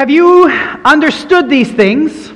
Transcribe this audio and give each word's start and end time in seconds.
Have 0.00 0.08
you 0.08 0.48
understood 0.82 1.50
these 1.50 1.70
things? 1.70 2.32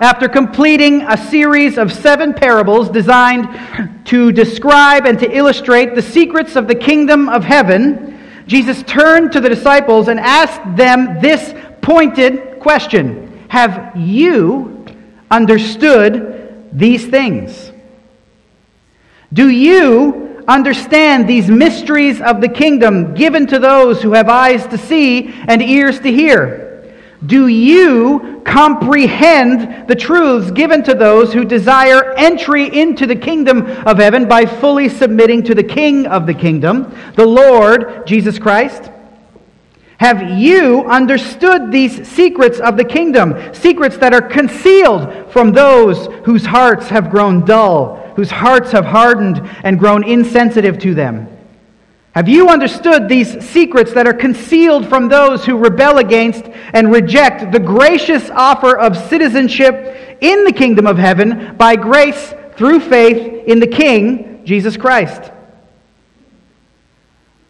After 0.00 0.28
completing 0.28 1.02
a 1.02 1.16
series 1.16 1.78
of 1.78 1.92
seven 1.92 2.34
parables 2.34 2.88
designed 2.90 3.46
to 4.06 4.32
describe 4.32 5.06
and 5.06 5.20
to 5.20 5.30
illustrate 5.30 5.94
the 5.94 6.02
secrets 6.02 6.56
of 6.56 6.66
the 6.66 6.74
kingdom 6.74 7.28
of 7.28 7.44
heaven, 7.44 8.18
Jesus 8.48 8.82
turned 8.88 9.30
to 9.34 9.40
the 9.40 9.48
disciples 9.48 10.08
and 10.08 10.18
asked 10.18 10.76
them 10.76 11.20
this 11.20 11.54
pointed 11.80 12.58
question 12.58 13.46
Have 13.46 13.96
you 13.96 14.84
understood 15.30 16.70
these 16.72 17.06
things? 17.06 17.70
Do 19.32 19.48
you 19.48 20.21
understand 20.48 21.28
these 21.28 21.48
mysteries 21.48 22.20
of 22.20 22.40
the 22.40 22.48
kingdom 22.48 23.14
given 23.14 23.46
to 23.48 23.58
those 23.58 24.02
who 24.02 24.12
have 24.12 24.28
eyes 24.28 24.66
to 24.68 24.78
see 24.78 25.32
and 25.48 25.62
ears 25.62 26.00
to 26.00 26.12
hear? 26.12 26.62
Do 27.24 27.46
you 27.46 28.42
comprehend 28.44 29.86
the 29.86 29.94
truths 29.94 30.50
given 30.50 30.82
to 30.82 30.94
those 30.94 31.32
who 31.32 31.44
desire 31.44 32.12
entry 32.14 32.76
into 32.76 33.06
the 33.06 33.14
kingdom 33.14 33.64
of 33.86 33.98
heaven 33.98 34.26
by 34.26 34.44
fully 34.44 34.88
submitting 34.88 35.44
to 35.44 35.54
the 35.54 35.62
King 35.62 36.06
of 36.06 36.26
the 36.26 36.34
kingdom, 36.34 36.92
the 37.14 37.26
Lord 37.26 38.06
Jesus 38.06 38.40
Christ? 38.40 38.90
Have 39.98 40.36
you 40.36 40.84
understood 40.86 41.70
these 41.70 42.08
secrets 42.08 42.58
of 42.58 42.76
the 42.76 42.84
kingdom, 42.84 43.54
secrets 43.54 43.96
that 43.98 44.12
are 44.12 44.22
concealed 44.22 45.30
from 45.30 45.52
those 45.52 46.08
whose 46.24 46.44
hearts 46.44 46.88
have 46.88 47.08
grown 47.08 47.44
dull, 47.44 48.01
whose 48.14 48.30
hearts 48.30 48.72
have 48.72 48.84
hardened 48.84 49.40
and 49.64 49.78
grown 49.78 50.04
insensitive 50.04 50.78
to 50.80 50.94
them? 50.94 51.28
Have 52.14 52.28
you 52.28 52.50
understood 52.50 53.08
these 53.08 53.42
secrets 53.42 53.94
that 53.94 54.06
are 54.06 54.12
concealed 54.12 54.86
from 54.86 55.08
those 55.08 55.46
who 55.46 55.56
rebel 55.56 55.96
against 55.96 56.44
and 56.74 56.92
reject 56.92 57.52
the 57.52 57.58
gracious 57.58 58.28
offer 58.28 58.76
of 58.76 58.96
citizenship 59.08 60.18
in 60.20 60.44
the 60.44 60.52
kingdom 60.52 60.86
of 60.86 60.98
heaven 60.98 61.56
by 61.56 61.74
grace 61.74 62.34
through 62.56 62.80
faith 62.80 63.46
in 63.46 63.60
the 63.60 63.66
King, 63.66 64.42
Jesus 64.44 64.76
Christ? 64.76 65.32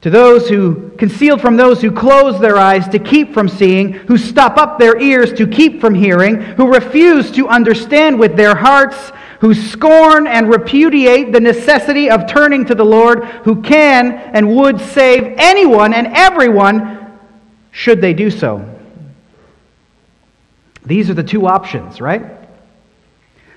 To 0.03 0.11
those 0.11 0.49
who 0.49 0.91
concealed 0.91 1.41
from 1.41 1.57
those 1.57 1.81
who 1.81 1.91
close 1.91 2.41
their 2.41 2.57
eyes 2.57 2.89
to 2.89 3.01
keep 3.01 3.35
from 3.35 3.49
seeing, 3.49 3.93
who 3.93 4.17
stop 4.17 4.59
up 4.59 4.79
their 4.79 5.01
ears 5.01 5.33
to 5.35 5.47
keep 5.47 5.81
from 5.81 5.95
hearing, 5.95 6.41
who 6.41 6.73
refuse 6.73 7.33
to 7.33 7.49
understand 7.49 8.19
with 8.19 8.37
their 8.37 8.55
hearts 8.55 9.13
who 9.43 9.53
scorn 9.55 10.29
and 10.29 10.49
repudiate 10.49 11.33
the 11.33 11.41
necessity 11.41 12.09
of 12.09 12.29
turning 12.29 12.65
to 12.65 12.77
the 12.77 12.85
Lord, 12.85 13.25
who 13.43 13.61
can 13.61 14.13
and 14.13 14.55
would 14.55 14.81
save 14.81 15.35
anyone 15.37 15.93
and 15.93 16.07
everyone 16.07 17.19
should 17.73 18.01
they 18.01 18.15
do 18.15 18.31
so. 18.31 18.65
These 20.87 21.11
are 21.11 21.15
the 21.15 21.25
two 21.25 21.49
options, 21.49 22.01
right? 22.01 22.42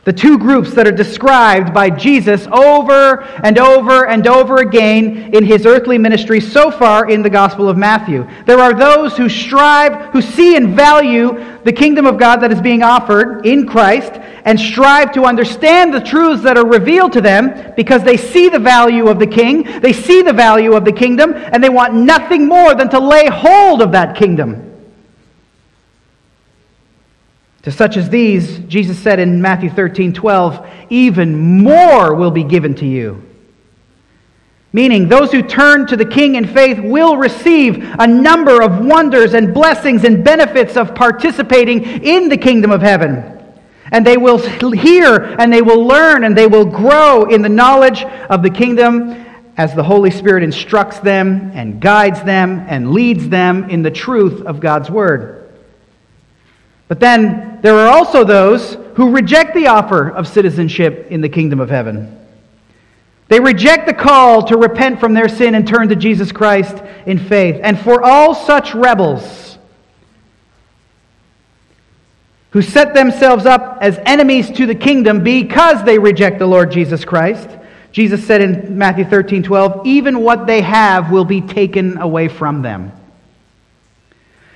The 0.06 0.14
two 0.14 0.38
groups 0.38 0.72
that 0.76 0.88
are 0.88 0.92
described 0.92 1.74
by 1.74 1.90
Jesus 1.90 2.46
over 2.52 3.24
and 3.44 3.58
over 3.58 4.06
and 4.06 4.28
over 4.28 4.58
again 4.58 5.34
in 5.34 5.44
his 5.44 5.66
earthly 5.66 5.98
ministry 5.98 6.40
so 6.40 6.70
far 6.70 7.10
in 7.10 7.24
the 7.24 7.30
Gospel 7.30 7.68
of 7.68 7.76
Matthew. 7.76 8.28
There 8.46 8.60
are 8.60 8.76
those 8.76 9.18
who 9.18 9.28
strive, 9.28 10.12
who 10.12 10.22
see 10.22 10.56
and 10.58 10.76
value 10.76 11.44
the 11.64 11.74
kingdom 11.74 12.06
of 12.06 12.20
God 12.20 12.38
that 12.38 12.52
is 12.52 12.62
being 12.62 12.84
offered 12.84 13.48
in 13.48 13.66
Christ, 13.66 14.14
and 14.46 14.60
strive 14.60 15.12
to 15.14 15.26
understand 15.26 15.92
the 15.92 16.02
truths 16.02 16.44
that 16.44 16.56
are 16.56 16.68
revealed 16.68 17.12
to 17.14 17.22
them 17.22 17.74
because 17.76 18.04
they 18.04 18.16
see 18.16 18.48
the 18.48 18.60
value 18.60 19.08
of 19.08 19.18
the 19.18 19.26
king, 19.26 19.64
they 19.82 19.92
see 19.92 20.22
the 20.22 20.34
value 20.34 20.74
of 20.74 20.86
the 20.86 20.92
kingdom, 20.92 21.34
and 21.34 21.64
they 21.64 21.70
want 21.70 21.96
nothing 21.96 22.48
more 22.48 22.76
than 22.76 22.92
to 22.92 23.00
lay 23.00 23.26
hold 23.26 23.82
of 23.82 23.92
that 23.94 24.16
kingdom. 24.16 24.65
To 27.66 27.72
such 27.72 27.98
as 27.98 28.12
these, 28.12 28.60
Jesus 28.60 29.00
said 29.00 29.20
in 29.20 29.42
Matthew 29.42 29.72
13 29.72 30.14
12, 30.14 30.68
even 30.92 31.64
more 31.64 32.14
will 32.14 32.30
be 32.30 32.44
given 32.44 32.76
to 32.76 32.86
you. 32.86 33.24
Meaning, 34.72 35.10
those 35.10 35.32
who 35.32 35.42
turn 35.42 35.88
to 35.88 35.98
the 35.98 36.06
King 36.06 36.36
in 36.36 36.46
faith 36.46 36.78
will 36.78 37.18
receive 37.18 37.84
a 37.98 38.06
number 38.06 38.62
of 38.62 38.86
wonders 38.86 39.34
and 39.34 39.52
blessings 39.52 40.04
and 40.04 40.24
benefits 40.24 40.78
of 40.78 40.94
participating 40.94 42.04
in 42.04 42.30
the 42.30 42.38
kingdom 42.38 42.70
of 42.70 42.84
heaven. 42.84 43.32
And 43.92 44.06
they 44.06 44.18
will 44.18 44.38
hear 44.38 45.16
and 45.40 45.52
they 45.52 45.64
will 45.64 45.84
learn 45.86 46.24
and 46.24 46.38
they 46.38 46.48
will 46.48 46.66
grow 46.66 47.24
in 47.24 47.42
the 47.42 47.50
knowledge 47.50 48.04
of 48.04 48.44
the 48.44 48.50
kingdom 48.52 49.26
as 49.58 49.74
the 49.74 49.84
Holy 49.84 50.12
Spirit 50.12 50.44
instructs 50.44 51.00
them 51.00 51.52
and 51.56 51.82
guides 51.82 52.22
them 52.22 52.64
and 52.68 52.92
leads 52.92 53.28
them 53.28 53.72
in 53.72 53.82
the 53.82 53.90
truth 53.90 54.46
of 54.46 54.60
God's 54.60 54.92
Word. 54.92 55.45
But 56.88 57.00
then 57.00 57.60
there 57.62 57.76
are 57.80 57.88
also 57.88 58.24
those 58.24 58.78
who 58.96 59.12
reject 59.12 59.56
the 59.56 59.68
offer 59.68 60.10
of 60.10 60.28
citizenship 60.28 61.08
in 61.10 61.22
the 61.22 61.30
kingdom 61.30 61.60
of 61.60 61.70
heaven. 61.70 62.20
They 63.28 63.40
reject 63.40 63.88
the 63.88 63.94
call 63.94 64.44
to 64.44 64.58
repent 64.58 65.00
from 65.00 65.14
their 65.14 65.28
sin 65.28 65.56
and 65.56 65.68
turn 65.68 65.90
to 65.90 65.96
Jesus 65.96 66.32
Christ 66.32 66.82
in 67.06 67.18
faith. 67.18 67.60
And 67.64 67.80
for 67.80 68.04
all 68.04 68.36
such 68.36 68.76
rebels 68.76 69.58
who 72.52 72.62
set 72.62 72.94
themselves 72.94 73.46
up 73.46 73.80
as 73.82 74.00
enemies 74.06 74.50
to 74.52 74.66
the 74.66 74.76
kingdom 74.76 75.24
because 75.24 75.84
they 75.84 75.98
reject 75.98 76.40
the 76.40 76.46
Lord 76.46 76.72
Jesus 76.72 77.04
Christ, 77.04 77.50
Jesus 77.92 78.26
said 78.26 78.42
in 78.42 78.78
Matthew 78.78 79.06
13 79.06 79.42
12, 79.42 79.88
even 79.88 80.20
what 80.20 80.46
they 80.46 80.62
have 80.62 81.12
will 81.12 81.26
be 81.26 81.42
taken 81.42 81.98
away 81.98 82.28
from 82.28 82.62
them. 82.62 82.92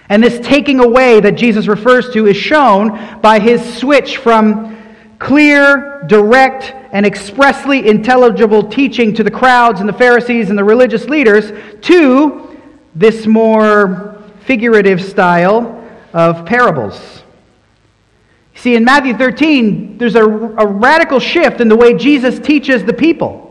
And 0.10 0.24
this 0.24 0.46
taking 0.46 0.80
away 0.80 1.20
that 1.20 1.34
Jesus 1.34 1.68
refers 1.68 2.10
to 2.14 2.26
is 2.26 2.36
shown 2.36 3.22
by 3.22 3.40
his 3.40 3.78
switch 3.78 4.18
from 4.18 4.76
clear, 5.20 6.04
direct, 6.08 6.74
and 6.92 7.06
expressly 7.06 7.88
intelligible 7.88 8.64
teaching 8.64 9.14
to 9.14 9.24
the 9.24 9.30
crowds 9.30 9.80
and 9.80 9.88
the 9.88 9.94
Pharisees 9.94 10.50
and 10.50 10.58
the 10.58 10.64
religious 10.64 11.06
leaders 11.06 11.52
to 11.82 12.58
this 12.96 13.28
more 13.28 14.20
figurative 14.46 15.02
style 15.02 15.88
of 16.14 16.46
parables. 16.46 17.24
See, 18.56 18.76
in 18.76 18.84
Matthew 18.84 19.16
13, 19.16 19.98
there's 20.00 20.16
a, 20.16 20.26
a 20.26 20.66
radical 20.66 21.20
shift 21.20 21.62
in 21.62 21.70
the 21.70 21.76
way 21.76 21.94
Jesus 21.94 22.40
teaches 22.40 22.84
the 22.84 22.94
people. 22.94 23.46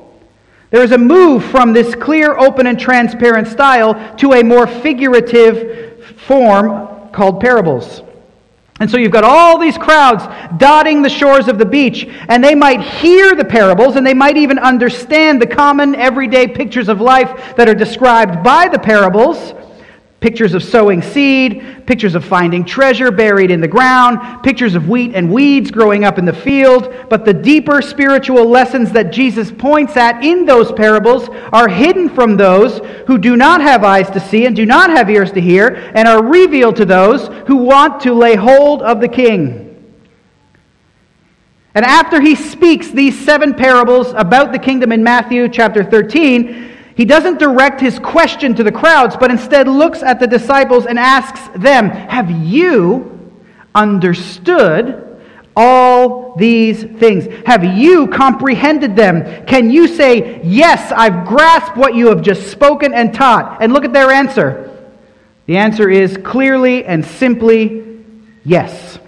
There 0.71 0.83
is 0.83 0.93
a 0.93 0.99
move 0.99 1.45
from 1.45 1.73
this 1.73 1.95
clear, 1.95 2.37
open, 2.37 2.67
and 2.67 2.79
transparent 2.79 3.49
style 3.49 4.17
to 4.17 4.35
a 4.35 4.43
more 4.43 4.67
figurative 4.67 5.88
form 6.29 7.11
called 7.11 7.41
parables. 7.41 8.03
And 8.81 8.89
so 8.89 8.97
you've 8.97 9.11
got 9.11 9.25
all 9.25 9.59
these 9.59 9.77
crowds 9.77 10.23
dotting 10.57 11.03
the 11.03 11.09
shores 11.09 11.49
of 11.49 11.59
the 11.59 11.65
beach, 11.65 12.07
and 12.29 12.45
they 12.45 12.55
might 12.55 12.81
hear 12.81 13.35
the 13.35 13.45
parables, 13.45 13.97
and 13.97 14.07
they 14.07 14.15
might 14.15 14.37
even 14.37 14.57
understand 14.59 15.43
the 15.43 15.47
common 15.47 15.97
everyday 15.97 16.47
pictures 16.47 16.89
of 16.89 17.01
life 17.01 17.57
that 17.57 17.69
are 17.69 17.75
described 17.75 18.45
by 18.45 18.69
the 18.69 18.79
parables. 18.79 19.53
Pictures 20.21 20.53
of 20.53 20.65
sowing 20.65 21.01
seed, 21.01 21.87
pictures 21.87 22.17
of 22.17 22.25
finding 22.25 22.65
treasure 22.65 23.13
buried 23.13 23.53
in 23.53 23.61
the 23.61 23.69
ground, 23.69 24.43
pictures 24.43 24.75
of 24.75 24.89
wheat 24.89 25.15
and 25.15 25.33
weeds 25.33 25.71
growing 25.71 26.03
up 26.03 26.19
in 26.19 26.25
the 26.25 26.33
field. 26.33 26.93
But 27.09 27.25
the 27.25 27.33
deeper 27.33 27.81
spiritual 27.81 28.45
lessons 28.45 28.91
that 28.93 29.13
Jesus 29.13 29.53
points 29.53 29.97
at 29.97 30.25
in 30.25 30.45
those 30.45 30.73
parables 30.73 31.29
are 31.53 31.69
hidden 31.69 32.09
from 32.09 32.37
those 32.37 32.79
who 33.07 33.17
do 33.17 33.37
not 33.37 33.61
have 33.61 33.85
eyes 33.85 34.11
to 34.11 34.19
see 34.19 34.47
and 34.47 34.57
do 34.57 34.67
not 34.67 34.91
have 34.91 35.09
ears 35.09 35.31
to 35.33 35.41
hear, 35.41 35.93
and 35.95 36.09
are 36.09 36.25
revealed 36.25 36.75
to 36.77 36.85
those 36.85 37.29
who 37.47 37.57
want 37.57 38.01
to 38.01 38.13
lay 38.13 38.35
hold 38.35 38.83
of 38.83 39.01
the 39.01 39.09
king. 39.09 39.65
And 41.77 41.85
after 41.85 42.21
he 42.21 42.35
speaks 42.35 42.91
these 42.91 43.17
seven 43.17 43.55
parables 43.55 44.13
about 44.17 44.51
the 44.51 44.59
kingdom 44.59 44.91
in 44.91 45.05
Matthew 45.05 45.49
chapter 45.49 45.85
13, 45.85 46.77
he 46.99 47.05
doesn't 47.05 47.39
direct 47.39 47.81
his 47.81 47.97
question 48.01 48.57
to 48.57 48.65
the 48.65 48.73
crowds, 48.73 49.17
but 49.17 49.31
instead 49.31 49.69
looks 49.69 50.03
at 50.03 50.19
the 50.19 50.27
disciples 50.27 50.85
and 50.85 50.99
asks 50.99 51.41
them, 51.57 51.91
Have 51.91 52.29
you 52.29 53.33
understood 53.73 55.05
all 55.57 56.35
these 56.35 56.83
things? 56.83 57.29
Have 57.47 57.63
you 57.63 58.09
comprehended 58.09 58.97
them? 58.97 59.47
Can 59.47 59.71
you 59.71 59.87
say, 59.87 60.41
Yes, 60.43 60.91
I've 60.91 61.25
grasped 61.25 61.77
what 61.77 61.95
you 61.95 62.09
have 62.09 62.21
just 62.21 62.51
spoken 62.51 62.93
and 62.93 63.15
taught? 63.15 63.63
And 63.63 63.73
look 63.73 63.85
at 63.85 63.93
their 63.93 64.11
answer. 64.11 64.65
The 65.47 65.57
answer 65.57 65.89
is 65.89 66.17
clearly 66.25 66.85
and 66.85 67.07
simply 67.07 68.03
yes. 68.45 68.99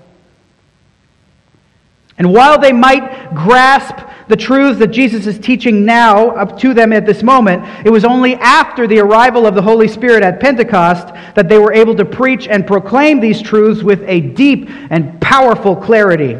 And 2.16 2.32
while 2.32 2.60
they 2.60 2.72
might 2.72 3.34
grasp 3.34 3.96
the 4.30 4.36
truths 4.36 4.78
that 4.78 4.86
Jesus 4.86 5.26
is 5.26 5.38
teaching 5.38 5.84
now 5.84 6.30
up 6.30 6.58
to 6.60 6.72
them 6.72 6.92
at 6.94 7.04
this 7.04 7.22
moment, 7.22 7.62
it 7.84 7.90
was 7.90 8.04
only 8.04 8.36
after 8.36 8.86
the 8.86 9.00
arrival 9.00 9.44
of 9.44 9.54
the 9.54 9.60
Holy 9.60 9.88
Spirit 9.88 10.22
at 10.22 10.40
Pentecost 10.40 11.08
that 11.34 11.48
they 11.48 11.58
were 11.58 11.74
able 11.74 11.94
to 11.96 12.04
preach 12.04 12.48
and 12.48 12.66
proclaim 12.66 13.20
these 13.20 13.42
truths 13.42 13.82
with 13.82 14.02
a 14.06 14.20
deep 14.20 14.70
and 14.88 15.20
powerful 15.20 15.76
clarity. 15.76 16.38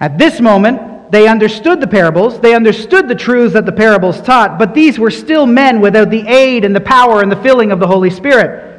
At 0.00 0.18
this 0.18 0.40
moment, 0.40 1.10
they 1.12 1.28
understood 1.28 1.80
the 1.80 1.86
parables, 1.86 2.40
they 2.40 2.54
understood 2.54 3.06
the 3.06 3.14
truths 3.14 3.54
that 3.54 3.64
the 3.64 3.72
parables 3.72 4.20
taught, 4.20 4.58
but 4.58 4.74
these 4.74 4.98
were 4.98 5.10
still 5.10 5.46
men 5.46 5.80
without 5.80 6.10
the 6.10 6.26
aid 6.26 6.64
and 6.64 6.74
the 6.74 6.80
power 6.80 7.22
and 7.22 7.30
the 7.30 7.36
filling 7.36 7.70
of 7.70 7.78
the 7.78 7.86
Holy 7.86 8.10
Spirit. 8.10 8.71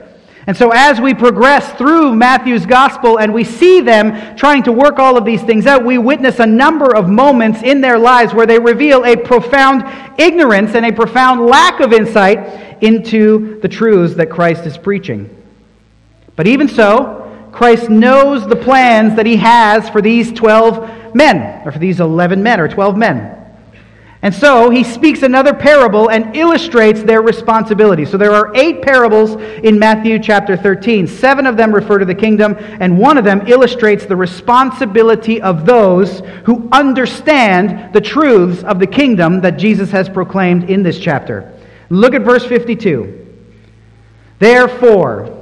And 0.45 0.57
so, 0.57 0.71
as 0.71 0.99
we 0.99 1.13
progress 1.13 1.71
through 1.77 2.13
Matthew's 2.15 2.65
gospel 2.65 3.17
and 3.17 3.33
we 3.33 3.45
see 3.45 3.79
them 3.79 4.35
trying 4.35 4.63
to 4.63 4.73
work 4.73 4.99
all 4.99 5.17
of 5.17 5.23
these 5.23 5.41
things 5.41 5.65
out, 5.65 5.85
we 5.85 5.97
witness 5.97 6.39
a 6.39 6.45
number 6.45 6.93
of 6.93 7.07
moments 7.07 7.61
in 7.63 7.79
their 7.79 7.97
lives 7.97 8.33
where 8.33 8.45
they 8.45 8.59
reveal 8.59 9.05
a 9.05 9.15
profound 9.15 9.83
ignorance 10.19 10.75
and 10.75 10.85
a 10.85 10.91
profound 10.91 11.45
lack 11.45 11.79
of 11.79 11.93
insight 11.93 12.83
into 12.83 13.59
the 13.61 13.69
truths 13.69 14.15
that 14.15 14.29
Christ 14.29 14.65
is 14.65 14.77
preaching. 14.77 15.29
But 16.35 16.47
even 16.47 16.67
so, 16.67 17.21
Christ 17.53 17.89
knows 17.89 18.45
the 18.45 18.55
plans 18.55 19.15
that 19.15 19.25
he 19.25 19.37
has 19.37 19.87
for 19.89 20.01
these 20.01 20.33
12 20.33 21.15
men, 21.15 21.65
or 21.65 21.71
for 21.71 21.79
these 21.79 22.01
11 22.01 22.43
men, 22.43 22.59
or 22.59 22.67
12 22.67 22.97
men. 22.97 23.42
And 24.23 24.33
so 24.33 24.69
he 24.69 24.85
speaks 24.85 25.21
another 25.21 25.53
parable 25.53 26.09
and 26.09 26.33
illustrates 26.33 27.03
their 27.03 27.21
responsibility. 27.21 28.05
So 28.05 28.15
there 28.15 28.31
are 28.31 28.55
eight 28.55 28.81
parables 28.81 29.31
in 29.63 29.77
Matthew 29.77 30.17
chapter 30.17 30.55
13. 30.55 31.07
Seven 31.07 31.45
of 31.45 31.57
them 31.57 31.75
refer 31.75 31.99
to 31.99 32.05
the 32.05 32.15
kingdom, 32.15 32.55
and 32.57 32.97
one 32.97 33.17
of 33.17 33.25
them 33.25 33.45
illustrates 33.47 34.05
the 34.05 34.15
responsibility 34.15 35.41
of 35.41 35.65
those 35.65 36.21
who 36.45 36.69
understand 36.71 37.93
the 37.93 37.99
truths 37.99 38.63
of 38.63 38.79
the 38.79 38.87
kingdom 38.87 39.41
that 39.41 39.57
Jesus 39.57 39.91
has 39.91 40.07
proclaimed 40.07 40.69
in 40.69 40.83
this 40.83 40.97
chapter. 40.97 41.53
Look 41.89 42.13
at 42.13 42.21
verse 42.21 42.45
52. 42.45 43.27
Therefore, 44.39 45.41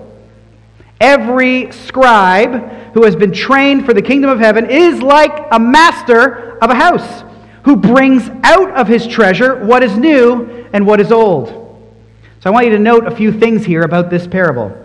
Every 1.00 1.72
scribe 1.72 2.94
who 2.94 3.06
has 3.06 3.16
been 3.16 3.31
trained 3.34 3.88
for 3.88 3.94
the 3.95 4.04
kingdom 4.04 4.30
of 4.30 4.38
heaven 4.38 4.69
is 4.69 5.01
like 5.01 5.48
a 5.51 5.57
master 5.57 6.60
of 6.60 6.69
a 6.69 6.75
house 6.75 7.24
who 7.63 7.75
brings 7.75 8.30
out 8.44 8.72
of 8.72 8.88
his 8.88 9.06
treasure 9.08 9.63
what 9.66 9.84
is 9.84 9.98
new 9.98 10.68
and 10.74 10.86
what 10.86 11.00
is 11.00 11.12
old. 11.12 11.50
So 12.40 12.50
I 12.50 12.54
want 12.54 12.66
you 12.66 12.72
to 12.72 12.80
note 12.80 13.06
a 13.06 13.16
few 13.16 13.31
things 13.31 13.66
here 13.66 13.84
about 13.84 14.10
this 14.10 14.25
parable. 14.25 14.75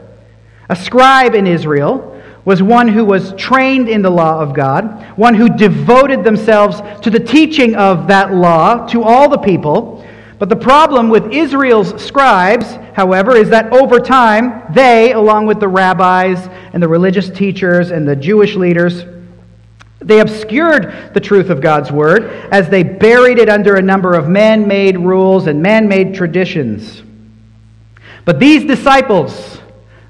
A 0.69 0.77
scribe 0.77 1.35
in 1.35 1.47
Israel 1.47 2.21
was 2.45 2.63
one 2.63 2.87
who 2.87 3.05
was 3.05 3.33
trained 3.35 3.89
in 3.89 4.03
the 4.03 4.11
law 4.11 4.41
of 4.41 4.55
God, 4.55 5.19
one 5.19 5.35
who 5.35 5.49
devoted 5.49 6.23
themselves 6.23 6.81
to 7.03 7.11
the 7.11 7.19
teaching 7.19 7.75
of 7.75 8.07
that 8.09 8.33
law 8.33 8.87
to 8.89 9.03
all 9.03 9.29
the 9.29 9.39
people. 9.39 10.07
But 10.39 10.49
the 10.51 10.57
problem 10.57 11.09
with 11.09 11.33
Israel's 11.33 12.01
scribes, 12.03 12.75
however, 12.95 13.37
is 13.37 13.49
that 13.51 13.73
over 13.73 13.99
time, 13.99 14.63
they, 14.75 15.13
along 15.13 15.47
with 15.47 15.61
the 15.61 15.69
rabbis 15.69 16.47
and 16.75 16.83
the 16.83 16.89
religious 16.89 17.31
teachers 17.31 17.91
and 17.91 18.07
the 18.07 18.15
Jewish 18.15 18.55
leaders, 18.55 19.05
they 20.01 20.21
obscured 20.21 21.15
the 21.15 21.21
truth 21.21 21.49
of 21.49 21.61
God's 21.61 21.91
word 21.91 22.25
as 22.53 22.69
they 22.69 22.83
buried 22.83 23.39
it 23.39 23.49
under 23.49 23.77
a 23.77 23.83
number 23.83 24.15
of 24.15 24.29
man 24.29 24.69
made 24.69 24.99
rules 24.99 25.47
and 25.47 25.63
man 25.63 25.89
made 25.89 26.15
traditions. 26.15 27.03
But 28.25 28.39
these 28.39 28.65
disciples, 28.65 29.61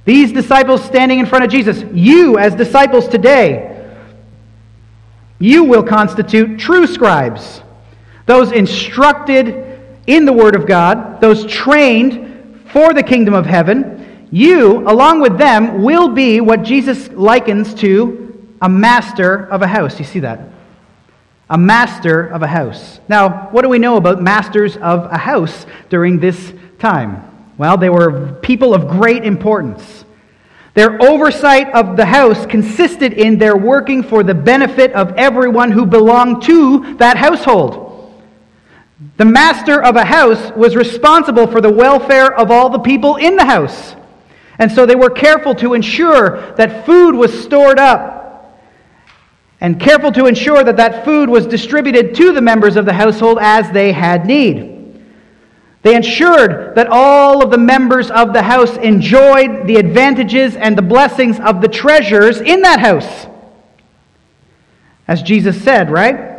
these 0.05 0.33
disciples 0.33 0.83
standing 0.83 1.19
in 1.19 1.27
front 1.27 1.45
of 1.45 1.51
Jesus, 1.51 1.85
you 1.93 2.37
as 2.39 2.55
disciples 2.55 3.07
today, 3.07 3.73
you 5.39 5.65
will 5.65 5.83
constitute 5.83 6.59
true 6.59 6.87
scribes, 6.87 7.63
those 8.25 8.53
instructed 8.53 9.81
in 10.07 10.25
the 10.25 10.33
Word 10.33 10.57
of 10.57 10.67
God, 10.67 11.21
those 11.21 11.45
trained 11.47 12.61
for 12.73 12.93
the 12.93 13.03
kingdom 13.03 13.35
of 13.35 13.47
heaven, 13.47 14.27
you, 14.33 14.89
along 14.89 15.21
with 15.21 15.39
them, 15.39 15.83
will 15.83 16.09
be 16.09 16.41
what 16.41 16.63
Jesus 16.63 17.09
likens 17.13 17.75
to 17.75 18.26
a 18.61 18.69
master 18.69 19.47
of 19.47 19.63
a 19.63 19.67
house. 19.67 19.99
You 19.99 20.05
see 20.05 20.21
that? 20.21 20.41
A 21.49 21.59
master 21.59 22.27
of 22.27 22.43
a 22.43 22.47
house. 22.47 23.01
Now, 23.09 23.49
what 23.51 23.63
do 23.63 23.69
we 23.69 23.79
know 23.79 23.97
about 23.97 24.21
masters 24.21 24.77
of 24.77 25.05
a 25.05 25.19
house 25.19 25.67
during 25.89 26.19
this 26.19 26.53
time? 26.79 27.23
Well, 27.59 27.77
they 27.77 27.91
were 27.91 28.33
people 28.43 28.75
of 28.75 28.89
great 28.89 29.25
importance. 29.25 30.05
Their 30.75 31.01
oversight 31.03 31.73
of 31.73 31.97
the 31.97 32.05
house 32.05 32.45
consisted 32.45 33.15
in 33.15 33.39
their 33.39 33.57
working 33.57 34.03
for 34.03 34.23
the 34.23 34.35
benefit 34.35 34.93
of 34.93 35.13
everyone 35.17 35.71
who 35.71 35.87
belonged 35.87 36.43
to 36.43 36.97
that 36.97 37.17
household. 37.17 38.13
The 39.17 39.25
master 39.25 39.83
of 39.83 39.97
a 39.97 40.05
house 40.05 40.53
was 40.55 40.77
responsible 40.77 41.47
for 41.47 41.61
the 41.61 41.73
welfare 41.73 42.35
of 42.35 42.51
all 42.51 42.69
the 42.69 42.79
people 42.79 43.17
in 43.17 43.37
the 43.37 43.45
house. 43.45 43.95
And 44.59 44.71
so 44.71 44.85
they 44.85 44.97
were 44.97 45.11
careful 45.11 45.55
to 45.57 45.75
ensure 45.75 46.53
that 46.57 46.85
food 46.85 47.15
was 47.15 47.43
stored 47.43 47.79
up 47.79 48.16
and 49.61 49.81
careful 49.81 50.13
to 50.13 50.27
ensure 50.27 50.63
that 50.63 50.77
that 50.77 51.05
food 51.05 51.29
was 51.29 51.47
distributed 51.47 52.15
to 52.15 52.33
the 52.33 52.43
members 52.43 52.77
of 52.77 52.85
the 52.85 52.93
household 52.93 53.39
as 53.41 53.71
they 53.71 53.93
had 53.93 54.27
need. 54.27 54.75
They 55.83 55.95
ensured 55.95 56.75
that 56.75 56.89
all 56.91 57.45
of 57.45 57.51
the 57.51 57.59
members 57.59 58.11
of 58.11 58.33
the 58.33 58.43
house 58.43 58.77
enjoyed 58.77 59.67
the 59.67 59.77
advantages 59.77 60.57
and 60.57 60.77
the 60.77 60.83
blessings 60.83 61.39
of 61.39 61.61
the 61.61 61.69
treasures 61.69 62.41
in 62.41 62.63
that 62.63 62.81
house. 62.81 63.27
As 65.07 65.23
Jesus 65.23 65.63
said, 65.63 65.91
right? 65.91 66.36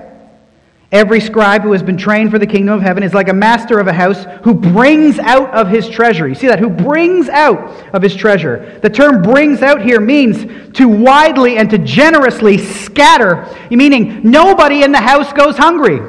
Every 0.92 1.20
scribe 1.20 1.64
who 1.64 1.74
has 1.74 1.84
been 1.84 1.98
trained 1.98 2.32
for 2.32 2.40
the 2.40 2.48
kingdom 2.48 2.74
of 2.76 2.82
heaven 2.82 3.04
is 3.04 3.14
like 3.14 3.28
a 3.28 3.34
master 3.34 3.80
of 3.80 3.88
a 3.88 3.94
house 3.94 4.26
who 4.44 4.54
brings 4.54 5.20
out 5.20 5.54
of 5.54 5.68
his 5.68 5.90
treasure. 5.90 6.30
You 6.30 6.36
see 6.36 6.48
that? 6.48 6.60
Who 6.60 6.70
brings 6.70 7.28
out 7.28 7.94
of 7.94 8.02
his 8.02 8.16
treasure. 8.16 8.80
The 8.82 8.90
term 8.90 9.22
brings 9.22 9.62
out 9.62 9.82
here 9.82 10.00
means 10.00 10.46
to 10.78 10.88
widely 10.88 11.58
and 11.58 11.70
to 11.72 11.78
generously 11.78 12.58
scatter, 12.58 13.54
meaning 13.70 14.22
nobody 14.24 14.84
in 14.84 14.94
the 14.94 15.02
house 15.02 15.34
goes 15.34 15.58
hungry. 15.58 16.00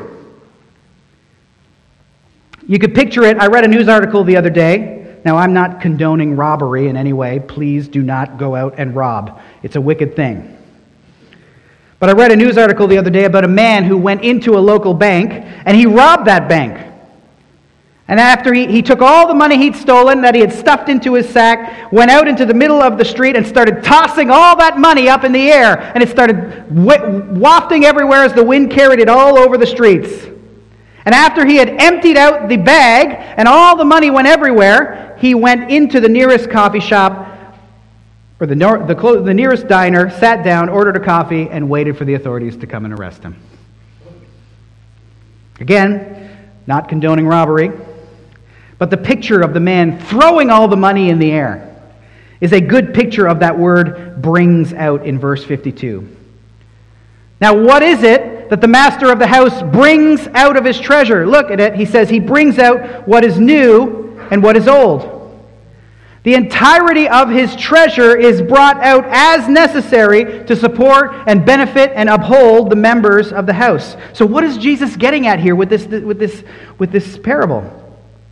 You 2.69 2.79
could 2.79 2.95
picture 2.95 3.25
it. 3.25 3.39
I 3.39 3.47
read 3.47 3.65
a 3.65 3.69
news 3.69 3.89
article 3.89 4.23
the 4.23 4.37
other 4.37 4.51
day. 4.51 5.17
Now, 5.25 5.39
I'm 5.39 5.53
not 5.53 5.81
condoning 5.81 6.37
robbery 6.37 6.87
in 6.87 6.97
any 6.97 7.13
way. 7.13 7.41
Please 7.41 7.89
do 7.89 8.03
not 8.03 8.39
go 8.39 8.55
out 8.55 8.75
and 8.79 8.95
rob, 8.95 9.41
it's 9.65 9.75
a 9.75 9.81
wicked 9.81 10.15
thing. 10.15 10.58
But 12.01 12.11
I 12.11 12.13
read 12.13 12.31
a 12.31 12.37
news 12.37 12.57
article 12.57 12.87
the 12.87 12.99
other 12.99 13.11
day 13.11 13.25
about 13.25 13.45
a 13.45 13.49
man 13.49 13.85
who 13.85 13.97
went 13.97 14.23
into 14.23 14.57
a 14.57 14.61
local 14.61 14.95
bank 14.95 15.33
and 15.65 15.77
he 15.77 15.87
robbed 15.87 16.27
that 16.27 16.49
bank. 16.49 16.85
And 18.07 18.19
after 18.19 18.55
he, 18.55 18.67
he 18.67 18.81
took 18.81 19.03
all 19.03 19.29
the 19.29 19.35
money 19.35 19.59
he'd 19.59 19.77
stolen 19.77 20.23
that 20.23 20.35
he 20.35 20.41
had 20.41 20.53
stuffed 20.53 20.89
into 20.89 21.15
his 21.15 21.29
sack, 21.29 21.93
went 21.93 22.11
out 22.11 22.27
into 22.27 22.47
the 22.47 22.55
middle 22.55 22.81
of 22.81 22.97
the 22.97 23.05
street 23.05 23.37
and 23.37 23.47
started 23.47 23.85
tossing 23.85 24.31
all 24.31 24.57
that 24.57 24.79
money 24.79 25.09
up 25.09 25.25
in 25.25 25.33
the 25.33 25.51
air. 25.51 25.79
And 25.95 26.03
it 26.03 26.09
started 26.09 26.65
wafting 26.71 27.85
everywhere 27.85 28.25
as 28.25 28.33
the 28.33 28.45
wind 28.45 28.71
carried 28.71 29.01
it 29.01 29.11
all 29.11 29.37
over 29.37 29.59
the 29.59 29.67
streets. 29.67 30.25
And 31.05 31.15
after 31.15 31.45
he 31.45 31.57
had 31.57 31.69
emptied 31.69 32.17
out 32.17 32.49
the 32.49 32.57
bag 32.57 33.15
and 33.37 33.47
all 33.47 33.77
the 33.77 33.85
money 33.85 34.11
went 34.11 34.29
everywhere, 34.29 35.17
he 35.19 35.35
went 35.35 35.71
into 35.71 36.01
the 36.01 36.09
nearest 36.09 36.49
coffee 36.49 36.81
shop 36.81 37.38
or 38.41 38.47
the, 38.47 38.55
the, 38.55 39.23
the 39.23 39.35
nearest 39.35 39.67
diner, 39.67 40.11
sat 40.11 40.45
down, 40.45 40.69
ordered 40.69 40.97
a 40.97 41.05
coffee, 41.05 41.49
and 41.51 41.69
waited 41.69 41.99
for 41.99 42.05
the 42.05 42.15
authorities 42.15 42.57
to 42.59 42.67
come 42.67 42.85
and 42.85 42.95
arrest 42.95 43.23
him. 43.23 43.37
Again, 45.61 46.39
not 46.67 46.89
condoning 46.89 47.27
robbery, 47.27 47.73
but 48.79 48.91
the 48.91 48.97
picture 48.97 49.41
of 49.41 49.55
the 49.55 49.61
man 49.61 49.99
throwing 49.99 50.51
all 50.51 50.69
the 50.69 50.77
money 50.77 51.11
in 51.11 51.19
the 51.19 51.33
air 51.33 51.65
is 52.41 52.53
a 52.53 52.61
good 52.61 52.95
picture 52.95 53.27
of 53.27 53.41
that 53.41 53.59
word 53.59 54.23
brings 54.23 54.73
out 54.73 55.05
in 55.05 55.19
verse 55.19 55.45
52. 55.45 56.17
Now, 57.41 57.61
what 57.61 57.83
is 57.83 58.05
it 58.05 58.51
that 58.51 58.61
the 58.61 58.69
master 58.69 59.11
of 59.11 59.19
the 59.19 59.27
house 59.27 59.63
brings 59.63 60.29
out 60.29 60.57
of 60.57 60.65
his 60.65 60.79
treasure? 60.79 61.27
Look 61.27 61.51
at 61.51 61.59
it. 61.59 61.75
He 61.75 61.85
says 61.85 62.09
he 62.09 62.21
brings 62.21 62.59
out 62.59 63.07
what 63.09 63.25
is 63.25 63.39
new 63.39 64.17
and 64.31 64.43
what 64.43 64.57
is 64.57 64.69
old. 64.69 65.18
The 66.25 66.35
entirety 66.35 67.09
of 67.09 67.31
his 67.31 67.55
treasure 67.57 68.17
is 68.17 68.43
brought 68.43 68.79
out 68.79 69.05
as 69.09 69.49
necessary 69.49 70.45
to 70.45 70.57
support 70.57 71.15
and 71.27 71.47
benefit 71.47 71.93
and 71.95 72.09
uphold 72.09 72.71
the 72.71 72.77
members 72.77 73.33
of 73.33 73.47
the 73.47 73.53
house. 73.53 73.97
So, 74.13 74.27
what 74.27 74.45
is 74.45 74.59
Jesus 74.59 74.97
getting 74.97 75.27
at 75.27 75.39
here 75.39 75.55
with 75.55 75.69
this, 75.69 75.87
with 75.87 76.19
this, 76.19 76.43
with 76.79 76.91
this 76.91 77.19
parable? 77.19 77.88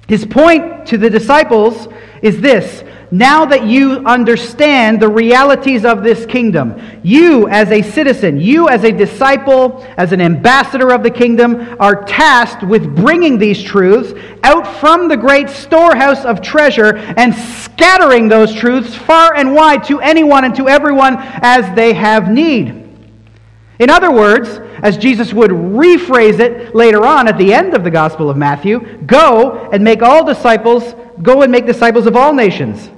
His 0.06 0.24
point 0.24 0.86
to 0.86 0.98
the 0.98 1.10
disciples 1.10 1.88
is 2.22 2.40
this 2.40 2.84
now 3.10 3.44
that 3.46 3.64
you 3.64 4.04
understand 4.04 5.00
the 5.00 5.08
realities 5.08 5.84
of 5.84 6.02
this 6.02 6.26
kingdom, 6.26 6.80
you 7.04 7.48
as 7.48 7.70
a 7.70 7.80
citizen, 7.80 8.40
you 8.40 8.68
as 8.68 8.82
a 8.82 8.90
disciple, 8.90 9.84
as 9.96 10.12
an 10.12 10.20
ambassador 10.20 10.92
of 10.92 11.04
the 11.04 11.10
kingdom, 11.10 11.76
are 11.78 12.04
tasked 12.04 12.64
with 12.64 12.96
bringing 12.96 13.38
these 13.38 13.62
truths 13.62 14.12
out 14.42 14.66
from 14.80 15.08
the 15.08 15.16
great 15.16 15.48
storehouse 15.48 16.24
of 16.24 16.42
treasure 16.42 16.96
and 16.96 17.34
scattering 17.34 18.28
those 18.28 18.52
truths 18.52 18.94
far 18.94 19.34
and 19.34 19.54
wide 19.54 19.84
to 19.84 20.00
anyone 20.00 20.44
and 20.44 20.56
to 20.56 20.68
everyone 20.68 21.16
as 21.18 21.74
they 21.76 21.92
have 21.92 22.28
need. 22.28 22.85
In 23.78 23.90
other 23.90 24.10
words, 24.10 24.60
as 24.82 24.96
Jesus 24.96 25.32
would 25.32 25.50
rephrase 25.50 26.40
it 26.40 26.74
later 26.74 27.04
on 27.04 27.28
at 27.28 27.38
the 27.38 27.52
end 27.52 27.74
of 27.74 27.84
the 27.84 27.90
Gospel 27.90 28.30
of 28.30 28.36
Matthew, 28.36 28.80
go 29.06 29.68
and 29.70 29.84
make 29.84 30.02
all 30.02 30.24
disciples, 30.24 30.94
go 31.22 31.42
and 31.42 31.52
make 31.52 31.66
disciples 31.66 32.06
of 32.06 32.16
all 32.16 32.32
nations 32.32 32.90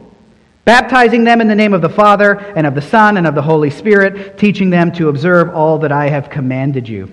baptizing 0.68 1.24
them 1.24 1.40
in 1.40 1.48
the 1.48 1.54
name 1.54 1.72
of 1.72 1.80
the 1.80 1.88
Father 1.88 2.34
and 2.54 2.66
of 2.66 2.74
the 2.74 2.82
Son 2.82 3.16
and 3.16 3.26
of 3.26 3.34
the 3.34 3.40
Holy 3.40 3.70
Spirit, 3.70 4.36
teaching 4.36 4.68
them 4.68 4.92
to 4.92 5.08
observe 5.08 5.48
all 5.54 5.78
that 5.78 5.90
I 5.90 6.10
have 6.10 6.28
commanded 6.28 6.86
you. 6.86 7.10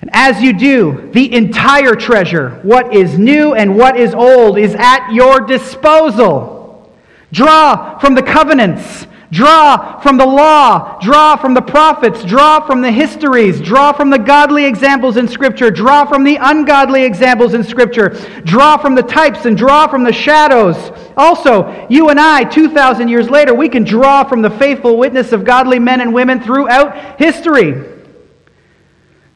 And 0.00 0.10
as 0.12 0.42
you 0.42 0.52
do, 0.52 1.08
the 1.12 1.32
entire 1.32 1.94
treasure, 1.94 2.58
what 2.64 2.92
is 2.92 3.20
new 3.20 3.54
and 3.54 3.76
what 3.76 3.96
is 3.96 4.14
old, 4.14 4.58
is 4.58 4.74
at 4.76 5.12
your 5.12 5.42
disposal. 5.42 6.92
Draw 7.30 8.00
from 8.00 8.16
the 8.16 8.22
covenants 8.24 9.06
Draw 9.36 10.00
from 10.00 10.16
the 10.16 10.24
law, 10.24 10.98
draw 10.98 11.36
from 11.36 11.52
the 11.52 11.60
prophets, 11.60 12.24
draw 12.24 12.58
from 12.66 12.80
the 12.80 12.90
histories, 12.90 13.60
draw 13.60 13.92
from 13.92 14.08
the 14.08 14.18
godly 14.18 14.64
examples 14.64 15.18
in 15.18 15.28
Scripture, 15.28 15.70
draw 15.70 16.06
from 16.06 16.24
the 16.24 16.38
ungodly 16.40 17.04
examples 17.04 17.52
in 17.52 17.62
Scripture, 17.62 18.08
draw 18.44 18.78
from 18.78 18.94
the 18.94 19.02
types 19.02 19.44
and 19.44 19.54
draw 19.54 19.88
from 19.88 20.04
the 20.04 20.12
shadows. 20.12 20.90
Also, 21.18 21.86
you 21.90 22.08
and 22.08 22.18
I, 22.18 22.44
2,000 22.44 23.08
years 23.08 23.28
later, 23.28 23.52
we 23.52 23.68
can 23.68 23.84
draw 23.84 24.24
from 24.24 24.40
the 24.40 24.48
faithful 24.48 24.96
witness 24.96 25.32
of 25.32 25.44
godly 25.44 25.78
men 25.78 26.00
and 26.00 26.14
women 26.14 26.40
throughout 26.40 27.20
history. 27.20 27.74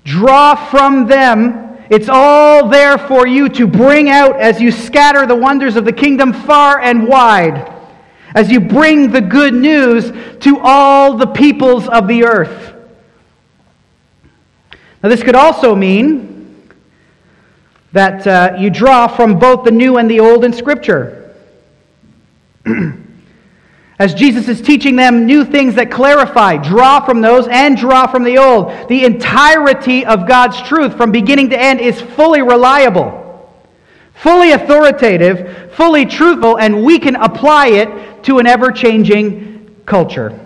Draw 0.05 0.55
from 0.71 1.09
them. 1.09 1.77
It's 1.91 2.09
all 2.09 2.71
there 2.71 2.97
for 2.97 3.27
you 3.27 3.51
to 3.51 3.67
bring 3.67 4.09
out 4.09 4.41
as 4.41 4.63
you 4.63 4.73
scatter 4.73 5.27
the 5.27 5.37
wonders 5.37 5.77
of 5.77 5.85
the 5.85 5.93
kingdom 5.93 6.33
far 6.33 6.81
and 6.81 7.07
wide 7.07 7.80
as 8.35 8.51
you 8.51 8.61
bring 8.61 9.11
the 9.11 9.21
good 9.21 9.55
news 9.55 10.13
to 10.41 10.59
all 10.61 11.17
the 11.17 11.27
peoples 11.27 11.89
of 11.89 12.09
the 12.09 12.25
earth. 12.25 12.75
Now, 15.03 15.09
this 15.09 15.23
could 15.23 15.35
also 15.35 15.75
mean 15.75 16.71
that 17.93 18.27
uh, 18.27 18.57
you 18.59 18.71
draw 18.71 19.09
from 19.09 19.39
both 19.39 19.65
the 19.65 19.71
new 19.71 19.97
and 19.97 20.11
the 20.11 20.21
old 20.21 20.45
in 20.45 20.53
Scripture. 20.53 21.35
As 23.99 24.15
Jesus 24.15 24.49
is 24.49 24.63
teaching 24.63 24.97
them 24.97 25.27
new 25.27 25.45
things 25.45 25.75
that 25.75 25.91
clarify, 25.91 26.57
draw 26.57 27.05
from 27.05 27.21
those 27.21 27.47
and 27.49 27.77
draw 27.77 28.07
from 28.07 28.25
the 28.25 28.39
old. 28.39 28.89
The 28.89 29.05
entirety 29.05 30.07
of 30.07 30.27
God's 30.27 30.61
truth 30.63 30.97
from 30.97 31.13
beginning 31.13 31.51
to 31.51 31.61
end 31.61 31.81
is 31.81 32.01
fully 32.01 32.41
reliable, 32.41 33.30
fully 34.21 34.53
authoritative, 34.53 35.73
fully 35.73 36.05
truthful, 36.05 36.59
and 36.59 36.85
we 36.85 36.99
can 36.99 37.17
apply 37.17 37.69
it 37.69 38.23
to 38.25 38.39
an 38.39 38.47
ever 38.47 38.71
changing 38.71 39.75
culture. 39.87 40.39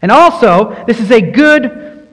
And 0.00 0.10
also, 0.10 0.84
this 0.86 1.00
is 1.00 1.10
a 1.10 1.20
good, 1.20 2.08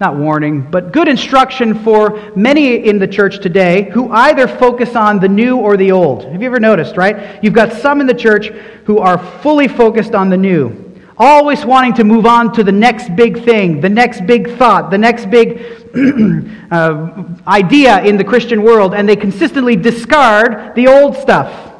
not 0.00 0.16
warning, 0.16 0.60
but 0.70 0.92
good 0.92 1.08
instruction 1.08 1.82
for 1.82 2.32
many 2.36 2.86
in 2.86 2.98
the 2.98 3.08
church 3.08 3.40
today 3.40 3.90
who 3.90 4.10
either 4.10 4.46
focus 4.46 4.94
on 4.96 5.18
the 5.18 5.28
new 5.28 5.56
or 5.56 5.78
the 5.78 5.92
old. 5.92 6.24
Have 6.24 6.42
you 6.42 6.48
ever 6.48 6.60
noticed, 6.60 6.98
right? 6.98 7.42
You've 7.42 7.54
got 7.54 7.72
some 7.72 8.02
in 8.02 8.06
the 8.06 8.14
church 8.14 8.48
who 8.84 8.98
are 8.98 9.16
fully 9.16 9.68
focused 9.68 10.14
on 10.14 10.28
the 10.28 10.36
new 10.36 10.82
always 11.18 11.64
wanting 11.64 11.94
to 11.94 12.04
move 12.04 12.26
on 12.26 12.52
to 12.52 12.62
the 12.62 12.72
next 12.72 13.14
big 13.16 13.42
thing, 13.42 13.80
the 13.80 13.88
next 13.88 14.26
big 14.26 14.56
thought, 14.58 14.90
the 14.90 14.98
next 14.98 15.30
big 15.30 15.85
uh, 16.70 17.24
idea 17.46 18.02
in 18.02 18.16
the 18.16 18.24
Christian 18.24 18.62
world, 18.62 18.94
and 18.94 19.08
they 19.08 19.16
consistently 19.16 19.76
discard 19.76 20.74
the 20.74 20.88
old 20.88 21.16
stuff. 21.16 21.72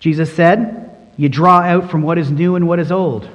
Jesus 0.00 0.32
said, 0.34 0.90
You 1.16 1.28
draw 1.28 1.60
out 1.60 1.90
from 1.90 2.02
what 2.02 2.18
is 2.18 2.30
new 2.30 2.56
and 2.56 2.66
what 2.66 2.78
is 2.78 2.90
old. 2.90 3.28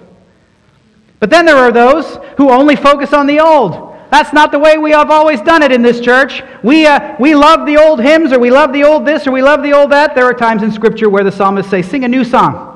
But 1.20 1.30
then 1.30 1.46
there 1.46 1.58
are 1.58 1.72
those 1.72 2.18
who 2.38 2.50
only 2.50 2.75
focus 2.75 3.13
on 3.13 3.28
the 3.28 3.40
old. 3.40 3.96
That's 4.10 4.34
not 4.34 4.51
the 4.51 4.60
way 4.60 4.78
we 4.78 4.92
have 4.92 5.10
always 5.10 5.40
done 5.40 5.63
it 5.63 5.72
in 5.72 5.82
this 5.82 6.01
church. 6.01 6.44
We, 6.63 6.86
uh, 6.86 7.16
we 7.18 7.34
love 7.34 7.66
the 7.66 7.78
old 7.78 8.01
hymns, 8.01 8.34
or 8.34 8.40
we 8.40 8.51
love 8.51 8.74
the 8.74 8.84
old 8.84 9.06
this, 9.06 9.25
or 9.25 9.32
we 9.32 9.42
love 9.42 9.63
the 9.63 9.72
old 9.72 9.92
that. 9.92 10.16
There 10.16 10.25
are 10.25 10.34
times 10.34 10.63
in 10.63 10.72
Scripture 10.72 11.10
where 11.10 11.24
the 11.24 11.32
psalmists 11.32 11.72
say, 11.72 11.82
Sing 11.82 12.04
a 12.04 12.10
new 12.10 12.25
song. 12.25 12.68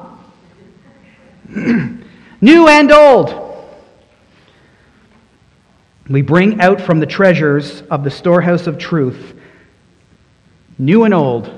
new 2.42 2.68
and 2.68 2.92
old. 2.92 3.45
We 6.08 6.22
bring 6.22 6.62
out 6.62 6.82
from 6.82 7.00
the 7.00 7.08
treasures 7.08 7.82
of 7.90 8.04
the 8.04 8.12
storehouse 8.12 8.68
of 8.68 8.78
truth, 8.78 9.34
new 10.78 11.04
and 11.04 11.14
old, 11.14 11.52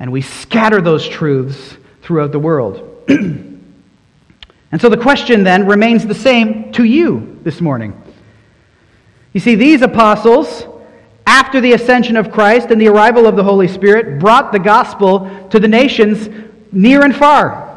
and 0.00 0.10
we 0.10 0.22
scatter 0.22 0.80
those 0.80 1.06
truths 1.08 1.76
throughout 2.02 2.32
the 2.32 2.38
world. 2.38 3.04
and 3.08 4.80
so 4.80 4.88
the 4.88 4.96
question 4.96 5.44
then 5.44 5.66
remains 5.66 6.04
the 6.04 6.14
same 6.14 6.72
to 6.72 6.84
you 6.84 7.38
this 7.44 7.60
morning. 7.60 8.00
You 9.32 9.40
see, 9.40 9.54
these 9.54 9.82
apostles, 9.82 10.64
after 11.26 11.60
the 11.60 11.74
ascension 11.74 12.16
of 12.16 12.32
Christ 12.32 12.70
and 12.70 12.80
the 12.80 12.88
arrival 12.88 13.26
of 13.26 13.36
the 13.36 13.44
Holy 13.44 13.68
Spirit, 13.68 14.18
brought 14.18 14.50
the 14.50 14.58
gospel 14.58 15.48
to 15.50 15.60
the 15.60 15.68
nations 15.68 16.28
near 16.72 17.04
and 17.04 17.14
far. 17.14 17.73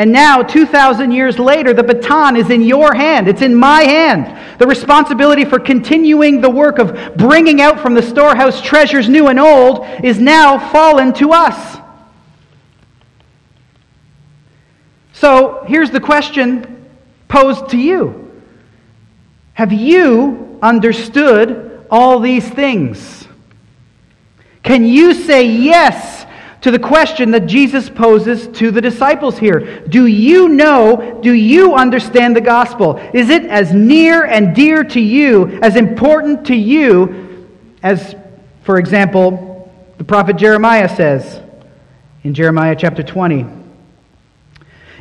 And 0.00 0.12
now, 0.12 0.42
2,000 0.42 1.10
years 1.10 1.38
later, 1.38 1.74
the 1.74 1.82
baton 1.82 2.34
is 2.34 2.48
in 2.48 2.62
your 2.62 2.94
hand. 2.94 3.28
It's 3.28 3.42
in 3.42 3.54
my 3.54 3.82
hand. 3.82 4.58
The 4.58 4.66
responsibility 4.66 5.44
for 5.44 5.60
continuing 5.60 6.40
the 6.40 6.48
work 6.48 6.78
of 6.78 7.18
bringing 7.18 7.60
out 7.60 7.78
from 7.80 7.92
the 7.92 8.00
storehouse 8.00 8.62
treasures 8.62 9.10
new 9.10 9.28
and 9.28 9.38
old 9.38 9.84
is 10.02 10.18
now 10.18 10.70
fallen 10.72 11.12
to 11.16 11.32
us. 11.32 11.76
So, 15.12 15.64
here's 15.68 15.90
the 15.90 16.00
question 16.00 16.88
posed 17.28 17.68
to 17.68 17.76
you 17.76 18.40
Have 19.52 19.70
you 19.70 20.58
understood 20.62 21.86
all 21.90 22.20
these 22.20 22.48
things? 22.48 23.28
Can 24.62 24.86
you 24.86 25.12
say 25.12 25.44
yes 25.44 26.19
to 26.62 26.70
the 26.70 26.78
question 26.78 27.30
that 27.30 27.46
Jesus 27.46 27.88
poses 27.88 28.46
to 28.58 28.70
the 28.70 28.80
disciples 28.80 29.38
here. 29.38 29.80
Do 29.86 30.06
you 30.06 30.48
know, 30.48 31.20
do 31.22 31.32
you 31.32 31.74
understand 31.74 32.36
the 32.36 32.40
gospel? 32.40 32.96
Is 33.14 33.30
it 33.30 33.44
as 33.44 33.72
near 33.72 34.24
and 34.24 34.54
dear 34.54 34.84
to 34.84 35.00
you, 35.00 35.58
as 35.62 35.76
important 35.76 36.46
to 36.46 36.54
you, 36.54 37.48
as, 37.82 38.14
for 38.62 38.78
example, 38.78 39.72
the 39.96 40.04
prophet 40.04 40.36
Jeremiah 40.36 40.94
says 40.94 41.40
in 42.24 42.34
Jeremiah 42.34 42.76
chapter 42.76 43.02
20? 43.02 43.59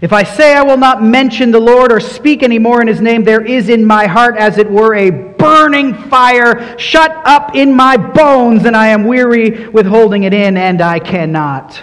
If 0.02 0.14
I 0.14 0.24
say 0.24 0.56
I 0.56 0.64
will 0.64 0.78
not 0.78 1.04
mention 1.04 1.52
the 1.52 1.60
Lord 1.60 1.92
or 1.92 2.00
speak 2.00 2.42
any 2.42 2.58
more 2.58 2.82
in 2.82 2.88
his 2.88 3.02
name, 3.02 3.24
there 3.24 3.44
is 3.44 3.68
in 3.68 3.86
my 3.86 4.08
heart, 4.08 4.38
as 4.38 4.58
it 4.58 4.70
were, 4.70 4.96
a 4.96 5.10
burning 5.10 5.94
fire 5.94 6.78
shut 6.80 7.12
up 7.26 7.54
in 7.54 7.74
my 7.74 7.98
bones, 7.98 8.64
and 8.64 8.78
I 8.78 8.88
am 8.88 9.06
weary 9.06 9.68
with 9.68 9.86
holding 9.86 10.24
it 10.24 10.34
in, 10.34 10.56
and 10.56 10.82
I 10.82 11.00
cannot. 11.00 11.82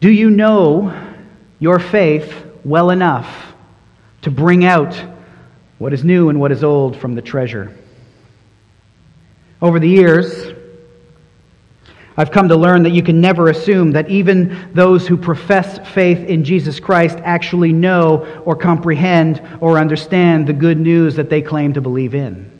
Do 0.00 0.10
you 0.10 0.30
know 0.30 0.92
your 1.58 1.80
faith 1.80 2.32
well 2.64 2.90
enough 2.90 3.54
to 4.22 4.30
bring 4.30 4.64
out 4.64 4.94
what 5.78 5.92
is 5.92 6.04
new 6.04 6.28
and 6.28 6.38
what 6.38 6.52
is 6.52 6.62
old 6.62 6.96
from 6.96 7.16
the 7.16 7.22
treasure? 7.22 7.76
Over 9.60 9.80
the 9.80 9.88
years, 9.88 10.51
I've 12.16 12.30
come 12.30 12.48
to 12.48 12.56
learn 12.56 12.82
that 12.82 12.90
you 12.90 13.02
can 13.02 13.20
never 13.20 13.48
assume 13.48 13.92
that 13.92 14.10
even 14.10 14.70
those 14.74 15.06
who 15.06 15.16
profess 15.16 15.78
faith 15.92 16.18
in 16.28 16.44
Jesus 16.44 16.78
Christ 16.78 17.18
actually 17.24 17.72
know 17.72 18.42
or 18.44 18.54
comprehend 18.54 19.40
or 19.60 19.78
understand 19.78 20.46
the 20.46 20.52
good 20.52 20.78
news 20.78 21.16
that 21.16 21.30
they 21.30 21.40
claim 21.40 21.72
to 21.72 21.80
believe 21.80 22.14
in. 22.14 22.50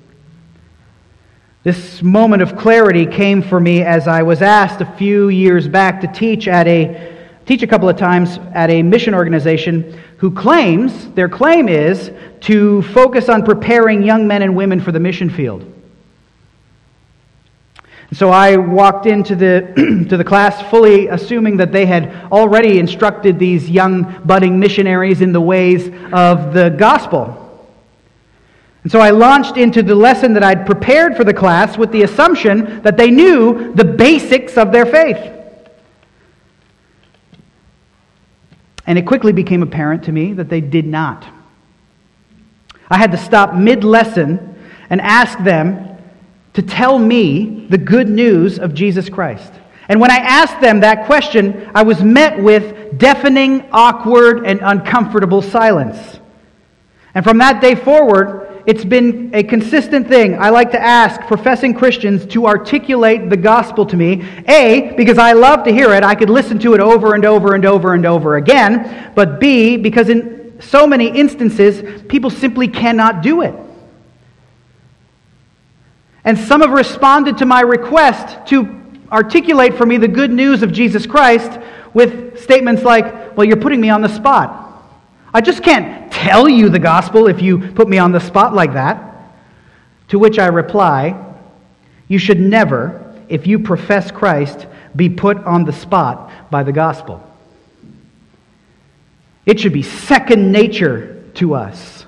This 1.65 2.03
moment 2.03 2.43
of 2.43 2.57
clarity 2.57 3.07
came 3.07 3.43
for 3.43 3.61
me 3.61 3.83
as 3.83 4.09
I 4.09 4.23
was 4.23 4.43
asked 4.43 4.81
a 4.81 4.97
few 4.97 5.29
years 5.29 5.69
back 5.69 6.01
to 6.01 6.09
teach 6.09 6.49
at 6.49 6.67
a 6.67 7.11
teach 7.45 7.63
a 7.63 7.67
couple 7.67 7.89
of 7.89 7.97
times 7.97 8.39
at 8.55 8.71
a 8.71 8.83
mission 8.83 9.15
organization 9.15 10.01
who 10.17 10.31
claims 10.31 11.11
their 11.11 11.29
claim 11.29 11.69
is 11.69 12.11
to 12.41 12.83
focus 12.83 13.29
on 13.29 13.45
preparing 13.45 14.03
young 14.03 14.27
men 14.27 14.43
and 14.43 14.57
women 14.57 14.81
for 14.81 14.93
the 14.93 15.01
mission 15.01 15.29
field. 15.29 15.72
So 18.13 18.29
I 18.29 18.59
walked 18.59 19.07
into 19.07 19.35
the, 19.35 20.07
to 20.11 20.17
the 20.19 20.25
class 20.25 20.61
fully 20.71 21.09
assuming 21.09 21.57
that 21.57 21.73
they 21.73 21.87
had 21.87 22.15
already 22.31 22.79
instructed 22.79 23.39
these 23.39 23.71
young 23.71 24.21
budding 24.27 24.61
missionaries 24.61 25.23
in 25.23 25.33
the 25.33 25.41
ways 25.41 25.89
of 26.13 26.53
the 26.53 26.69
gospel. 26.77 27.39
And 28.83 28.93
so 28.93 29.01
I 29.01 29.11
launched 29.11 29.57
into 29.57 29.83
the 29.83 29.95
lesson 29.95 30.35
that 30.35 30.43
I'd 30.43 30.67
prepared 30.67 31.17
for 31.17 31.25
the 31.25 31.33
class 31.33 31.79
with 31.79 31.91
the 31.91 32.03
assumption 32.03 32.83
that 32.83 32.99
they 32.99 33.11
knew 33.11 33.73
the 33.73 33.85
basics 33.85 34.59
of 34.59 34.73
their 34.73 34.85
faith. 34.85 35.33
And 38.87 38.99
it 38.99 39.07
quickly 39.07 39.33
became 39.33 39.63
apparent 39.63 40.05
to 40.05 40.13
me 40.13 40.35
that 40.35 40.51
they 40.51 40.61
did 40.61 40.87
not. 40.87 41.25
I 42.91 42.99
had 42.99 43.13
to 43.13 43.19
stop 43.19 43.55
mid 43.55 43.85
lesson 43.85 44.59
and 44.91 45.01
ask 45.01 45.39
them 45.39 45.92
to 46.55 46.63
tell 46.63 46.99
me 46.99 47.67
the 47.69 47.79
good 47.79 48.09
news 48.09 48.59
of 48.59 48.75
Jesus 48.75 49.09
Christ. 49.09 49.53
And 49.89 50.01
when 50.01 50.11
I 50.11 50.19
asked 50.19 50.61
them 50.61 50.81
that 50.81 51.07
question, 51.07 51.71
I 51.75 51.83
was 51.83 52.03
met 52.03 52.41
with 52.41 52.99
deafening, 52.99 53.69
awkward, 53.73 54.47
and 54.47 54.61
uncomfortable 54.63 55.43
silence. 55.43 56.21
And 57.15 57.25
from 57.25 57.39
that 57.39 57.61
day 57.61 57.75
forward, 57.75 58.63
it's 58.65 58.85
been 58.85 59.35
a 59.35 59.43
consistent 59.43 60.09
thing. 60.09 60.39
I 60.39 60.51
like 60.51 60.71
to 60.71 60.81
ask 60.81 61.21
professing 61.23 61.75
Christians 61.75 62.25
to 62.27 62.47
articulate 62.47 63.29
the 63.29 63.37
gospel 63.37 63.85
to 63.87 63.97
me. 63.97 64.25
A, 64.47 64.95
because 64.97 65.19
I 65.19 65.33
love 65.33 65.65
to 65.65 65.73
hear 65.73 65.93
it. 65.95 66.05
I 66.05 66.15
could 66.15 66.31
listen 66.31 66.59
to 66.61 66.75
it 66.75 66.81
over 66.81 67.15
and 67.15 67.25
over 67.25 67.55
and 67.55 67.65
over 67.65 67.95
and 67.95 68.07
over 68.07 68.37
again. 68.37 69.13
But 69.15 69.41
B, 69.41 69.77
because 69.77 70.09
in 70.09 70.61
so 70.61 70.87
many 70.87 71.09
instances, 71.09 72.03
people 72.09 72.31
simply 72.31 72.69
cannot 72.69 73.23
do 73.23 73.43
it. 73.43 73.55
And 76.25 76.39
some 76.39 76.61
have 76.61 76.71
responded 76.71 77.39
to 77.39 77.47
my 77.47 77.61
request 77.61 78.47
to 78.49 78.81
articulate 79.11 79.75
for 79.75 79.85
me 79.85 79.97
the 79.97 80.09
good 80.09 80.31
news 80.31 80.63
of 80.63 80.73
Jesus 80.73 81.07
Christ 81.07 81.61
with 81.93 82.41
statements 82.41 82.83
like, 82.83 83.37
Well, 83.37 83.47
you're 83.47 83.57
putting 83.57 83.81
me 83.81 83.91
on 83.91 84.03
the 84.03 84.09
spot. 84.09 84.59
I 85.35 85.41
just 85.41 85.63
can't 85.63 86.13
tell 86.13 86.49
you 86.49 86.69
the 86.69 86.79
gospel 86.79 87.27
if 87.27 87.43
you 87.43 87.59
put 87.73 87.89
me 87.89 87.99
on 87.99 88.13
the 88.13 88.21
spot 88.21 88.55
like 88.55 88.75
that. 88.75 89.09
To 90.09 90.19
which 90.19 90.39
I 90.39 90.47
reply, 90.47 91.35
You 92.09 92.19
should 92.19 92.41
never, 92.41 93.15
if 93.29 93.47
you 93.47 93.59
profess 93.59 94.11
Christ, 94.11 94.67
be 94.95 95.09
put 95.09 95.39
on 95.39 95.65
the 95.65 95.73
spot 95.73 96.31
by 96.51 96.63
the 96.63 96.73
gospel. 96.73 97.27
It 99.45 99.59
should 99.59 99.73
be 99.73 99.83
second 99.83 100.53
nature 100.53 101.25
to 101.35 101.55
us. 101.55 102.05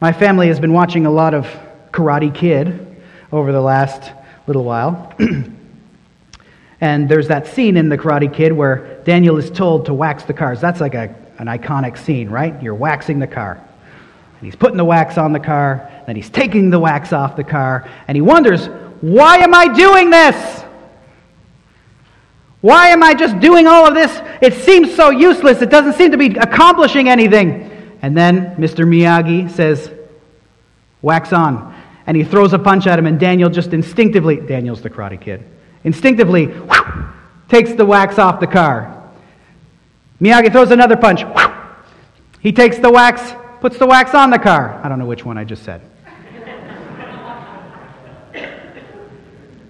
My 0.00 0.12
family 0.12 0.48
has 0.48 0.60
been 0.60 0.72
watching 0.72 1.04
a 1.04 1.10
lot 1.10 1.34
of 1.34 1.46
Karate 1.92 2.34
Kid 2.34 3.02
over 3.32 3.52
the 3.52 3.60
last 3.60 4.12
little 4.46 4.64
while. 4.64 5.14
and 6.80 7.08
there's 7.08 7.28
that 7.28 7.46
scene 7.46 7.76
in 7.76 7.88
The 7.88 7.98
Karate 7.98 8.32
Kid 8.32 8.52
where 8.52 9.00
Daniel 9.04 9.36
is 9.36 9.50
told 9.50 9.86
to 9.86 9.94
wax 9.94 10.24
the 10.24 10.32
cars. 10.32 10.60
That's 10.60 10.80
like 10.80 10.94
a, 10.94 11.14
an 11.38 11.46
iconic 11.46 11.98
scene, 11.98 12.28
right? 12.30 12.60
You're 12.62 12.74
waxing 12.74 13.18
the 13.18 13.26
car. 13.26 13.60
And 14.40 14.46
he's 14.46 14.56
putting 14.56 14.76
the 14.76 14.84
wax 14.84 15.18
on 15.18 15.32
the 15.32 15.40
car, 15.40 15.90
then 16.06 16.16
he's 16.16 16.30
taking 16.30 16.70
the 16.70 16.78
wax 16.78 17.12
off 17.12 17.36
the 17.36 17.44
car, 17.44 17.88
and 18.08 18.16
he 18.16 18.22
wonders, 18.22 18.66
why 19.00 19.36
am 19.36 19.54
I 19.54 19.68
doing 19.68 20.10
this? 20.10 20.64
Why 22.60 22.88
am 22.88 23.02
I 23.02 23.14
just 23.14 23.38
doing 23.40 23.66
all 23.66 23.86
of 23.86 23.94
this? 23.94 24.20
It 24.42 24.54
seems 24.64 24.94
so 24.94 25.10
useless. 25.10 25.62
It 25.62 25.70
doesn't 25.70 25.94
seem 25.94 26.10
to 26.10 26.18
be 26.18 26.36
accomplishing 26.36 27.08
anything. 27.08 27.98
And 28.02 28.16
then 28.16 28.56
Mr. 28.56 28.86
Miyagi 28.86 29.50
says, 29.50 29.90
Wax 31.02 31.32
on. 31.32 31.74
And 32.10 32.16
he 32.16 32.24
throws 32.24 32.52
a 32.52 32.58
punch 32.58 32.88
at 32.88 32.98
him, 32.98 33.06
and 33.06 33.20
Daniel 33.20 33.48
just 33.48 33.72
instinctively, 33.72 34.40
Daniel's 34.40 34.82
the 34.82 34.90
karate 34.90 35.20
kid, 35.20 35.44
instinctively 35.84 36.52
takes 37.48 37.72
the 37.74 37.86
wax 37.86 38.18
off 38.18 38.40
the 38.40 38.48
car. 38.48 39.12
Miyagi 40.20 40.50
throws 40.50 40.72
another 40.72 40.96
punch. 40.96 41.22
He 42.40 42.50
takes 42.50 42.78
the 42.78 42.90
wax, 42.90 43.22
puts 43.60 43.78
the 43.78 43.86
wax 43.86 44.12
on 44.12 44.30
the 44.30 44.40
car. 44.40 44.80
I 44.82 44.88
don't 44.88 44.98
know 44.98 45.06
which 45.06 45.24
one 45.24 45.38
I 45.38 45.44
just 45.44 45.62
said. 45.62 45.82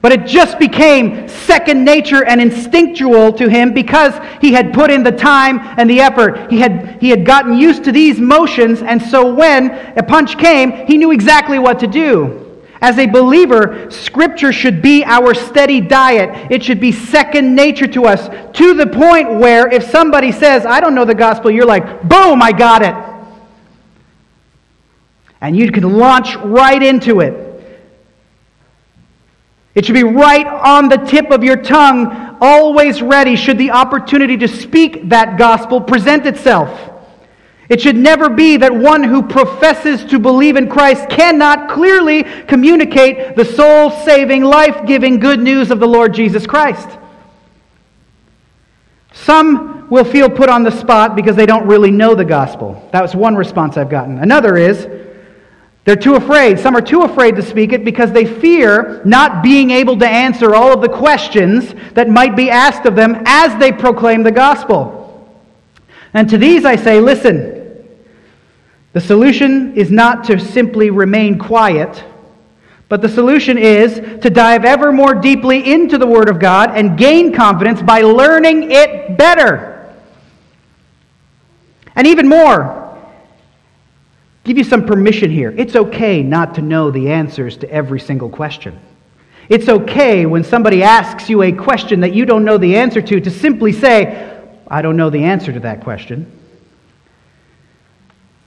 But 0.02 0.12
it 0.12 0.26
just 0.26 0.58
became 0.58 1.28
second 1.28 1.84
nature 1.84 2.24
and 2.24 2.40
instinctual 2.40 3.34
to 3.34 3.48
him 3.48 3.74
because 3.74 4.14
he 4.40 4.52
had 4.52 4.72
put 4.72 4.90
in 4.90 5.02
the 5.02 5.12
time 5.12 5.58
and 5.78 5.90
the 5.90 6.00
effort. 6.00 6.50
He 6.50 6.58
had, 6.58 6.98
he 7.00 7.10
had 7.10 7.26
gotten 7.26 7.58
used 7.58 7.84
to 7.84 7.92
these 7.92 8.18
motions, 8.18 8.80
and 8.80 9.02
so 9.02 9.34
when 9.34 9.70
a 9.98 10.02
punch 10.02 10.38
came, 10.38 10.86
he 10.86 10.96
knew 10.96 11.10
exactly 11.10 11.58
what 11.58 11.78
to 11.80 11.86
do. 11.86 12.46
As 12.82 12.98
a 12.98 13.04
believer, 13.04 13.90
Scripture 13.90 14.52
should 14.52 14.80
be 14.80 15.04
our 15.04 15.34
steady 15.34 15.82
diet. 15.82 16.50
It 16.50 16.62
should 16.62 16.80
be 16.80 16.92
second 16.92 17.54
nature 17.54 17.86
to 17.88 18.06
us 18.06 18.28
to 18.56 18.72
the 18.72 18.86
point 18.86 19.34
where 19.34 19.68
if 19.68 19.84
somebody 19.90 20.32
says, 20.32 20.64
I 20.64 20.80
don't 20.80 20.94
know 20.94 21.04
the 21.04 21.14
gospel, 21.14 21.50
you're 21.50 21.66
like, 21.66 22.08
boom, 22.08 22.40
I 22.40 22.52
got 22.52 22.80
it. 22.80 22.94
And 25.42 25.54
you 25.54 25.70
can 25.70 25.98
launch 25.98 26.36
right 26.36 26.82
into 26.82 27.20
it. 27.20 27.49
It 29.74 29.84
should 29.84 29.94
be 29.94 30.04
right 30.04 30.46
on 30.46 30.88
the 30.88 30.96
tip 30.96 31.30
of 31.30 31.44
your 31.44 31.56
tongue, 31.56 32.36
always 32.40 33.02
ready 33.02 33.36
should 33.36 33.58
the 33.58 33.70
opportunity 33.70 34.36
to 34.38 34.48
speak 34.48 35.08
that 35.10 35.38
gospel 35.38 35.80
present 35.80 36.26
itself. 36.26 36.90
It 37.68 37.80
should 37.80 37.94
never 37.94 38.28
be 38.28 38.56
that 38.56 38.74
one 38.74 39.04
who 39.04 39.22
professes 39.22 40.04
to 40.06 40.18
believe 40.18 40.56
in 40.56 40.68
Christ 40.68 41.08
cannot 41.08 41.70
clearly 41.70 42.24
communicate 42.24 43.36
the 43.36 43.44
soul 43.44 43.90
saving, 44.04 44.42
life 44.42 44.86
giving 44.86 45.20
good 45.20 45.38
news 45.38 45.70
of 45.70 45.78
the 45.78 45.86
Lord 45.86 46.12
Jesus 46.12 46.48
Christ. 46.48 46.88
Some 49.12 49.88
will 49.88 50.04
feel 50.04 50.28
put 50.28 50.48
on 50.48 50.64
the 50.64 50.72
spot 50.72 51.14
because 51.14 51.36
they 51.36 51.46
don't 51.46 51.66
really 51.66 51.92
know 51.92 52.16
the 52.16 52.24
gospel. 52.24 52.88
That 52.92 53.02
was 53.02 53.14
one 53.14 53.36
response 53.36 53.76
I've 53.76 53.90
gotten. 53.90 54.18
Another 54.18 54.56
is, 54.56 54.88
they're 55.84 55.96
too 55.96 56.14
afraid. 56.14 56.58
Some 56.58 56.76
are 56.76 56.82
too 56.82 57.02
afraid 57.02 57.36
to 57.36 57.42
speak 57.42 57.72
it 57.72 57.84
because 57.84 58.12
they 58.12 58.26
fear 58.26 59.00
not 59.04 59.42
being 59.42 59.70
able 59.70 59.98
to 59.98 60.06
answer 60.06 60.54
all 60.54 60.72
of 60.72 60.82
the 60.82 60.88
questions 60.88 61.74
that 61.94 62.08
might 62.08 62.36
be 62.36 62.50
asked 62.50 62.86
of 62.86 62.94
them 62.94 63.22
as 63.26 63.58
they 63.58 63.72
proclaim 63.72 64.22
the 64.22 64.30
gospel. 64.30 64.98
And 66.12 66.28
to 66.28 66.38
these 66.38 66.64
I 66.64 66.76
say, 66.76 67.00
listen, 67.00 67.86
the 68.92 69.00
solution 69.00 69.74
is 69.74 69.90
not 69.90 70.24
to 70.24 70.38
simply 70.38 70.90
remain 70.90 71.38
quiet, 71.38 72.04
but 72.88 73.00
the 73.00 73.08
solution 73.08 73.56
is 73.56 74.20
to 74.20 74.30
dive 74.30 74.64
ever 74.64 74.92
more 74.92 75.14
deeply 75.14 75.72
into 75.72 75.96
the 75.96 76.06
Word 76.06 76.28
of 76.28 76.40
God 76.40 76.72
and 76.74 76.98
gain 76.98 77.32
confidence 77.32 77.80
by 77.80 78.00
learning 78.02 78.72
it 78.72 79.16
better. 79.16 79.94
And 81.94 82.06
even 82.06 82.28
more, 82.28 82.89
give 84.44 84.58
you 84.58 84.64
some 84.64 84.86
permission 84.86 85.30
here. 85.30 85.54
It's 85.56 85.76
okay 85.76 86.22
not 86.22 86.54
to 86.54 86.62
know 86.62 86.90
the 86.90 87.10
answers 87.10 87.56
to 87.58 87.70
every 87.70 88.00
single 88.00 88.28
question. 88.28 88.78
It's 89.48 89.68
okay 89.68 90.26
when 90.26 90.44
somebody 90.44 90.82
asks 90.82 91.28
you 91.28 91.42
a 91.42 91.52
question 91.52 92.00
that 92.00 92.14
you 92.14 92.24
don't 92.24 92.44
know 92.44 92.56
the 92.56 92.76
answer 92.76 93.02
to 93.02 93.20
to 93.20 93.30
simply 93.30 93.72
say, 93.72 94.38
I 94.68 94.80
don't 94.80 94.96
know 94.96 95.10
the 95.10 95.24
answer 95.24 95.52
to 95.52 95.60
that 95.60 95.82
question. 95.82 96.30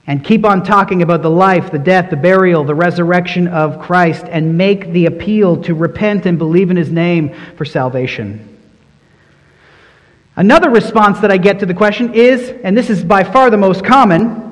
And 0.06 0.24
keep 0.24 0.44
on 0.44 0.62
talking 0.62 1.02
about 1.02 1.22
the 1.22 1.30
life, 1.30 1.70
the 1.70 1.78
death, 1.78 2.10
the 2.10 2.16
burial, 2.16 2.64
the 2.64 2.74
resurrection 2.74 3.48
of 3.48 3.80
Christ, 3.80 4.24
and 4.28 4.56
make 4.56 4.92
the 4.92 5.06
appeal 5.06 5.62
to 5.62 5.74
repent 5.74 6.26
and 6.26 6.38
believe 6.38 6.70
in 6.70 6.76
his 6.76 6.90
name 6.90 7.34
for 7.56 7.64
salvation. 7.64 8.58
Another 10.36 10.68
response 10.68 11.20
that 11.20 11.30
I 11.30 11.36
get 11.36 11.60
to 11.60 11.66
the 11.66 11.74
question 11.74 12.12
is, 12.12 12.50
and 12.64 12.76
this 12.76 12.90
is 12.90 13.04
by 13.04 13.24
far 13.24 13.50
the 13.50 13.56
most 13.56 13.84
common, 13.84 14.43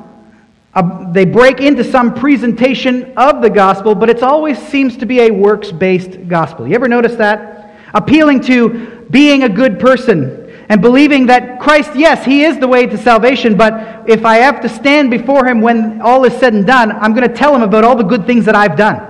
uh, 0.75 1.11
they 1.13 1.27
break 1.27 1.61
into 1.61 1.85
some 1.85 2.15
presentation 2.15 3.13
of 3.17 3.43
the 3.43 3.51
gospel, 3.51 3.95
but 3.95 4.09
it 4.09 4.23
always 4.23 4.59
seems 4.59 4.97
to 4.97 5.07
be 5.07 5.21
a 5.21 5.31
works 5.31 5.71
based 5.71 6.29
gospel. 6.29 6.67
You 6.67 6.75
ever 6.75 6.89
notice 6.89 7.17
that? 7.17 7.77
Appealing 7.93 8.41
to 8.45 9.07
being 9.11 9.43
a 9.43 9.49
good 9.49 9.79
person 9.79 10.39
and 10.71 10.81
believing 10.81 11.27
that 11.27 11.61
Christ, 11.61 11.95
yes, 11.95 12.25
He 12.25 12.45
is 12.45 12.59
the 12.59 12.69
way 12.69 12.87
to 12.87 12.97
salvation, 12.97 13.55
but 13.57 14.09
if 14.09 14.25
I 14.25 14.37
have 14.37 14.63
to 14.63 14.69
stand 14.69 15.11
before 15.11 15.47
Him 15.47 15.61
when 15.61 16.01
all 16.01 16.25
is 16.25 16.33
said 16.39 16.55
and 16.55 16.67
done, 16.67 16.91
I'm 16.91 17.13
going 17.13 17.29
to 17.29 17.35
tell 17.35 17.55
Him 17.55 17.63
about 17.63 17.85
all 17.85 17.97
the 17.97 18.05
good 18.05 18.27
things 18.27 18.47
that 18.47 18.55
I've 18.55 18.77
done. 18.77 19.09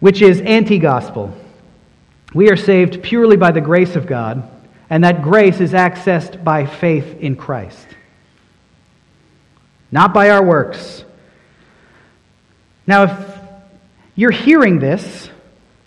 Which 0.00 0.20
is 0.20 0.42
anti 0.42 0.78
gospel. 0.78 1.34
We 2.34 2.50
are 2.50 2.56
saved 2.56 3.02
purely 3.02 3.38
by 3.38 3.52
the 3.52 3.60
grace 3.62 3.96
of 3.96 4.06
God, 4.06 4.46
and 4.90 5.02
that 5.04 5.22
grace 5.22 5.60
is 5.60 5.72
accessed 5.72 6.44
by 6.44 6.66
faith 6.66 7.18
in 7.20 7.36
Christ 7.36 7.86
not 9.92 10.14
by 10.14 10.30
our 10.30 10.42
works. 10.42 11.04
Now, 12.86 13.04
if 13.04 13.38
you're 14.16 14.30
hearing 14.30 14.78
this 14.78 15.30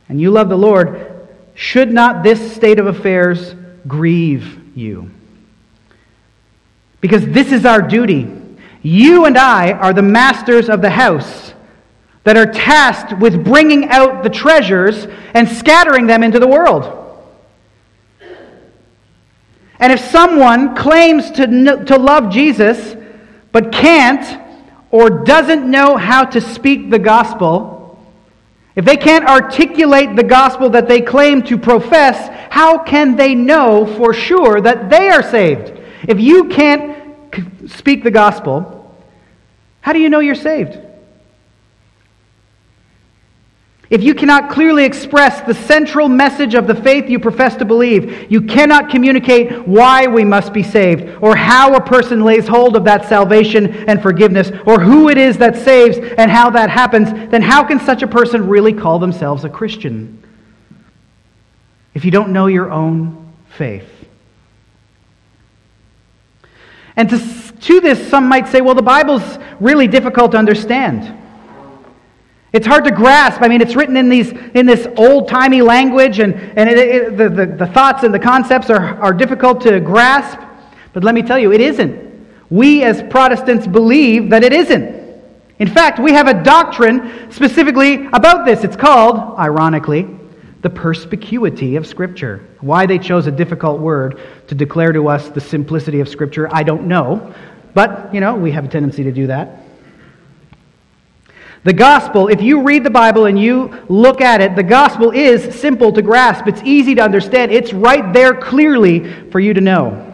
and 0.08 0.22
you 0.22 0.32
love 0.32 0.48
the 0.48 0.58
Lord, 0.58 1.28
should 1.56 1.92
not 1.92 2.24
this 2.24 2.56
state 2.56 2.80
of 2.80 2.86
affairs 2.86 3.56
grieve 3.88 4.78
you? 4.78 5.12
Because 7.02 7.26
this 7.26 7.52
is 7.52 7.66
our 7.66 7.82
duty. 7.82 8.32
You 8.82 9.26
and 9.26 9.38
I 9.38 9.72
are 9.72 9.94
the 9.94 10.02
masters 10.02 10.70
of 10.70 10.82
the 10.82 10.90
house 10.92 11.54
that 12.24 12.38
are 12.38 12.46
tasked 12.46 13.18
with 13.20 13.44
bringing 13.44 13.90
out 13.90 14.24
the 14.24 14.30
treasures 14.30 15.08
and 15.34 15.48
scattering 15.48 16.08
them 16.08 16.24
into 16.24 16.40
the 16.40 16.48
world. 16.48 17.02
And 19.80 19.92
if 19.92 20.00
someone 20.00 20.76
claims 20.76 21.32
to, 21.32 21.84
to 21.86 21.98
love 21.98 22.32
Jesus, 22.32 22.96
but 23.56 23.72
can't 23.72 24.38
or 24.92 25.24
doesn't 25.24 25.66
know 25.72 25.96
how 25.96 26.26
to 26.26 26.42
speak 26.42 26.90
the 26.90 27.00
gospel, 27.00 27.98
if 28.76 28.84
they 28.84 28.98
can't 28.98 29.26
articulate 29.26 30.14
the 30.18 30.26
gospel 30.26 30.72
that 30.72 30.90
they 30.90 31.00
claim 31.00 31.42
to 31.44 31.58
profess, 31.58 32.28
how 32.50 32.84
can 32.84 33.16
they 33.16 33.34
know 33.34 33.86
for 33.96 34.14
sure 34.14 34.60
that 34.60 34.90
they 34.90 35.08
are 35.08 35.24
saved? 35.24 35.72
If 36.06 36.20
you 36.20 36.50
can't 36.50 37.32
speak 37.72 38.04
the 38.04 38.12
gospel, 38.12 38.94
how 39.80 39.94
do 39.94 40.00
you 40.00 40.10
know 40.10 40.20
you're 40.20 40.36
saved? 40.36 40.78
If 43.90 44.02
you 44.02 44.16
cannot 44.16 44.50
clearly 44.50 44.84
express 44.84 45.42
the 45.42 45.54
central 45.54 46.10
message 46.10 46.56
of 46.56 46.66
the 46.66 46.74
faith 46.74 47.08
you 47.08 47.20
profess 47.20 47.56
to 47.58 47.66
believe, 47.66 48.32
you 48.32 48.42
cannot 48.42 48.90
communicate 48.90 49.68
why 49.68 50.08
we 50.08 50.24
must 50.24 50.54
be 50.54 50.64
saved, 50.64 51.18
or 51.22 51.36
how 51.36 51.76
a 51.76 51.82
person 51.82 52.24
lays 52.24 52.48
hold 52.48 52.76
of 52.76 52.84
that 52.86 53.08
salvation 53.08 53.68
and 53.88 54.02
forgiveness, 54.02 54.52
or 54.66 54.80
who 54.80 55.10
it 55.10 55.20
is 55.20 55.38
that 55.38 55.56
saves 55.56 55.98
and 56.18 56.32
how 56.32 56.50
that 56.50 56.72
happens, 56.72 57.12
then 57.30 57.44
how 57.44 57.64
can 57.64 57.80
such 57.80 58.02
a 58.02 58.08
person 58.08 58.48
really 58.48 58.74
call 58.74 58.98
themselves 58.98 59.44
a 59.44 59.50
Christian? 59.50 60.24
If 61.94 62.06
you 62.06 62.12
don't 62.12 62.34
know 62.34 62.48
your 62.48 62.72
own 62.72 63.32
faith. 63.50 63.90
And 66.96 67.10
to, 67.10 67.20
to 67.62 67.82
this, 67.82 68.10
some 68.10 68.28
might 68.28 68.48
say, 68.48 68.62
well, 68.62 68.76
the 68.76 68.82
Bible's 68.82 69.38
really 69.60 69.88
difficult 69.88 70.32
to 70.32 70.38
understand. 70.38 71.22
It's 72.56 72.66
hard 72.66 72.86
to 72.86 72.92
grasp. 72.92 73.42
I 73.42 73.50
mean, 73.50 73.60
it's 73.60 73.76
written 73.76 73.98
in, 73.98 74.08
these, 74.08 74.32
in 74.32 74.66
this 74.66 74.88
old 74.96 75.28
timey 75.28 75.62
language, 75.62 76.20
and, 76.20 76.34
and 76.34 76.70
it, 76.70 76.78
it, 76.78 77.18
the, 77.18 77.28
the, 77.28 77.46
the 77.48 77.68
thoughts 77.68 78.04
and 78.04 78.14
the 78.14 78.20
concepts 78.20 78.70
are, 78.70 78.98
are 79.02 79.14
difficult 79.14 79.60
to 79.64 79.82
grasp. 79.82 80.40
But 80.94 81.04
let 81.04 81.14
me 81.14 81.22
tell 81.22 81.38
you, 81.38 81.52
it 81.52 81.60
isn't. 81.60 82.26
We 82.50 82.84
as 82.84 83.04
Protestants 83.10 83.68
believe 83.68 84.30
that 84.30 84.42
it 84.42 84.54
isn't. 84.54 84.96
In 85.60 85.68
fact, 85.68 86.00
we 86.00 86.14
have 86.14 86.30
a 86.30 86.44
doctrine 86.44 87.30
specifically 87.30 88.08
about 88.14 88.46
this. 88.46 88.64
It's 88.64 88.78
called, 88.78 89.38
ironically, 89.38 90.08
the 90.62 90.70
perspicuity 90.70 91.76
of 91.76 91.86
Scripture. 91.86 92.48
Why 92.62 92.86
they 92.86 93.00
chose 93.00 93.28
a 93.28 93.32
difficult 93.32 93.82
word 93.82 94.22
to 94.48 94.56
declare 94.56 94.94
to 94.94 95.10
us 95.10 95.28
the 95.28 95.42
simplicity 95.42 96.00
of 96.00 96.08
Scripture, 96.08 96.48
I 96.54 96.64
don't 96.64 96.88
know. 96.88 97.36
But, 97.74 98.14
you 98.14 98.22
know, 98.22 98.34
we 98.36 98.52
have 98.52 98.64
a 98.64 98.70
tendency 98.70 99.04
to 99.04 99.12
do 99.12 99.28
that. 99.28 99.65
The 101.66 101.74
gospel, 101.74 102.28
if 102.28 102.44
you 102.44 102.62
read 102.62 102.84
the 102.84 102.92
Bible 102.92 103.26
and 103.26 103.40
you 103.40 103.74
look 103.90 104.22
at 104.22 104.40
it, 104.40 104.56
the 104.56 104.62
gospel 104.62 105.10
is 105.10 105.60
simple 105.60 105.92
to 105.94 106.02
grasp. 106.04 106.46
It's 106.46 106.62
easy 106.62 106.94
to 106.94 107.02
understand. 107.02 107.52
It's 107.52 107.74
right 107.74 108.14
there 108.14 108.36
clearly 108.36 109.12
for 109.32 109.40
you 109.40 109.56
to 109.56 109.62
know. 109.62 110.14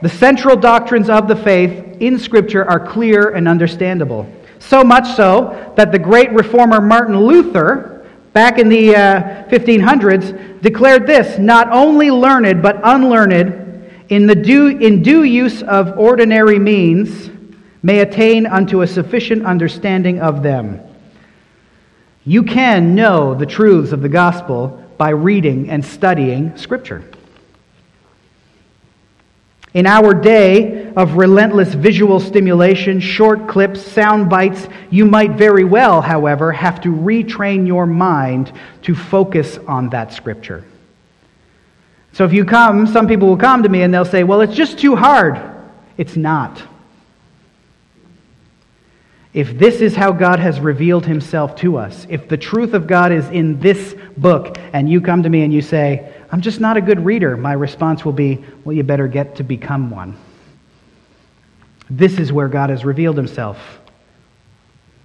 The 0.00 0.10
central 0.10 0.56
doctrines 0.56 1.10
of 1.10 1.26
the 1.26 1.34
faith 1.34 1.96
in 1.98 2.20
Scripture 2.20 2.64
are 2.70 2.78
clear 2.78 3.30
and 3.30 3.48
understandable. 3.48 4.32
So 4.60 4.84
much 4.84 5.16
so 5.16 5.72
that 5.76 5.90
the 5.90 5.98
great 5.98 6.30
reformer 6.30 6.80
Martin 6.80 7.18
Luther, 7.18 8.08
back 8.32 8.60
in 8.60 8.68
the 8.68 8.94
uh, 8.94 9.48
1500s, 9.48 10.62
declared 10.62 11.04
this 11.04 11.36
not 11.36 11.72
only 11.72 12.12
learned 12.12 12.62
but 12.62 12.80
unlearned 12.84 13.32
in, 14.08 14.28
the 14.28 14.36
due, 14.36 14.68
in 14.68 15.02
due 15.02 15.24
use 15.24 15.62
of 15.64 15.98
ordinary 15.98 16.60
means 16.60 17.30
may 17.82 18.00
attain 18.00 18.46
unto 18.46 18.82
a 18.82 18.86
sufficient 18.86 19.44
understanding 19.44 20.20
of 20.20 20.42
them. 20.42 20.80
You 22.24 22.42
can 22.42 22.94
know 22.94 23.34
the 23.34 23.46
truths 23.46 23.92
of 23.92 24.02
the 24.02 24.08
gospel 24.08 24.84
by 24.98 25.10
reading 25.10 25.70
and 25.70 25.84
studying 25.84 26.56
Scripture. 26.56 27.04
In 29.74 29.86
our 29.86 30.14
day 30.14 30.92
of 30.94 31.14
relentless 31.14 31.74
visual 31.74 32.20
stimulation, 32.20 33.00
short 33.00 33.46
clips, 33.48 33.80
sound 33.80 34.30
bites, 34.30 34.66
you 34.90 35.04
might 35.04 35.32
very 35.32 35.64
well, 35.64 36.00
however, 36.00 36.52
have 36.52 36.80
to 36.80 36.88
retrain 36.88 37.66
your 37.66 37.86
mind 37.86 38.52
to 38.82 38.94
focus 38.94 39.58
on 39.68 39.90
that 39.90 40.12
scripture. 40.12 40.64
So 42.12 42.24
if 42.24 42.32
you 42.32 42.46
come, 42.46 42.86
some 42.86 43.06
people 43.06 43.28
will 43.28 43.36
come 43.36 43.62
to 43.62 43.68
me 43.68 43.82
and 43.82 43.92
they'll 43.92 44.06
say, 44.06 44.24
Well, 44.24 44.40
it's 44.40 44.54
just 44.54 44.78
too 44.78 44.96
hard. 44.96 45.38
It's 45.98 46.16
not. 46.16 46.62
If 49.38 49.56
this 49.56 49.80
is 49.80 49.94
how 49.94 50.10
God 50.10 50.40
has 50.40 50.58
revealed 50.58 51.06
himself 51.06 51.54
to 51.58 51.76
us, 51.76 52.08
if 52.10 52.26
the 52.26 52.36
truth 52.36 52.74
of 52.74 52.88
God 52.88 53.12
is 53.12 53.24
in 53.28 53.60
this 53.60 53.94
book, 54.16 54.58
and 54.72 54.90
you 54.90 55.00
come 55.00 55.22
to 55.22 55.28
me 55.28 55.44
and 55.44 55.54
you 55.54 55.62
say, 55.62 56.12
I'm 56.32 56.40
just 56.40 56.58
not 56.58 56.76
a 56.76 56.80
good 56.80 57.04
reader, 57.04 57.36
my 57.36 57.52
response 57.52 58.04
will 58.04 58.12
be, 58.12 58.44
Well, 58.64 58.74
you 58.74 58.82
better 58.82 59.06
get 59.06 59.36
to 59.36 59.44
become 59.44 59.90
one. 59.90 60.16
This 61.88 62.18
is 62.18 62.32
where 62.32 62.48
God 62.48 62.70
has 62.70 62.84
revealed 62.84 63.16
himself. 63.16 63.78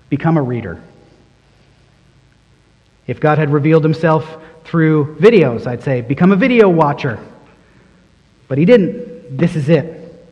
Become 0.10 0.38
a 0.38 0.42
reader. 0.42 0.82
If 3.06 3.20
God 3.20 3.38
had 3.38 3.52
revealed 3.52 3.84
himself 3.84 4.38
through 4.64 5.16
videos, 5.18 5.68
I'd 5.68 5.84
say, 5.84 6.02
become 6.02 6.32
a 6.32 6.36
video 6.36 6.70
watcher. 6.70 7.20
But 8.48 8.58
he 8.58 8.66
didn't. 8.66 9.38
This 9.38 9.56
is 9.56 9.70
it. 9.70 10.26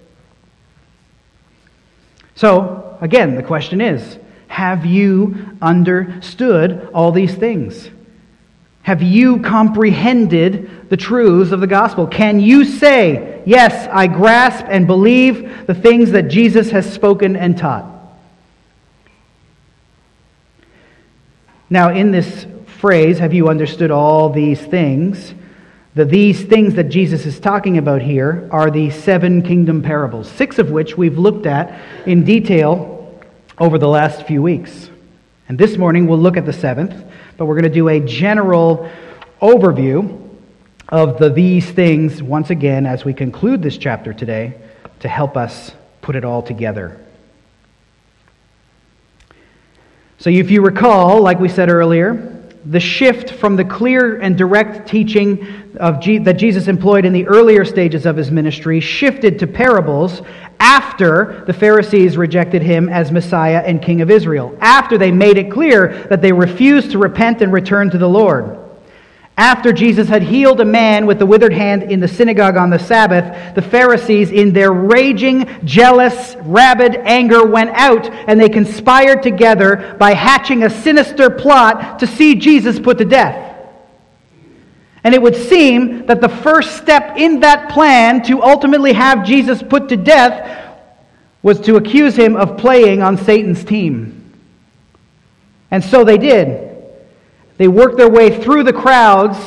So, 2.34 2.88
again, 3.02 3.36
the 3.36 3.44
question 3.44 3.82
is 3.82 4.18
have 4.48 4.86
you 4.86 5.58
understood 5.62 6.90
all 6.94 7.12
these 7.12 7.34
things? 7.34 7.90
Have 8.84 9.02
you 9.02 9.42
comprehended 9.42 10.90
the 10.90 10.98
truths 10.98 11.52
of 11.52 11.62
the 11.62 11.68
gospel? 11.68 12.08
Can 12.08 12.40
you 12.40 12.66
say, 12.66 13.42
Yes, 13.46 13.88
I 13.92 14.08
grasp 14.08 14.66
and 14.68 14.88
believe 14.88 15.68
the 15.68 15.74
things 15.74 16.12
that 16.12 16.24
Jesus 16.24 16.72
has 16.72 16.92
spoken 16.92 17.36
and 17.36 17.58
taught? 17.58 17.86
Now, 21.70 21.92
in 21.92 22.12
this 22.12 22.46
phrase, 22.80 23.20
have 23.20 23.34
you 23.34 23.48
understood 23.48 23.92
all 23.92 24.30
these 24.30 24.60
things? 24.60 25.34
The 25.94 26.06
these 26.06 26.44
things 26.44 26.76
that 26.76 26.86
Jesus 26.86 27.26
is 27.26 27.40
talking 27.40 27.78
about 27.78 28.02
here 28.02 28.48
are 28.52 28.72
the 28.72 28.90
seven 28.92 29.42
kingdom 29.42 29.82
parables, 29.82 30.30
six 30.32 30.58
of 30.58 30.72
which 30.72 30.98
we've 30.98 31.18
looked 31.18 31.46
at 31.46 31.82
in 32.08 32.24
detail 32.24 33.20
over 33.58 33.78
the 33.78 33.90
last 33.90 34.26
few 34.26 34.42
weeks. 34.42 34.90
And 35.50 35.58
this 35.58 35.78
morning 35.78 36.08
we'll 36.08 36.18
look 36.18 36.38
at 36.38 36.46
the 36.46 36.54
seventh 36.54 36.96
but 37.42 37.48
we're 37.48 37.56
going 37.56 37.64
to 37.64 37.70
do 37.74 37.90
a 37.90 38.00
general 38.00 38.88
overview 39.42 40.30
of 40.90 41.18
the 41.18 41.28
these 41.28 41.68
things 41.68 42.22
once 42.22 42.52
again 42.52 42.86
as 42.86 43.04
we 43.04 43.16
conclude 43.16 43.64
this 43.64 43.80
chapter 43.80 44.14
today 44.14 44.54
to 45.00 45.08
help 45.08 45.36
us 45.36 45.72
put 46.04 46.16
it 46.16 46.24
all 46.24 46.44
together. 46.44 47.04
So, 50.20 50.30
if 50.30 50.52
you 50.52 50.62
recall, 50.62 51.24
like 51.24 51.40
we 51.40 51.50
said 51.50 51.70
earlier, 51.70 52.41
the 52.66 52.80
shift 52.80 53.32
from 53.32 53.56
the 53.56 53.66
clear 53.66 54.20
and 54.20 54.38
direct 54.38 54.88
teaching 54.88 55.48
of 55.80 56.00
G- 56.00 56.20
that 56.20 56.34
Jesus 56.34 56.68
employed 56.68 57.06
in 57.06 57.14
the 57.14 57.28
earlier 57.28 57.66
stages 57.66 58.06
of 58.06 58.16
his 58.16 58.30
ministry 58.30 58.80
shifted 58.80 59.40
to 59.40 59.48
parables 59.48 60.22
after 60.60 61.44
the 61.48 61.54
Pharisees 61.54 62.18
rejected 62.18 62.62
him 62.62 62.88
as 62.88 63.12
Messiah 63.12 63.64
and 63.66 63.82
King 63.82 64.02
of 64.02 64.12
Israel, 64.12 64.56
after 64.62 64.98
they 64.98 65.12
made 65.12 65.38
it 65.38 65.52
clear 65.52 66.06
that 66.10 66.22
they 66.22 66.32
refused 66.32 66.92
to 66.92 67.00
repent 67.00 67.42
and 67.42 67.52
return 67.52 67.90
to 67.90 67.98
the 67.98 68.08
Lord. 68.08 68.61
After 69.38 69.72
Jesus 69.72 70.08
had 70.08 70.24
healed 70.24 70.60
a 70.60 70.66
man 70.66 71.06
with 71.06 71.18
the 71.18 71.26
withered 71.26 71.54
hand 71.54 71.84
in 71.84 72.00
the 72.00 72.08
synagogue 72.08 72.58
on 72.58 72.70
the 72.70 72.78
Sabbath, 72.78 73.56
the 73.56 73.62
Pharisees, 73.62 74.30
in 74.30 74.54
their 74.54 74.72
raging, 74.72 75.50
jealous, 75.64 76.36
rabid 76.42 76.96
anger, 76.98 77.46
went 77.46 77.72
out 77.72 78.08
and 78.10 78.40
they 78.40 78.50
conspired 78.50 79.24
together 79.24 79.96
by 80.00 80.14
hatching 80.14 80.64
a 80.64 80.70
sinister 80.70 81.30
plot 81.30 82.00
to 82.00 82.08
see 82.08 82.36
Jesus 82.36 82.80
put 82.80 82.98
to 82.98 83.06
death. 83.06 83.48
And 85.04 85.16
it 85.16 85.22
would 85.22 85.36
seem 85.36 86.06
that 86.06 86.22
the 86.22 86.30
first 86.30 86.78
step 86.78 87.18
in 87.18 87.40
that 87.40 87.72
plan 87.72 88.22
to 88.24 88.44
ultimately 88.44 88.94
have 88.94 89.26
Jesus 89.26 89.64
put 89.64 89.90
to 89.90 89.98
death 89.98 90.78
was 91.42 91.60
to 91.62 91.78
accuse 91.78 92.16
him 92.16 92.36
of 92.36 92.58
playing 92.58 93.02
on 93.02 93.18
Satan's 93.18 93.64
team. 93.64 94.32
And 95.72 95.84
so 95.84 96.04
they 96.04 96.20
did. 96.20 96.71
They 97.62 97.68
worked 97.68 97.96
their 97.96 98.10
way 98.10 98.42
through 98.42 98.64
the 98.64 98.74
crowds 98.74 99.38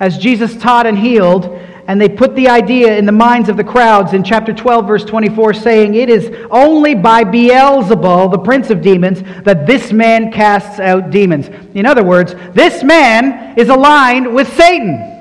as 0.00 0.18
Jesus 0.18 0.56
taught 0.56 0.84
and 0.84 0.98
healed, 0.98 1.44
and 1.86 2.00
they 2.00 2.08
put 2.08 2.34
the 2.34 2.48
idea 2.48 2.98
in 2.98 3.06
the 3.06 3.12
minds 3.12 3.48
of 3.48 3.56
the 3.56 3.62
crowds 3.62 4.14
in 4.14 4.24
chapter 4.24 4.52
12, 4.52 4.84
verse 4.84 5.04
24, 5.04 5.54
saying, 5.54 5.94
It 5.94 6.10
is 6.10 6.34
only 6.50 6.96
by 6.96 7.22
Beelzebul, 7.22 8.32
the 8.32 8.38
prince 8.40 8.70
of 8.70 8.82
demons, 8.82 9.22
that 9.44 9.64
this 9.64 9.92
man 9.92 10.32
casts 10.32 10.80
out 10.80 11.12
demons. 11.12 11.50
In 11.76 11.86
other 11.86 12.02
words, 12.02 12.34
this 12.52 12.82
man 12.82 13.56
is 13.56 13.68
aligned 13.68 14.34
with 14.34 14.52
Satan. 14.56 15.11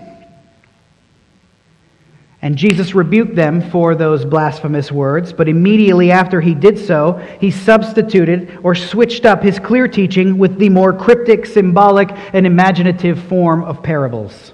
And 2.44 2.58
Jesus 2.58 2.96
rebuked 2.96 3.36
them 3.36 3.70
for 3.70 3.94
those 3.94 4.26
blasphemous 4.26 4.92
words, 4.92 5.32
but 5.32 5.48
immediately 5.48 6.12
after 6.12 6.42
he 6.42 6.56
did 6.56 6.80
so, 6.80 7.14
he 7.40 7.52
substituted 7.52 8.60
or 8.64 8.74
switched 8.74 9.26
up 9.26 9.44
his 9.44 9.60
clear 9.60 9.88
teaching 9.88 10.40
with 10.40 10.58
the 10.58 10.70
more 10.70 10.92
cryptic, 10.92 11.46
symbolic, 11.46 12.10
and 12.34 12.48
imaginative 12.48 13.22
form 13.24 13.64
of 13.64 13.84
parables. 13.84 14.54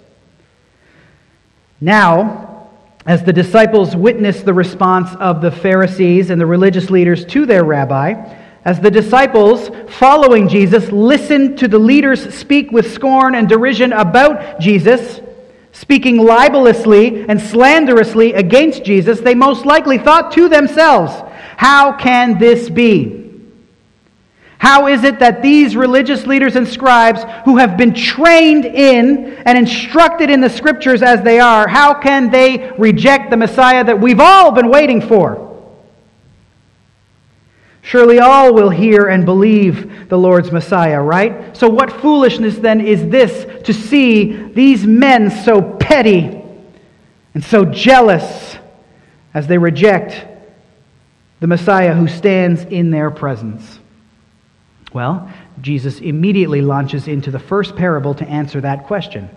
Now, 1.79 2.69
as 3.05 3.23
the 3.23 3.31
disciples 3.31 3.95
witnessed 3.95 4.43
the 4.43 4.53
response 4.53 5.15
of 5.21 5.41
the 5.41 5.51
Pharisees 5.51 6.29
and 6.29 6.41
the 6.41 6.45
religious 6.45 6.89
leaders 6.89 7.23
to 7.27 7.45
their 7.45 7.63
rabbi, 7.63 8.35
as 8.65 8.81
the 8.81 8.91
disciples 8.91 9.71
following 9.91 10.49
Jesus 10.49 10.91
listened 10.91 11.57
to 11.59 11.69
the 11.69 11.79
leaders 11.79 12.35
speak 12.35 12.69
with 12.73 12.91
scorn 12.91 13.33
and 13.33 13.47
derision 13.47 13.93
about 13.93 14.59
Jesus, 14.59 15.21
speaking 15.79 16.17
libelously 16.17 17.25
and 17.29 17.39
slanderously 17.39 18.33
against 18.33 18.83
Jesus, 18.83 19.19
they 19.19 19.35
most 19.35 19.65
likely 19.65 19.97
thought 19.97 20.31
to 20.33 20.49
themselves, 20.49 21.13
How 21.57 21.95
can 21.97 22.39
this 22.39 22.69
be? 22.69 23.25
How 24.59 24.87
is 24.87 25.03
it 25.03 25.19
that 25.19 25.43
these 25.43 25.75
religious 25.75 26.25
leaders 26.25 26.55
and 26.55 26.67
scribes, 26.67 27.23
who 27.45 27.57
have 27.57 27.77
been 27.77 27.93
trained 27.93 28.65
in 28.65 29.35
and 29.45 29.55
instructed 29.55 30.31
in 30.31 30.41
the 30.41 30.49
scriptures 30.49 31.03
as 31.03 31.21
they 31.21 31.39
are, 31.39 31.67
how 31.67 31.93
can 31.93 32.31
they 32.31 32.71
reject 32.79 33.29
the 33.29 33.37
Messiah 33.37 33.83
that 33.83 34.01
we've 34.01 34.19
all 34.19 34.51
been 34.51 34.69
waiting 34.69 34.99
for? 34.99 35.46
Surely 37.87 38.19
all 38.19 38.53
will 38.53 38.69
hear 38.69 39.07
and 39.07 39.23
believe 39.23 40.09
the 40.09 40.17
Lord's 40.17 40.51
Messiah, 40.51 41.01
right? 41.01 41.55
So, 41.55 41.69
what 41.69 41.89
foolishness 41.89 42.57
then 42.57 42.81
is 42.81 43.07
this 43.07 43.45
to 43.63 43.73
see 43.73 44.33
these 44.47 44.85
men 44.85 45.31
so 45.31 45.61
petty 45.61 46.43
and 47.33 47.41
so 47.41 47.63
jealous 47.63 48.57
as 49.33 49.47
they 49.47 49.57
reject 49.57 50.27
the 51.39 51.47
Messiah 51.47 51.95
who 51.95 52.09
stands 52.09 52.65
in 52.65 52.91
their 52.91 53.09
presence? 53.09 53.79
Well, 54.91 55.31
Jesus 55.61 56.01
immediately 56.01 56.61
launches 56.61 57.07
into 57.07 57.31
the 57.31 57.39
first 57.39 57.77
parable 57.77 58.13
to 58.15 58.27
answer 58.27 58.59
that 58.59 58.85
question. 58.85 59.29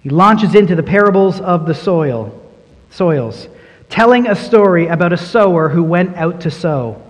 He 0.00 0.08
launches 0.08 0.54
into 0.54 0.76
the 0.76 0.82
parables 0.82 1.42
of 1.42 1.66
the 1.66 1.74
soil, 1.74 2.42
soils, 2.88 3.48
telling 3.90 4.28
a 4.28 4.34
story 4.34 4.86
about 4.86 5.12
a 5.12 5.18
sower 5.18 5.68
who 5.68 5.82
went 5.82 6.16
out 6.16 6.40
to 6.40 6.50
sow. 6.50 7.02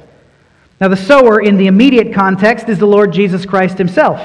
Now, 0.80 0.88
the 0.88 0.96
sower 0.96 1.40
in 1.40 1.56
the 1.56 1.68
immediate 1.68 2.12
context 2.12 2.68
is 2.68 2.78
the 2.78 2.86
Lord 2.86 3.12
Jesus 3.12 3.46
Christ 3.46 3.78
himself. 3.78 4.20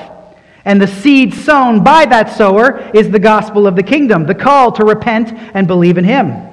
And 0.66 0.80
the 0.80 0.88
seed 0.88 1.34
sown 1.34 1.84
by 1.84 2.06
that 2.06 2.36
sower 2.36 2.92
is 2.94 3.10
the 3.10 3.20
gospel 3.20 3.66
of 3.66 3.76
the 3.76 3.84
kingdom, 3.84 4.26
the 4.26 4.36
call 4.36 4.72
to 4.74 4.86
repent 4.86 5.32
and 5.54 5.68
believe 5.68 5.98
in 5.98 6.04
him. 6.04 6.48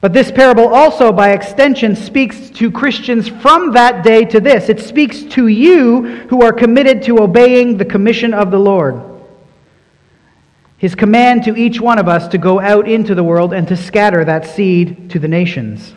But 0.00 0.12
this 0.12 0.30
parable 0.30 0.68
also, 0.68 1.12
by 1.12 1.30
extension, 1.30 1.96
speaks 1.96 2.50
to 2.50 2.70
Christians 2.70 3.28
from 3.28 3.72
that 3.72 4.04
day 4.04 4.24
to 4.26 4.40
this. 4.40 4.68
It 4.68 4.80
speaks 4.80 5.22
to 5.24 5.48
you 5.48 6.02
who 6.28 6.42
are 6.42 6.52
committed 6.52 7.02
to 7.04 7.18
obeying 7.18 7.76
the 7.76 7.84
commission 7.84 8.32
of 8.32 8.50
the 8.50 8.60
Lord. 8.60 9.02
His 10.78 10.94
command 10.94 11.42
to 11.44 11.56
each 11.56 11.80
one 11.80 11.98
of 11.98 12.06
us 12.06 12.28
to 12.28 12.38
go 12.38 12.60
out 12.60 12.88
into 12.88 13.16
the 13.16 13.24
world 13.24 13.52
and 13.52 13.66
to 13.66 13.76
scatter 13.76 14.24
that 14.24 14.46
seed 14.46 15.10
to 15.10 15.18
the 15.18 15.26
nations. 15.26 15.92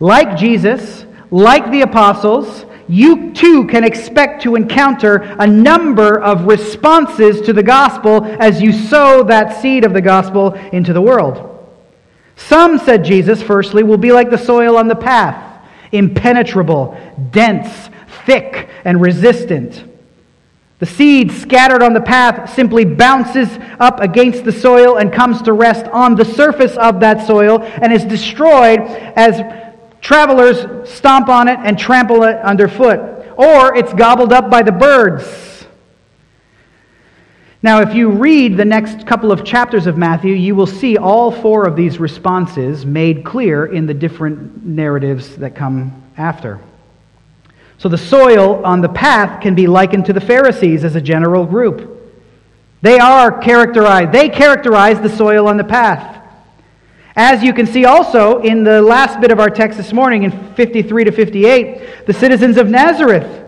Like 0.00 0.36
Jesus, 0.36 1.05
like 1.30 1.70
the 1.70 1.82
apostles, 1.82 2.64
you 2.88 3.32
too 3.32 3.66
can 3.66 3.84
expect 3.84 4.42
to 4.42 4.54
encounter 4.54 5.16
a 5.38 5.46
number 5.46 6.20
of 6.20 6.46
responses 6.46 7.40
to 7.42 7.52
the 7.52 7.62
gospel 7.62 8.24
as 8.24 8.62
you 8.62 8.72
sow 8.72 9.24
that 9.24 9.60
seed 9.60 9.84
of 9.84 9.92
the 9.92 10.00
gospel 10.00 10.52
into 10.72 10.92
the 10.92 11.02
world. 11.02 11.52
Some, 12.36 12.78
said 12.78 13.04
Jesus, 13.04 13.42
firstly, 13.42 13.82
will 13.82 13.96
be 13.96 14.12
like 14.12 14.30
the 14.30 14.38
soil 14.38 14.76
on 14.76 14.88
the 14.88 14.94
path 14.96 15.44
impenetrable, 15.92 16.98
dense, 17.30 17.88
thick, 18.26 18.68
and 18.84 19.00
resistant. 19.00 19.84
The 20.78 20.86
seed 20.86 21.32
scattered 21.32 21.82
on 21.82 21.94
the 21.94 22.00
path 22.00 22.54
simply 22.54 22.84
bounces 22.84 23.48
up 23.80 24.00
against 24.00 24.44
the 24.44 24.52
soil 24.52 24.96
and 24.96 25.12
comes 25.12 25.40
to 25.42 25.54
rest 25.54 25.86
on 25.86 26.16
the 26.16 26.24
surface 26.24 26.76
of 26.76 27.00
that 27.00 27.26
soil 27.26 27.62
and 27.62 27.92
is 27.92 28.04
destroyed 28.04 28.80
as 28.80 29.40
travelers 30.06 30.88
stomp 30.88 31.28
on 31.28 31.48
it 31.48 31.58
and 31.58 31.78
trample 31.78 32.22
it 32.22 32.36
underfoot. 32.36 32.98
Or 33.36 33.76
it's 33.76 33.92
gobbled 33.92 34.32
up 34.32 34.48
by 34.50 34.62
the 34.62 34.72
birds 34.72 35.46
now, 37.66 37.80
if 37.80 37.96
you 37.96 38.10
read 38.10 38.56
the 38.56 38.64
next 38.64 39.08
couple 39.08 39.32
of 39.32 39.44
chapters 39.44 39.88
of 39.88 39.98
Matthew, 39.98 40.34
you 40.34 40.54
will 40.54 40.68
see 40.68 40.96
all 40.96 41.32
four 41.32 41.66
of 41.66 41.74
these 41.74 41.98
responses 41.98 42.86
made 42.86 43.24
clear 43.24 43.66
in 43.66 43.86
the 43.86 43.92
different 43.92 44.64
narratives 44.64 45.34
that 45.38 45.56
come 45.56 46.00
after. 46.16 46.60
So, 47.78 47.88
the 47.88 47.98
soil 47.98 48.64
on 48.64 48.82
the 48.82 48.88
path 48.88 49.42
can 49.42 49.56
be 49.56 49.66
likened 49.66 50.06
to 50.06 50.12
the 50.12 50.20
Pharisees 50.20 50.84
as 50.84 50.94
a 50.94 51.00
general 51.00 51.44
group. 51.44 51.92
They 52.82 53.00
are 53.00 53.36
characterized, 53.36 54.12
they 54.12 54.28
characterize 54.28 55.00
the 55.00 55.10
soil 55.10 55.48
on 55.48 55.56
the 55.56 55.64
path. 55.64 56.15
As 57.18 57.42
you 57.42 57.54
can 57.54 57.66
see 57.66 57.86
also 57.86 58.40
in 58.42 58.62
the 58.62 58.82
last 58.82 59.22
bit 59.22 59.30
of 59.30 59.40
our 59.40 59.48
text 59.48 59.78
this 59.78 59.90
morning, 59.90 60.24
in 60.24 60.54
53 60.54 61.04
to 61.04 61.10
58, 61.10 62.06
the 62.06 62.12
citizens 62.12 62.58
of 62.58 62.68
Nazareth, 62.68 63.42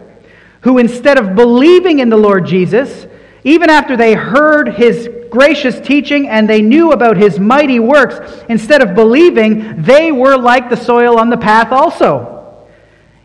who 0.62 0.78
instead 0.78 1.18
of 1.18 1.36
believing 1.36 1.98
in 1.98 2.08
the 2.08 2.16
Lord 2.16 2.46
Jesus, 2.46 3.06
even 3.44 3.68
after 3.68 3.94
they 3.94 4.14
heard 4.14 4.74
his 4.74 5.10
gracious 5.30 5.78
teaching 5.80 6.30
and 6.30 6.48
they 6.48 6.62
knew 6.62 6.92
about 6.92 7.18
his 7.18 7.38
mighty 7.38 7.78
works, 7.78 8.42
instead 8.48 8.80
of 8.80 8.94
believing, 8.94 9.82
they 9.82 10.12
were 10.12 10.38
like 10.38 10.70
the 10.70 10.76
soil 10.76 11.18
on 11.18 11.28
the 11.28 11.36
path 11.36 11.70
also. 11.70 12.66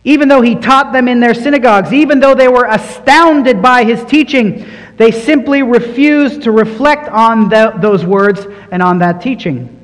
Even 0.03 0.27
though 0.27 0.41
he 0.41 0.56
taught 0.56 0.91
them 0.91 1.08
in 1.08 1.21
their 1.21 1.34
synagogues, 1.34 1.93
even 1.93 2.19
though 2.19 2.36
they 2.36 2.49
were 2.49 2.65
astounded 2.65 3.62
by 3.62 3.86
his 3.86 4.03
teaching, 4.03 4.69
they 4.97 5.10
simply 5.10 5.63
refused 5.63 6.41
to 6.41 6.51
reflect 6.51 7.08
on 7.08 7.47
the, 7.47 7.73
those 7.79 8.06
words 8.06 8.45
and 8.73 8.84
on 8.84 8.97
that 8.97 9.21
teaching. 9.21 9.79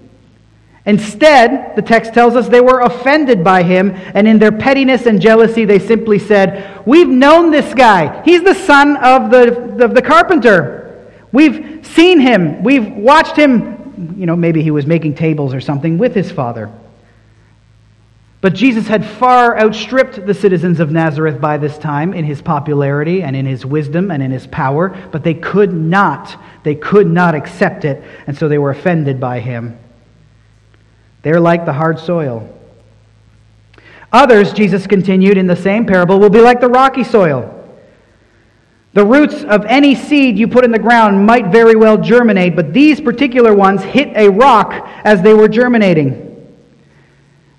Instead, 0.89 1.75
the 1.75 1.83
text 1.83 2.15
tells 2.15 2.35
us 2.35 2.49
they 2.49 2.61
were 2.61 2.79
offended 2.79 3.43
by 3.43 3.61
him, 3.61 3.91
and 4.15 4.27
in 4.27 4.39
their 4.39 4.51
pettiness 4.51 5.05
and 5.05 5.21
jealousy, 5.21 5.63
they 5.63 5.77
simply 5.77 6.17
said, 6.17 6.83
We've 6.83 7.07
known 7.07 7.51
this 7.51 7.75
guy. 7.75 8.23
He's 8.23 8.41
the 8.41 8.55
son 8.55 8.97
of 8.97 9.29
the, 9.29 9.85
of 9.85 9.93
the 9.93 10.01
carpenter. 10.01 11.07
We've 11.31 11.85
seen 11.85 12.19
him. 12.19 12.63
We've 12.63 12.91
watched 12.91 13.35
him. 13.35 14.15
You 14.17 14.25
know, 14.25 14.35
maybe 14.35 14.63
he 14.63 14.71
was 14.71 14.87
making 14.87 15.13
tables 15.13 15.53
or 15.53 15.61
something 15.61 15.99
with 15.99 16.15
his 16.15 16.31
father. 16.31 16.71
But 18.41 18.55
Jesus 18.55 18.87
had 18.87 19.05
far 19.05 19.59
outstripped 19.59 20.25
the 20.25 20.33
citizens 20.33 20.79
of 20.79 20.89
Nazareth 20.89 21.39
by 21.39 21.57
this 21.57 21.77
time 21.77 22.15
in 22.15 22.25
his 22.25 22.41
popularity 22.41 23.21
and 23.21 23.35
in 23.35 23.45
his 23.45 23.63
wisdom 23.63 24.09
and 24.09 24.23
in 24.23 24.31
his 24.31 24.47
power, 24.47 24.97
but 25.11 25.23
they 25.23 25.35
could 25.35 25.71
not, 25.71 26.35
they 26.63 26.73
could 26.73 27.05
not 27.05 27.35
accept 27.35 27.85
it, 27.85 28.03
and 28.25 28.35
so 28.35 28.47
they 28.47 28.57
were 28.57 28.71
offended 28.71 29.19
by 29.19 29.39
him. 29.39 29.77
They're 31.21 31.39
like 31.39 31.65
the 31.65 31.73
hard 31.73 31.99
soil. 31.99 32.47
Others, 34.11 34.53
Jesus 34.53 34.87
continued 34.87 35.37
in 35.37 35.47
the 35.47 35.55
same 35.55 35.85
parable, 35.85 36.19
will 36.19 36.29
be 36.29 36.41
like 36.41 36.61
the 36.61 36.69
rocky 36.69 37.03
soil. 37.03 37.55
The 38.93 39.05
roots 39.05 39.43
of 39.43 39.65
any 39.65 39.93
seed 39.93 40.39
you 40.39 40.47
put 40.47 40.65
in 40.65 40.71
the 40.71 40.79
ground 40.79 41.25
might 41.25 41.47
very 41.47 41.75
well 41.75 41.97
germinate, 41.97 42.55
but 42.55 42.73
these 42.73 42.99
particular 42.99 43.53
ones 43.53 43.83
hit 43.83 44.09
a 44.15 44.29
rock 44.29 44.89
as 45.03 45.21
they 45.21 45.33
were 45.33 45.47
germinating. 45.47 46.28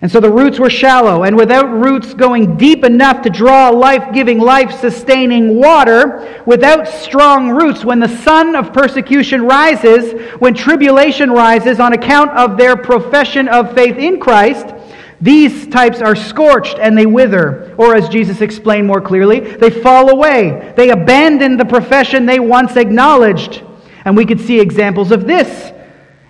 And 0.03 0.11
so 0.11 0.19
the 0.19 0.31
roots 0.31 0.59
were 0.59 0.71
shallow, 0.71 1.25
and 1.25 1.37
without 1.37 1.71
roots 1.71 2.15
going 2.15 2.57
deep 2.57 2.85
enough 2.85 3.21
to 3.23 3.31
draw 3.31 3.69
life 3.69 4.15
giving, 4.15 4.39
life 4.39 4.81
sustaining 4.81 5.57
water, 5.57 6.43
without 6.47 6.89
strong 6.89 7.51
roots, 7.51 7.85
when 7.85 8.01
the 8.01 8.09
sun 8.09 8.57
of 8.57 8.73
persecution 8.73 9.43
rises, 9.43 10.13
when 10.39 10.55
tribulation 10.55 11.31
rises 11.31 11.81
on 11.81 11.93
account 11.93 12.31
of 12.31 12.57
their 12.57 12.77
profession 12.77 13.47
of 13.49 13.75
faith 13.75 13.99
in 13.99 14.19
Christ, 14.19 14.75
these 15.21 15.67
types 15.67 16.01
are 16.01 16.17
scorched 16.17 16.79
and 16.79 16.97
they 16.97 17.05
wither. 17.05 17.75
Or, 17.77 17.95
as 17.95 18.09
Jesus 18.09 18.41
explained 18.41 18.87
more 18.87 19.03
clearly, 19.03 19.41
they 19.41 19.69
fall 19.69 20.09
away. 20.09 20.73
They 20.79 20.89
abandon 20.89 21.59
the 21.59 21.67
profession 21.67 22.25
they 22.25 22.41
once 22.41 22.77
acknowledged. 22.77 23.63
And 24.07 24.17
we 24.17 24.25
could 24.25 24.41
see 24.41 24.61
examples 24.61 25.13
of 25.13 25.27
this 25.27 25.73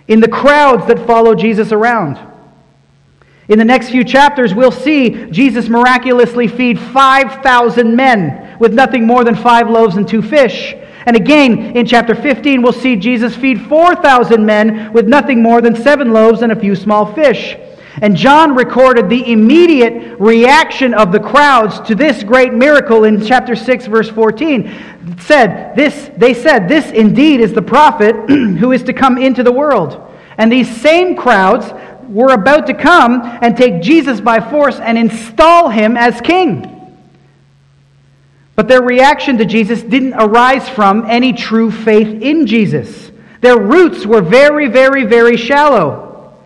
in 0.09 0.19
the 0.19 0.27
crowds 0.27 0.87
that 0.87 1.07
follow 1.07 1.35
Jesus 1.35 1.71
around. 1.71 2.30
In 3.51 3.59
the 3.59 3.65
next 3.65 3.89
few 3.89 4.05
chapters, 4.05 4.55
we'll 4.55 4.71
see 4.71 5.25
Jesus 5.25 5.67
miraculously 5.67 6.47
feed 6.47 6.79
5,000 6.79 7.93
men 7.93 8.57
with 8.59 8.73
nothing 8.73 9.05
more 9.05 9.25
than 9.25 9.35
five 9.35 9.69
loaves 9.69 9.97
and 9.97 10.07
two 10.07 10.21
fish. 10.21 10.73
And 11.05 11.17
again, 11.17 11.75
in 11.75 11.85
chapter 11.85 12.15
15, 12.15 12.61
we'll 12.61 12.71
see 12.71 12.95
Jesus 12.95 13.35
feed 13.35 13.59
4,000 13.67 14.45
men 14.45 14.93
with 14.93 15.05
nothing 15.05 15.43
more 15.43 15.59
than 15.59 15.75
seven 15.75 16.13
loaves 16.13 16.43
and 16.43 16.53
a 16.53 16.55
few 16.55 16.77
small 16.77 17.13
fish. 17.13 17.57
And 18.01 18.15
John 18.15 18.55
recorded 18.55 19.09
the 19.09 19.29
immediate 19.29 20.17
reaction 20.17 20.93
of 20.93 21.11
the 21.11 21.19
crowds 21.19 21.81
to 21.89 21.93
this 21.93 22.23
great 22.23 22.53
miracle 22.53 23.03
in 23.03 23.21
chapter 23.21 23.57
6, 23.57 23.85
verse 23.87 24.09
14. 24.09 24.65
It 24.65 25.21
said, 25.23 25.75
this, 25.75 26.09
they 26.15 26.33
said, 26.33 26.69
This 26.69 26.89
indeed 26.91 27.41
is 27.41 27.51
the 27.51 27.61
prophet 27.61 28.15
who 28.29 28.71
is 28.71 28.83
to 28.83 28.93
come 28.93 29.17
into 29.17 29.43
the 29.43 29.51
world. 29.51 30.07
And 30.37 30.49
these 30.49 30.73
same 30.81 31.15
crowds 31.15 31.71
were 32.11 32.33
about 32.33 32.67
to 32.67 32.73
come 32.73 33.21
and 33.23 33.55
take 33.55 33.81
Jesus 33.81 34.21
by 34.21 34.39
force 34.39 34.79
and 34.79 34.97
install 34.97 35.69
him 35.69 35.97
as 35.97 36.19
king. 36.21 36.67
But 38.55 38.67
their 38.67 38.81
reaction 38.81 39.37
to 39.37 39.45
Jesus 39.45 39.81
didn't 39.81 40.13
arise 40.13 40.67
from 40.69 41.09
any 41.09 41.33
true 41.33 41.71
faith 41.71 42.21
in 42.21 42.45
Jesus. 42.45 43.11
Their 43.39 43.59
roots 43.59 44.05
were 44.05 44.21
very, 44.21 44.67
very, 44.67 45.05
very 45.05 45.37
shallow. 45.37 46.37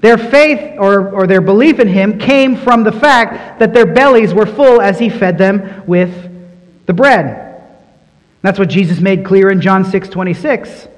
Their 0.00 0.18
faith 0.18 0.76
or, 0.78 1.10
or 1.10 1.26
their 1.26 1.40
belief 1.40 1.78
in 1.78 1.86
him 1.86 2.18
came 2.18 2.56
from 2.56 2.82
the 2.82 2.92
fact 2.92 3.60
that 3.60 3.72
their 3.72 3.86
bellies 3.86 4.34
were 4.34 4.46
full 4.46 4.80
as 4.80 4.98
he 4.98 5.08
fed 5.08 5.38
them 5.38 5.84
with 5.86 6.12
the 6.86 6.92
bread. 6.92 7.62
That's 8.42 8.58
what 8.58 8.68
Jesus 8.68 8.98
made 8.98 9.24
clear 9.24 9.50
in 9.50 9.60
John 9.60 9.84
6 9.84 10.08
26. 10.08 10.88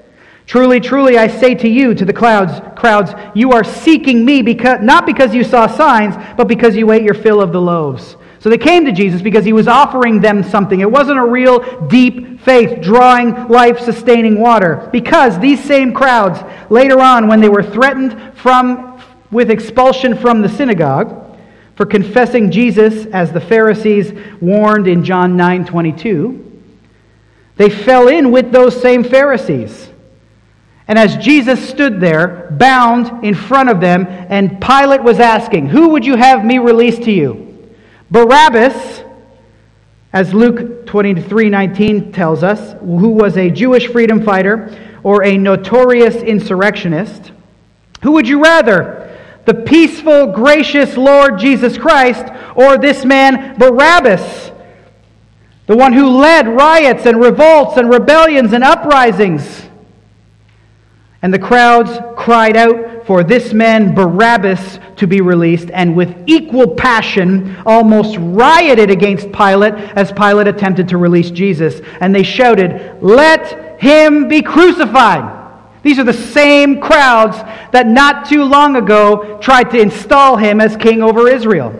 Truly, 0.46 0.78
truly, 0.78 1.16
I 1.16 1.26
say 1.26 1.54
to 1.54 1.68
you, 1.68 1.94
to 1.94 2.04
the 2.04 2.12
clouds, 2.12 2.61
crowds, 2.78 3.12
you 3.35 3.52
are 3.52 3.64
seeking 3.64 4.24
me 4.24 4.42
because, 4.42 4.80
not 4.83 5.07
because 5.07 5.35
you 5.35 5.42
saw 5.42 5.66
signs, 5.66 6.14
but 6.37 6.48
because 6.48 6.76
you 6.76 6.92
ate 6.92 7.02
your 7.02 7.14
fill 7.14 7.40
of 7.40 7.52
the 7.52 7.61
loaves. 7.61 8.16
So 8.40 8.50
they 8.50 8.59
came 8.59 8.85
to 8.85 8.92
Jesus 8.92 9.22
because 9.22 9.46
he 9.46 9.54
was 9.54 9.66
offering 9.66 10.20
them 10.20 10.42
something. 10.42 10.80
It 10.80 10.90
wasn't 10.90 11.18
a 11.18 11.24
real 11.24 11.87
deep 11.87 12.42
faith 12.42 12.83
drawing 12.83 13.48
life 13.48 13.80
sustaining 13.80 14.38
water. 14.38 14.87
Because 14.92 15.38
these 15.38 15.64
same 15.64 15.94
crowds, 15.94 16.40
later 16.70 17.00
on, 17.00 17.26
when 17.26 17.40
they 17.40 17.48
were 17.48 17.62
threatened 17.62 18.37
from, 18.37 19.02
with 19.30 19.50
expulsion 19.50 20.14
from 20.14 20.42
the 20.42 20.48
synagogue 20.50 21.38
for 21.74 21.87
confessing 21.87 22.50
Jesus 22.50 23.07
as 23.07 23.33
the 23.33 23.40
Pharisees 23.40 24.12
warned 24.42 24.88
in 24.88 25.02
John 25.04 25.38
9 25.38 25.64
22, 25.64 26.62
they 27.57 27.70
fell 27.70 28.09
in 28.09 28.30
with 28.30 28.52
those 28.52 28.78
same 28.78 29.02
Pharisees. 29.02 29.88
And 30.87 30.99
as 30.99 31.16
Jesus 31.16 31.66
stood 31.66 31.99
there, 32.01 32.49
bound 32.51 33.25
in 33.25 33.35
front 33.35 33.70
of 33.70 33.81
them, 33.81 34.07
and 34.09 34.61
Pilate 34.61 35.03
was 35.03 35.18
asking, 35.18 35.68
Who 35.68 35.90
would 35.90 36.05
you 36.05 36.16
have 36.16 36.44
me 36.44 36.59
release 36.59 36.99
to 37.01 37.11
you? 37.11 37.75
Barabbas, 38.11 39.03
as 40.12 40.33
Luke 40.33 40.87
23 40.87 41.49
19 41.49 42.12
tells 42.12 42.42
us, 42.42 42.75
who 42.81 43.09
was 43.09 43.37
a 43.37 43.51
Jewish 43.51 43.88
freedom 43.88 44.23
fighter 44.23 44.73
or 45.03 45.25
a 45.25 45.37
notorious 45.37 46.16
insurrectionist. 46.16 47.33
Who 48.03 48.12
would 48.12 48.29
you 48.29 48.42
rather? 48.42 49.18
The 49.44 49.55
peaceful, 49.55 50.29
gracious 50.29 50.97
Lord 50.97 51.38
Jesus 51.38 51.77
Christ, 51.77 52.25
or 52.55 52.79
this 52.79 53.05
man 53.05 53.59
Barabbas, 53.59 54.53
the 55.66 55.77
one 55.77 55.92
who 55.92 56.09
led 56.09 56.47
riots 56.47 57.07
and 57.07 57.20
revolts 57.20 57.77
and 57.77 57.90
rebellions 57.90 58.53
and 58.53 58.62
uprisings? 58.62 59.68
And 61.24 61.32
the 61.32 61.38
crowds 61.38 61.98
cried 62.18 62.54
out 62.54 63.06
for 63.06 63.24
this 63.24 63.54
man 63.54 63.94
Barabbas 63.94 64.78
to 64.96 65.06
be 65.06 65.22
released, 65.22 65.70
and 65.70 65.96
with 65.96 66.14
equal 66.26 66.74
passion 66.74 67.56
almost 67.64 68.18
rioted 68.18 68.90
against 68.90 69.32
Pilate 69.32 69.72
as 69.72 70.12
Pilate 70.12 70.48
attempted 70.48 70.87
to 70.88 70.98
release 70.98 71.30
Jesus. 71.30 71.80
And 72.02 72.14
they 72.14 72.24
shouted, 72.24 73.02
Let 73.02 73.80
him 73.80 74.28
be 74.28 74.42
crucified. 74.42 75.62
These 75.82 75.98
are 75.98 76.04
the 76.04 76.12
same 76.12 76.78
crowds 76.78 77.38
that 77.72 77.87
not 77.87 78.28
too 78.28 78.44
long 78.44 78.76
ago 78.76 79.38
tried 79.40 79.70
to 79.70 79.80
install 79.80 80.37
him 80.37 80.60
as 80.60 80.76
king 80.76 81.02
over 81.02 81.26
Israel. 81.26 81.72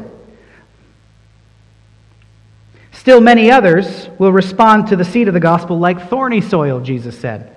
Still, 2.93 3.21
many 3.21 3.51
others 3.51 4.09
will 4.19 4.33
respond 4.33 4.87
to 4.87 4.97
the 4.97 5.05
seed 5.05 5.29
of 5.29 5.35
the 5.35 5.41
gospel 5.41 5.79
like 5.79 6.09
thorny 6.09 6.41
soil, 6.41 6.81
Jesus 6.81 7.19
said. 7.19 7.54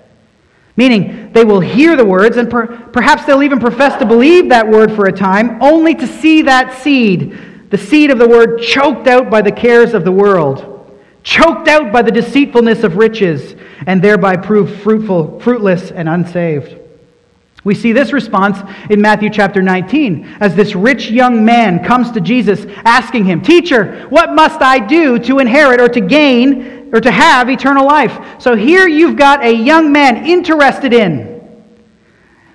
Meaning, 0.78 1.32
they 1.32 1.42
will 1.42 1.58
hear 1.58 1.96
the 1.96 2.04
words 2.04 2.36
and 2.36 2.48
per- 2.48 2.68
perhaps 2.68 3.24
they'll 3.24 3.42
even 3.42 3.58
profess 3.58 3.98
to 3.98 4.06
believe 4.06 4.48
that 4.50 4.68
word 4.68 4.92
for 4.92 5.06
a 5.06 5.12
time, 5.12 5.60
only 5.60 5.92
to 5.96 6.06
see 6.06 6.42
that 6.42 6.80
seed, 6.80 7.36
the 7.70 7.76
seed 7.76 8.12
of 8.12 8.18
the 8.20 8.28
word, 8.28 8.60
choked 8.62 9.08
out 9.08 9.28
by 9.28 9.42
the 9.42 9.50
cares 9.50 9.92
of 9.92 10.04
the 10.04 10.12
world, 10.12 10.96
choked 11.24 11.66
out 11.66 11.90
by 11.90 12.00
the 12.00 12.12
deceitfulness 12.12 12.84
of 12.84 12.96
riches, 12.96 13.56
and 13.88 14.00
thereby 14.00 14.36
prove 14.36 14.80
fruitful, 14.80 15.40
fruitless, 15.40 15.90
and 15.90 16.08
unsaved. 16.08 16.78
We 17.68 17.74
see 17.74 17.92
this 17.92 18.14
response 18.14 18.56
in 18.88 18.98
Matthew 19.02 19.28
chapter 19.28 19.60
19 19.60 20.38
as 20.40 20.54
this 20.54 20.74
rich 20.74 21.10
young 21.10 21.44
man 21.44 21.84
comes 21.84 22.10
to 22.12 22.20
Jesus 22.22 22.64
asking 22.86 23.26
him, 23.26 23.42
Teacher, 23.42 24.06
what 24.08 24.32
must 24.34 24.62
I 24.62 24.78
do 24.78 25.18
to 25.18 25.38
inherit 25.38 25.78
or 25.78 25.90
to 25.90 26.00
gain 26.00 26.88
or 26.94 27.00
to 27.02 27.10
have 27.10 27.50
eternal 27.50 27.84
life. 27.84 28.40
So 28.40 28.56
here 28.56 28.88
you've 28.88 29.18
got 29.18 29.44
a 29.44 29.52
young 29.52 29.92
man 29.92 30.24
interested 30.24 30.94
in, 30.94 31.62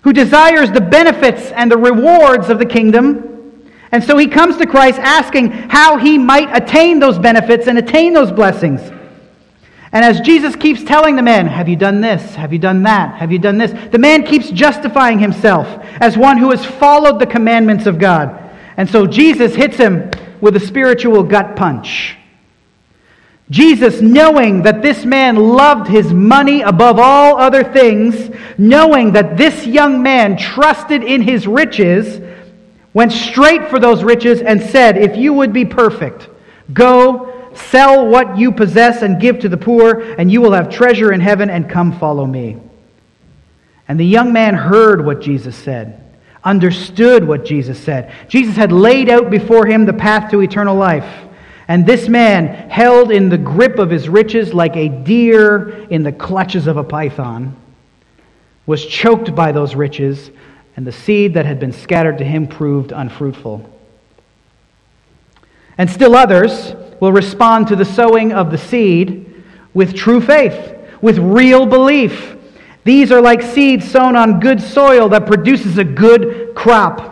who 0.02 0.14
desires 0.14 0.72
the 0.72 0.82
benefits 0.82 1.52
and 1.52 1.72
the 1.72 1.78
rewards 1.78 2.50
of 2.50 2.58
the 2.58 2.66
kingdom. 2.66 3.70
And 3.92 4.04
so 4.04 4.18
he 4.18 4.26
comes 4.26 4.58
to 4.58 4.66
Christ 4.66 4.98
asking 4.98 5.52
how 5.52 5.98
he 5.98 6.18
might 6.18 6.50
attain 6.58 6.98
those 6.98 7.20
benefits 7.20 7.68
and 7.68 7.78
attain 7.78 8.14
those 8.14 8.32
blessings. 8.32 8.82
And 9.94 10.04
as 10.04 10.20
Jesus 10.22 10.56
keeps 10.56 10.84
telling 10.84 11.16
the 11.16 11.22
man, 11.22 11.46
Have 11.46 11.70
you 11.70 11.76
done 11.76 12.02
this? 12.02 12.34
Have 12.36 12.52
you 12.52 12.60
done 12.60 12.82
that? 12.84 13.16
Have 13.16 13.32
you 13.32 13.38
done 13.38 13.60
this? 13.60 13.72
The 13.92 14.00
man 14.00 14.24
keeps 14.24 14.50
justifying 14.50 15.20
himself 15.20 15.68
as 16.02 16.18
one 16.18 16.38
who 16.38 16.50
has 16.50 16.66
followed 16.66 17.20
the 17.20 17.28
commandments 17.28 17.86
of 17.86 18.00
God. 18.00 18.40
And 18.76 18.90
so 18.90 19.06
Jesus 19.06 19.54
hits 19.54 19.78
him 19.78 20.10
with 20.42 20.56
a 20.56 20.60
spiritual 20.60 21.22
gut 21.22 21.56
punch. 21.56 22.18
Jesus, 23.52 24.02
knowing 24.02 24.64
that 24.64 24.82
this 24.82 25.06
man 25.06 25.36
loved 25.36 25.88
his 25.88 26.12
money 26.12 26.62
above 26.62 26.98
all 26.98 27.38
other 27.38 27.64
things, 27.64 28.32
knowing 28.58 29.12
that 29.12 29.38
this 29.38 29.68
young 29.68 30.02
man 30.02 30.38
trusted 30.38 31.04
in 31.04 31.22
his 31.22 31.46
riches, 31.46 32.20
went 32.96 33.12
straight 33.12 33.70
for 33.70 33.80
those 33.80 34.04
riches 34.04 34.42
and 34.42 34.60
said, 34.60 34.98
If 34.98 35.16
you 35.18 35.34
would 35.34 35.54
be 35.54 35.66
perfect, 35.66 36.30
go 36.74 37.33
sell 37.56 38.08
what 38.08 38.38
you 38.38 38.52
possess 38.52 39.02
and 39.02 39.22
give 39.22 39.40
to 39.40 39.50
the 39.50 39.58
poor, 39.58 40.00
and 40.18 40.32
you 40.32 40.42
will 40.42 40.54
have 40.54 40.70
treasure 40.70 41.12
in 41.12 41.20
heaven, 41.20 41.50
and 41.50 41.70
come 41.70 41.98
follow 42.00 42.26
me. 42.26 42.58
And 43.88 44.00
the 44.00 44.06
young 44.06 44.34
man 44.34 44.54
heard 44.54 45.06
what 45.06 45.22
Jesus 45.22 45.56
said, 45.56 46.02
understood 46.44 47.28
what 47.28 47.46
Jesus 47.46 47.80
said. 47.80 48.14
Jesus 48.28 48.56
had 48.56 48.72
laid 48.72 49.10
out 49.10 49.30
before 49.30 49.66
him 49.66 49.86
the 49.86 49.94
path 49.94 50.32
to 50.32 50.42
eternal 50.42 50.76
life. 50.76 51.28
And 51.68 51.86
this 51.86 52.10
man, 52.10 52.70
held 52.70 53.12
in 53.12 53.30
the 53.30 53.38
grip 53.38 53.80
of 53.80 53.90
his 53.90 54.10
riches 54.10 54.54
like 54.54 54.76
a 54.76 54.90
deer 54.90 55.88
in 55.90 56.04
the 56.04 56.12
clutches 56.12 56.68
of 56.68 56.78
a 56.78 56.84
python, 56.84 57.56
was 58.66 58.86
choked 58.86 59.34
by 59.36 59.52
those 59.52 59.76
riches, 59.76 60.32
and 60.76 60.88
the 60.88 60.92
seed 60.92 61.36
that 61.36 61.46
had 61.46 61.60
been 61.60 61.72
scattered 61.72 62.18
to 62.18 62.24
him 62.24 62.48
proved 62.48 62.92
unfruitful. 62.92 63.70
And 65.78 65.90
still 65.90 66.16
others 66.16 66.74
will 67.00 67.12
respond 67.12 67.68
to 67.68 67.76
the 67.76 67.86
sowing 67.86 68.32
of 68.32 68.52
the 68.52 68.58
seed 68.58 69.44
with 69.74 69.96
true 69.96 70.22
faith, 70.22 70.78
with 71.02 71.18
real 71.18 71.66
belief. 71.66 72.38
These 72.84 73.12
are 73.12 73.22
like 73.22 73.42
seeds 73.42 73.90
sown 73.90 74.16
on 74.16 74.40
good 74.40 74.62
soil 74.62 75.10
that 75.10 75.26
produces 75.26 75.78
a 75.78 75.84
good 75.84 76.54
crop. 76.56 77.12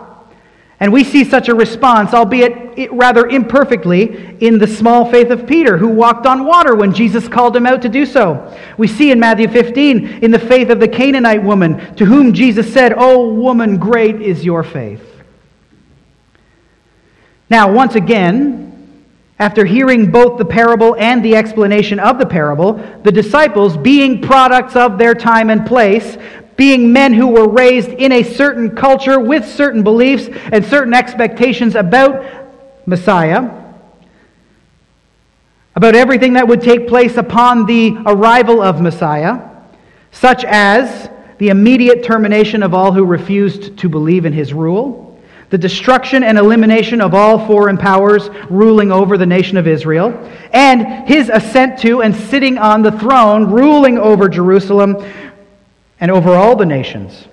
And 0.80 0.92
we 0.92 1.04
see 1.04 1.22
such 1.22 1.48
a 1.48 1.54
response, 1.54 2.12
albeit 2.12 2.90
rather 2.90 3.28
imperfectly, 3.28 4.36
in 4.40 4.58
the 4.58 4.66
small 4.66 5.08
faith 5.08 5.30
of 5.30 5.46
Peter, 5.46 5.78
who 5.78 5.86
walked 5.86 6.26
on 6.26 6.44
water 6.44 6.74
when 6.74 6.92
Jesus 6.92 7.28
called 7.28 7.54
him 7.54 7.66
out 7.66 7.82
to 7.82 7.88
do 7.88 8.04
so. 8.04 8.52
We 8.78 8.88
see 8.88 9.12
in 9.12 9.20
Matthew 9.20 9.46
15 9.46 10.24
in 10.24 10.32
the 10.32 10.40
faith 10.40 10.70
of 10.70 10.80
the 10.80 10.88
Canaanite 10.88 11.44
woman, 11.44 11.94
to 11.94 12.04
whom 12.04 12.32
Jesus 12.32 12.72
said, 12.72 12.94
O 12.96 13.32
woman, 13.32 13.76
great 13.76 14.20
is 14.20 14.44
your 14.44 14.64
faith. 14.64 15.06
Now, 17.48 17.72
once 17.72 17.94
again, 17.94 18.61
after 19.38 19.64
hearing 19.64 20.10
both 20.10 20.38
the 20.38 20.44
parable 20.44 20.94
and 20.98 21.24
the 21.24 21.36
explanation 21.36 21.98
of 21.98 22.18
the 22.18 22.26
parable, 22.26 22.74
the 23.02 23.12
disciples, 23.12 23.76
being 23.76 24.20
products 24.20 24.76
of 24.76 24.98
their 24.98 25.14
time 25.14 25.50
and 25.50 25.66
place, 25.66 26.16
being 26.56 26.92
men 26.92 27.12
who 27.12 27.28
were 27.28 27.48
raised 27.48 27.88
in 27.88 28.12
a 28.12 28.22
certain 28.22 28.76
culture 28.76 29.18
with 29.18 29.46
certain 29.46 29.82
beliefs 29.82 30.28
and 30.52 30.64
certain 30.64 30.94
expectations 30.94 31.74
about 31.74 32.24
Messiah, 32.86 33.50
about 35.74 35.94
everything 35.94 36.34
that 36.34 36.46
would 36.46 36.60
take 36.60 36.86
place 36.86 37.16
upon 37.16 37.66
the 37.66 37.96
arrival 38.06 38.60
of 38.60 38.80
Messiah, 38.80 39.48
such 40.10 40.44
as 40.44 41.08
the 41.38 41.48
immediate 41.48 42.04
termination 42.04 42.62
of 42.62 42.74
all 42.74 42.92
who 42.92 43.04
refused 43.04 43.78
to 43.78 43.88
believe 43.88 44.26
in 44.26 44.32
his 44.32 44.52
rule, 44.52 45.11
the 45.52 45.58
destruction 45.58 46.22
and 46.22 46.38
elimination 46.38 47.02
of 47.02 47.12
all 47.12 47.46
foreign 47.46 47.76
powers 47.76 48.30
ruling 48.48 48.90
over 48.90 49.18
the 49.18 49.26
nation 49.26 49.58
of 49.58 49.68
Israel, 49.68 50.08
and 50.50 51.06
his 51.06 51.28
ascent 51.28 51.78
to 51.80 52.00
and 52.00 52.16
sitting 52.16 52.56
on 52.56 52.80
the 52.80 52.90
throne, 52.92 53.50
ruling 53.50 53.98
over 53.98 54.30
Jerusalem, 54.30 54.96
and 56.00 56.10
over 56.10 56.30
all 56.30 56.56
the 56.56 56.64
nations. 56.64 57.28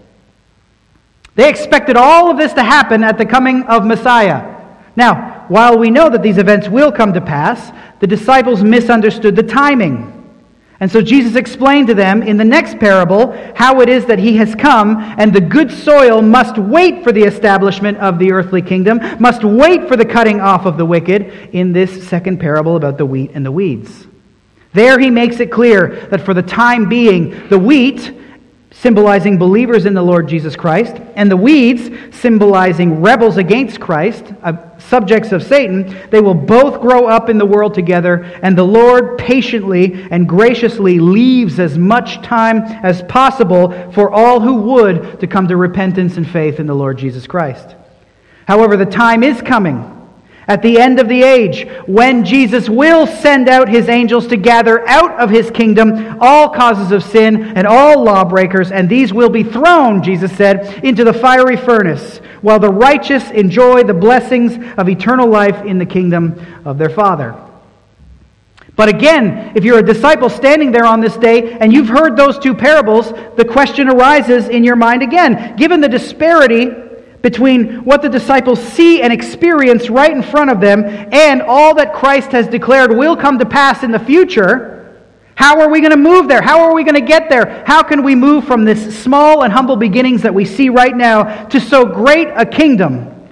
They 1.35 1.47
expected 1.49 1.95
all 1.95 2.29
of 2.29 2.37
this 2.37 2.51
to 2.55 2.61
happen 2.61 3.05
at 3.05 3.17
the 3.17 3.25
coming 3.25 3.63
of 3.63 3.85
Messiah. 3.85 4.53
Now, 4.97 5.45
while 5.47 5.77
we 5.77 5.89
know 5.89 6.09
that 6.09 6.21
these 6.21 6.37
events 6.37 6.67
will 6.67 6.91
come 6.91 7.13
to 7.13 7.21
pass, 7.21 7.71
the 8.01 8.07
disciples 8.07 8.61
misunderstood 8.61 9.37
the 9.37 9.43
timing. 9.43 10.18
And 10.81 10.89
so 10.89 11.01
Jesus 11.01 11.35
explained 11.35 11.87
to 11.87 11.93
them 11.93 12.23
in 12.23 12.37
the 12.37 12.45
next 12.45 12.79
parable 12.79 13.33
how 13.55 13.81
it 13.81 13.89
is 13.89 14.05
that 14.05 14.17
he 14.19 14.37
has 14.37 14.55
come, 14.55 14.95
and 15.17 15.33
the 15.33 15.41
good 15.41 15.71
soil 15.71 16.21
must 16.21 16.57
wait 16.57 17.03
for 17.03 17.11
the 17.11 17.23
establishment 17.23 17.97
of 17.97 18.17
the 18.17 18.31
earthly 18.31 18.61
kingdom, 18.61 18.99
must 19.19 19.43
wait 19.43 19.89
for 19.89 19.97
the 19.97 20.05
cutting 20.05 20.39
off 20.39 20.65
of 20.65 20.77
the 20.77 20.85
wicked 20.85 21.49
in 21.51 21.73
this 21.73 22.07
second 22.07 22.39
parable 22.39 22.77
about 22.77 22.97
the 22.97 23.05
wheat 23.05 23.31
and 23.33 23.45
the 23.45 23.51
weeds. 23.51 24.07
There 24.71 24.99
he 24.99 25.09
makes 25.09 25.39
it 25.39 25.51
clear 25.51 26.07
that 26.11 26.21
for 26.21 26.33
the 26.33 26.43
time 26.43 26.87
being, 26.87 27.49
the 27.49 27.59
wheat 27.59 28.15
symbolizing 28.71 29.37
believers 29.37 29.85
in 29.85 29.93
the 29.93 30.01
Lord 30.01 30.27
Jesus 30.27 30.55
Christ, 30.55 30.95
and 31.15 31.29
the 31.29 31.37
weeds, 31.37 31.89
symbolizing 32.15 33.01
rebels 33.01 33.37
against 33.37 33.79
Christ, 33.79 34.23
uh, 34.43 34.77
subjects 34.77 35.31
of 35.31 35.43
Satan, 35.43 35.97
they 36.11 36.21
will 36.21 36.35
both 36.35 36.79
grow 36.79 37.07
up 37.07 37.29
in 37.29 37.37
the 37.37 37.45
world 37.45 37.73
together, 37.73 38.23
and 38.43 38.57
the 38.57 38.63
Lord 38.63 39.17
patiently 39.17 40.07
and 40.11 40.29
graciously 40.29 40.99
leaves 40.99 41.59
as 41.59 41.77
much 41.77 42.21
time 42.21 42.59
as 42.83 43.01
possible 43.03 43.91
for 43.91 44.11
all 44.11 44.39
who 44.39 44.55
would 44.55 45.19
to 45.19 45.27
come 45.27 45.47
to 45.47 45.57
repentance 45.57 46.17
and 46.17 46.29
faith 46.29 46.59
in 46.59 46.67
the 46.67 46.75
Lord 46.75 46.97
Jesus 46.97 47.25
Christ. 47.25 47.75
However, 48.47 48.77
the 48.77 48.85
time 48.85 49.23
is 49.23 49.41
coming 49.41 49.98
at 50.49 50.63
the 50.63 50.79
end 50.79 50.99
of 50.99 51.07
the 51.07 51.21
age, 51.21 51.69
when 51.85 52.25
Jesus 52.25 52.67
will 52.67 53.05
send 53.05 53.47
out 53.47 53.69
his 53.69 53.87
angels 53.87 54.25
to 54.27 54.35
gather 54.35 54.85
out 54.89 55.19
of 55.19 55.29
his 55.29 55.51
kingdom 55.51 56.17
all 56.19 56.49
causes 56.49 56.91
of 56.91 57.03
sin 57.03 57.55
and 57.55 57.67
all 57.67 58.03
lawbreakers, 58.03 58.71
and 58.71 58.89
these 58.89 59.13
will 59.13 59.29
be 59.29 59.43
thrown, 59.43 60.01
Jesus 60.01 60.35
said, 60.35 60.83
into 60.83 61.03
the 61.03 61.13
fiery 61.13 61.55
furnace, 61.55 62.17
while 62.41 62.59
the 62.59 62.71
righteous 62.71 63.29
enjoy 63.29 63.83
the 63.83 63.93
blessings 63.93 64.57
of 64.75 64.89
eternal 64.89 65.29
life 65.29 65.63
in 65.65 65.77
the 65.77 65.85
kingdom 65.85 66.43
of 66.65 66.79
their 66.79 66.89
Father. 66.89 67.35
But 68.75 68.89
again, 68.89 69.51
if 69.55 69.63
you're 69.63 69.79
a 69.79 69.85
disciple 69.85 70.29
standing 70.29 70.71
there 70.71 70.85
on 70.85 70.99
this 70.99 71.15
day 71.17 71.51
and 71.59 71.71
you've 71.71 71.89
heard 71.89 72.17
those 72.17 72.39
two 72.39 72.55
parables, 72.55 73.11
the 73.35 73.45
question 73.45 73.87
arises 73.87 74.47
in 74.47 74.63
your 74.63 74.77
mind 74.77 75.03
again. 75.03 75.57
Given 75.57 75.79
the 75.79 75.89
disparity 75.89 76.71
between 77.21 77.83
what 77.83 78.01
the 78.01 78.09
disciples 78.09 78.61
see 78.61 79.01
and 79.01 79.11
experience 79.11 79.89
right 79.89 80.11
in 80.11 80.23
front 80.23 80.49
of 80.49 80.61
them 80.61 80.83
and 80.85 81.41
all 81.41 81.75
that 81.75 81.93
Christ 81.93 82.31
has 82.31 82.47
declared 82.47 82.95
will 82.95 83.17
come 83.17 83.39
to 83.39 83.45
pass 83.45 83.83
in 83.83 83.91
the 83.91 83.99
future, 83.99 84.79
how 85.35 85.61
are 85.61 85.69
we 85.69 85.79
going 85.79 85.91
to 85.91 85.97
move 85.97 86.27
there? 86.27 86.41
How 86.41 86.61
are 86.61 86.73
we 86.73 86.83
going 86.83 86.95
to 86.95 87.01
get 87.01 87.29
there? 87.29 87.63
How 87.65 87.81
can 87.81 88.03
we 88.03 88.13
move 88.13 88.43
from 88.43 88.65
this 88.65 89.01
small 89.01 89.43
and 89.43 89.53
humble 89.53 89.77
beginnings 89.77 90.21
that 90.23 90.33
we 90.33 90.43
see 90.43 90.69
right 90.69 90.95
now 90.95 91.45
to 91.45 91.59
so 91.61 91.85
great 91.85 92.27
a 92.35 92.45
kingdom? 92.45 93.29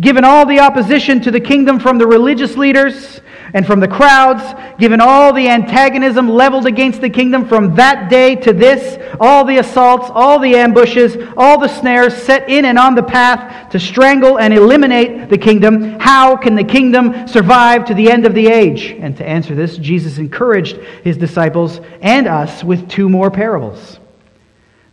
Given 0.00 0.24
all 0.24 0.44
the 0.44 0.60
opposition 0.60 1.20
to 1.22 1.30
the 1.30 1.40
kingdom 1.40 1.78
from 1.78 1.96
the 1.96 2.06
religious 2.06 2.56
leaders, 2.56 3.20
and 3.54 3.66
from 3.66 3.80
the 3.80 3.88
crowds, 3.88 4.42
given 4.78 5.00
all 5.00 5.32
the 5.32 5.48
antagonism 5.48 6.28
leveled 6.28 6.66
against 6.66 7.00
the 7.00 7.10
kingdom 7.10 7.46
from 7.46 7.74
that 7.74 8.08
day 8.08 8.34
to 8.36 8.52
this, 8.52 8.98
all 9.20 9.44
the 9.44 9.58
assaults, 9.58 10.10
all 10.10 10.38
the 10.38 10.56
ambushes, 10.56 11.16
all 11.36 11.58
the 11.58 11.68
snares 11.68 12.14
set 12.14 12.48
in 12.48 12.64
and 12.64 12.78
on 12.78 12.94
the 12.94 13.02
path 13.02 13.70
to 13.70 13.78
strangle 13.78 14.38
and 14.38 14.54
eliminate 14.54 15.28
the 15.28 15.36
kingdom, 15.36 15.98
how 16.00 16.36
can 16.36 16.54
the 16.54 16.64
kingdom 16.64 17.28
survive 17.28 17.84
to 17.84 17.94
the 17.94 18.10
end 18.10 18.24
of 18.24 18.34
the 18.34 18.46
age? 18.46 18.96
And 18.98 19.16
to 19.18 19.28
answer 19.28 19.54
this, 19.54 19.76
Jesus 19.76 20.18
encouraged 20.18 20.78
his 21.04 21.18
disciples 21.18 21.80
and 22.00 22.26
us 22.26 22.64
with 22.64 22.88
two 22.88 23.08
more 23.08 23.30
parables 23.30 23.98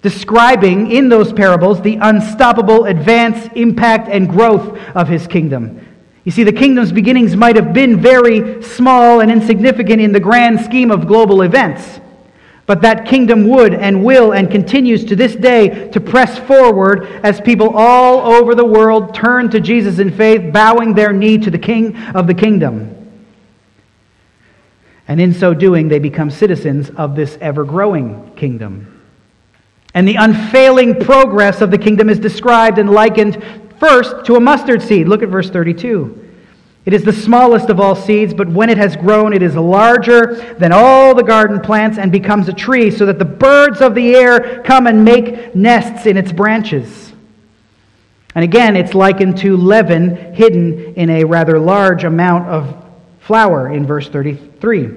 describing 0.01 0.91
in 0.91 1.09
those 1.09 1.33
parables 1.33 1.81
the 1.81 1.97
unstoppable 2.01 2.85
advance, 2.85 3.49
impact, 3.55 4.07
and 4.07 4.29
growth 4.29 4.79
of 4.95 5.07
his 5.07 5.27
kingdom. 5.27 5.85
You 6.29 6.31
see, 6.31 6.43
the 6.43 6.53
kingdom's 6.53 6.91
beginnings 6.91 7.35
might 7.35 7.55
have 7.55 7.73
been 7.73 7.99
very 7.99 8.61
small 8.61 9.21
and 9.21 9.31
insignificant 9.31 9.99
in 9.99 10.11
the 10.11 10.19
grand 10.19 10.59
scheme 10.59 10.91
of 10.91 11.07
global 11.07 11.41
events. 11.41 11.99
But 12.67 12.83
that 12.83 13.07
kingdom 13.07 13.47
would 13.47 13.73
and 13.73 14.05
will 14.05 14.33
and 14.33 14.51
continues 14.51 15.03
to 15.05 15.15
this 15.15 15.35
day 15.35 15.89
to 15.89 15.99
press 15.99 16.37
forward 16.37 17.07
as 17.23 17.41
people 17.41 17.71
all 17.75 18.31
over 18.31 18.53
the 18.53 18.63
world 18.63 19.15
turn 19.15 19.49
to 19.49 19.59
Jesus 19.59 19.97
in 19.97 20.15
faith, 20.15 20.53
bowing 20.53 20.93
their 20.93 21.11
knee 21.11 21.39
to 21.39 21.49
the 21.49 21.57
King 21.57 21.97
of 22.13 22.27
the 22.27 22.35
kingdom. 22.35 23.11
And 25.07 25.19
in 25.19 25.33
so 25.33 25.55
doing, 25.55 25.87
they 25.87 25.97
become 25.97 26.29
citizens 26.29 26.91
of 26.91 27.15
this 27.15 27.39
ever 27.41 27.63
growing 27.63 28.35
kingdom. 28.35 29.01
And 29.95 30.07
the 30.07 30.17
unfailing 30.17 30.99
progress 30.99 31.61
of 31.61 31.71
the 31.71 31.79
kingdom 31.79 32.07
is 32.07 32.19
described 32.19 32.77
and 32.77 32.87
likened 32.87 33.43
First, 33.79 34.25
to 34.25 34.35
a 34.35 34.39
mustard 34.39 34.81
seed. 34.81 35.07
Look 35.07 35.23
at 35.23 35.29
verse 35.29 35.49
32. 35.49 36.27
It 36.85 36.93
is 36.93 37.03
the 37.03 37.13
smallest 37.13 37.69
of 37.69 37.79
all 37.79 37.95
seeds, 37.95 38.33
but 38.33 38.47
when 38.47 38.69
it 38.69 38.77
has 38.77 38.95
grown, 38.95 39.33
it 39.33 39.43
is 39.43 39.55
larger 39.55 40.35
than 40.57 40.71
all 40.71 41.13
the 41.13 41.23
garden 41.23 41.59
plants 41.59 41.97
and 41.97 42.11
becomes 42.11 42.49
a 42.49 42.53
tree, 42.53 42.89
so 42.89 43.05
that 43.05 43.19
the 43.19 43.25
birds 43.25 43.81
of 43.81 43.95
the 43.95 44.15
air 44.15 44.63
come 44.63 44.87
and 44.87 45.05
make 45.05 45.55
nests 45.55 46.05
in 46.05 46.17
its 46.17 46.31
branches. 46.31 47.13
And 48.35 48.43
again, 48.43 48.75
it's 48.75 48.93
likened 48.93 49.37
to 49.39 49.57
leaven 49.57 50.33
hidden 50.33 50.95
in 50.95 51.09
a 51.09 51.23
rather 51.23 51.59
large 51.59 52.05
amount 52.05 52.47
of 52.47 52.85
flour 53.19 53.71
in 53.71 53.85
verse 53.85 54.09
33. 54.09 54.87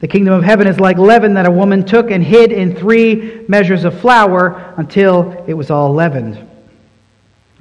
The 0.00 0.08
kingdom 0.08 0.34
of 0.34 0.44
heaven 0.44 0.66
is 0.66 0.80
like 0.80 0.98
leaven 0.98 1.34
that 1.34 1.46
a 1.46 1.50
woman 1.50 1.84
took 1.84 2.10
and 2.10 2.22
hid 2.22 2.52
in 2.52 2.74
three 2.74 3.44
measures 3.48 3.84
of 3.84 4.00
flour 4.00 4.74
until 4.76 5.44
it 5.46 5.54
was 5.54 5.70
all 5.70 5.92
leavened. 5.92 6.48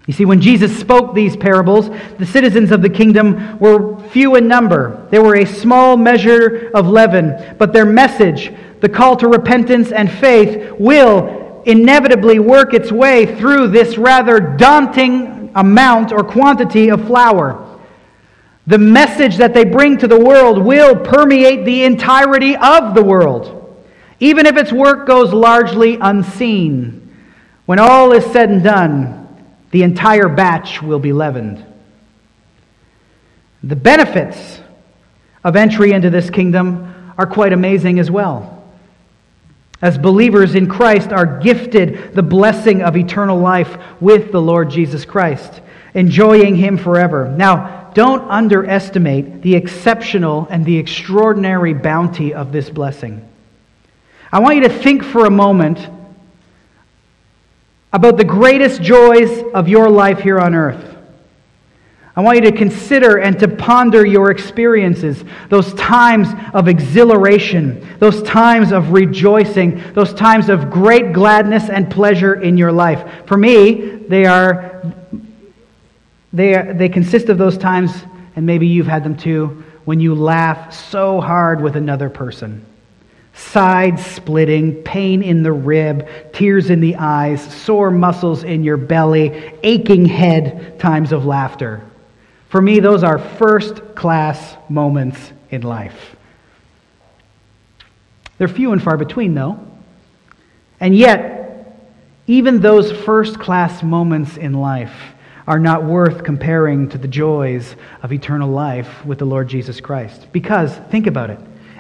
You 0.06 0.14
see, 0.14 0.26
when 0.26 0.42
Jesus 0.42 0.78
spoke 0.78 1.16
these 1.16 1.38
parables, 1.38 1.90
the 2.18 2.26
citizens 2.26 2.72
of 2.72 2.82
the 2.82 2.90
kingdom 2.90 3.58
were 3.60 3.98
few 4.10 4.36
in 4.36 4.50
number. 4.50 5.08
They 5.12 5.20
were 5.20 5.38
a 5.38 5.46
small 5.46 5.96
measure 5.96 6.72
of 6.74 6.88
leaven, 6.88 7.56
but 7.58 7.72
their 7.72 7.86
message, 7.86 8.52
the 8.82 8.90
call 8.90 9.16
to 9.18 9.30
repentance 9.30 9.94
and 9.94 10.12
faith, 10.12 10.74
will 10.78 11.64
inevitably 11.66 12.40
work 12.40 12.74
its 12.74 12.92
way 12.92 13.38
through 13.38 13.70
this 13.70 13.98
rather 13.98 14.42
daunting 14.42 15.52
amount 15.56 16.12
or 16.12 16.24
quantity 16.24 16.90
of 16.90 17.08
flour. 17.08 17.80
The 18.68 18.78
message 18.78 19.38
that 19.38 19.54
they 19.54 19.64
bring 19.64 19.98
to 20.00 20.08
the 20.08 20.20
world 20.20 20.58
will 20.58 20.98
permeate 20.98 21.64
the 21.64 21.86
entirety 21.86 22.58
of 22.58 22.94
the 22.94 23.04
world, 23.04 23.78
even 24.20 24.46
if 24.46 24.58
its 24.58 24.74
work 24.74 25.08
goes 25.08 25.32
largely 25.32 25.98
unseen. 26.02 27.00
When 27.66 27.80
all 27.80 28.12
is 28.12 28.26
said 28.26 28.50
and 28.50 28.64
done, 28.64 29.23
the 29.74 29.82
entire 29.82 30.30
batch 30.30 30.84
will 30.84 31.00
be 31.00 31.12
leavened. 31.12 31.66
The 33.64 33.76
benefits 33.76 34.62
of 35.44 35.56
entry 35.56 35.94
into 35.94 36.12
this 36.12 36.30
kingdom 36.30 37.14
are 37.18 37.26
quite 37.26 37.54
amazing 37.54 37.98
as 37.98 38.12
well. 38.12 38.64
As 39.82 39.98
believers 39.98 40.54
in 40.54 40.68
Christ 40.70 41.12
are 41.12 41.40
gifted 41.40 42.14
the 42.14 42.22
blessing 42.22 42.84
of 42.84 42.96
eternal 42.96 43.40
life 43.40 43.76
with 44.00 44.32
the 44.32 44.40
Lord 44.40 44.70
Jesus 44.70 45.06
Christ, 45.06 45.62
enjoying 45.96 46.56
Him 46.56 46.78
forever. 46.78 47.28
Now, 47.28 47.90
don't 47.96 48.30
underestimate 48.30 49.42
the 49.42 49.56
exceptional 49.56 50.48
and 50.52 50.64
the 50.66 50.78
extraordinary 50.78 51.74
bounty 51.74 52.32
of 52.32 52.52
this 52.52 52.70
blessing. 52.70 53.28
I 54.32 54.40
want 54.40 54.58
you 54.58 54.64
to 54.64 54.70
think 54.70 55.04
for 55.04 55.26
a 55.26 55.32
moment 55.32 55.80
about 57.94 58.18
the 58.18 58.24
greatest 58.24 58.82
joys 58.82 59.44
of 59.54 59.68
your 59.68 59.90
life 59.90 60.20
here 60.20 60.40
on 60.40 60.56
earth. 60.56 60.90
I 62.16 62.22
want 62.22 62.44
you 62.44 62.52
to 62.52 62.58
consider 62.58 63.20
and 63.20 63.40
to 63.40 63.48
ponder 63.48 64.06
your 64.06 64.30
experiences, 64.30 65.24
those 65.50 65.74
times 65.76 66.28
of 66.54 66.68
exhilaration, 66.68 67.88
those 68.00 68.22
times 68.24 68.72
of 68.72 68.92
rejoicing, 68.92 69.82
those 69.94 70.14
times 70.14 70.50
of 70.50 70.70
great 70.70 71.14
gladness 71.14 71.70
and 71.70 71.90
pleasure 71.90 72.42
in 72.42 72.58
your 72.58 72.72
life. 72.72 73.26
For 73.26 73.38
me, 73.38 73.74
they 74.08 74.26
are 74.26 74.94
they, 76.32 76.56
are, 76.56 76.74
they 76.74 76.90
consist 76.90 77.30
of 77.30 77.38
those 77.38 77.60
times, 77.60 77.92
and 78.36 78.44
maybe 78.44 78.66
you've 78.66 78.88
had 78.88 79.04
them 79.04 79.16
too, 79.16 79.64
when 79.86 80.00
you 80.00 80.16
laugh 80.16 80.74
so 80.74 81.22
hard 81.22 81.62
with 81.62 81.76
another 81.76 82.10
person 82.10 82.66
side 83.34 84.00
splitting, 84.00 84.84
pain 84.84 85.24
in 85.24 85.44
the 85.44 85.52
rib, 85.52 86.08
tears 86.34 86.70
in 86.70 86.80
the 86.80 86.96
eyes, 86.96 87.42
sore 87.54 87.90
muscles 87.90 88.44
in 88.44 88.64
your 88.64 88.78
belly, 88.78 89.54
aching 89.64 90.06
head 90.06 90.80
times 90.80 91.12
of 91.12 91.26
laughter. 91.26 91.82
For 92.50 92.62
me, 92.62 92.80
those 92.80 93.04
are 93.04 93.18
first 93.18 93.96
class 93.96 94.56
moments 94.70 95.34
in 95.50 95.64
life. 95.64 96.16
They're 98.38 98.48
few 98.48 98.72
and 98.72 98.82
far 98.82 98.98
between, 98.98 99.34
though. 99.34 99.60
And 100.80 100.96
yet, 100.96 101.80
even 102.28 102.62
those 102.62 102.92
first 102.92 103.40
class 103.40 103.82
moments 103.82 104.38
in 104.38 104.54
life 104.54 104.96
are 105.48 105.60
not 105.60 105.84
worth 105.84 106.24
comparing 106.24 106.90
to 106.90 106.98
the 106.98 107.08
joys 107.08 107.76
of 108.02 108.14
eternal 108.14 108.50
life 108.50 109.04
with 109.06 109.20
the 109.20 109.26
Lord 109.26 109.48
Jesus 109.48 109.82
Christ. 109.82 110.28
Because, 110.32 110.76
think 110.90 111.08
about 111.08 111.32
it 111.32 111.40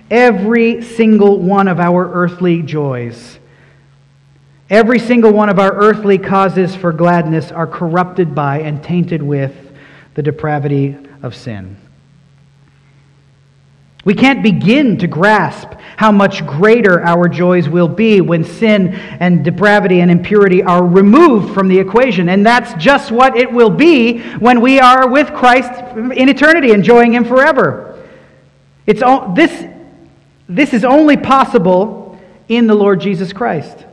every 0.10 0.82
single 0.82 1.40
one 1.40 1.68
of 1.68 1.80
our 1.80 2.12
earthly 2.14 2.62
joys, 2.62 3.40
every 4.70 5.00
single 5.00 5.32
one 5.32 5.50
of 5.50 5.60
our 5.60 5.74
earthly 5.74 6.18
causes 6.18 6.76
for 6.76 6.92
gladness 6.92 7.52
are 7.52 7.68
corrupted 7.68 8.34
by 8.34 8.60
and 8.60 8.84
tainted 8.84 9.22
with 9.22 9.56
the 10.16 10.22
depravity 10.22 10.98
of 11.22 11.36
sin. 11.36 11.78
We 14.06 14.14
can't 14.14 14.44
begin 14.44 14.98
to 14.98 15.08
grasp 15.08 15.70
how 15.96 16.12
much 16.12 16.46
greater 16.46 17.02
our 17.02 17.30
joys 17.30 17.70
will 17.70 17.88
be 17.88 18.20
when 18.20 18.44
sin 18.44 18.94
and 18.94 19.46
depravity 19.46 20.02
and 20.02 20.12
impurity 20.12 20.62
are 20.62 20.86
removed 20.86 21.54
from 21.54 21.70
the 21.70 21.80
equation. 21.80 22.28
And 22.28 22.46
that's 22.46 22.74
just 22.84 23.12
what 23.12 23.38
it 23.38 23.50
will 23.50 23.70
be 23.70 24.20
when 24.40 24.60
we 24.60 24.80
are 24.80 25.08
with 25.08 25.34
Christ 25.34 25.72
in 25.96 26.28
eternity, 26.28 26.72
enjoying 26.72 27.14
Him 27.14 27.24
forever. 27.24 28.04
It's 28.86 29.02
all, 29.02 29.34
this 29.34 29.68
this 30.48 30.74
is 30.74 30.84
only 30.84 31.18
possible 31.18 32.20
in 32.48 32.68
the 32.68 32.76
Lord 32.76 33.00
Jesus 33.00 33.34
Christ. 33.34 33.86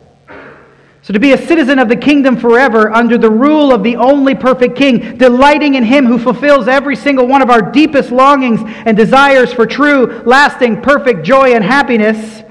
So, 1.03 1.15
to 1.15 1.19
be 1.19 1.33
a 1.33 1.47
citizen 1.47 1.79
of 1.79 1.89
the 1.89 1.97
kingdom 1.97 2.37
forever 2.37 2.93
under 2.93 3.17
the 3.17 3.31
rule 3.31 3.73
of 3.73 3.83
the 3.83 3.97
only 3.97 4.35
perfect 4.35 4.77
King, 4.77 5.17
delighting 5.17 5.75
in 5.75 5.83
Him 5.83 6.05
who 6.05 6.19
fulfills 6.19 6.69
every 6.69 6.95
single 6.95 7.27
one 7.27 7.41
of 7.41 7.49
our 7.49 7.63
deepest 7.63 8.11
longings 8.11 8.61
and 8.85 8.97
desires 8.97 9.51
for 9.51 9.65
true, 9.65 10.23
lasting, 10.27 10.83
perfect 10.83 11.25
joy 11.25 11.55
and 11.55 11.65
happiness, 11.65 12.43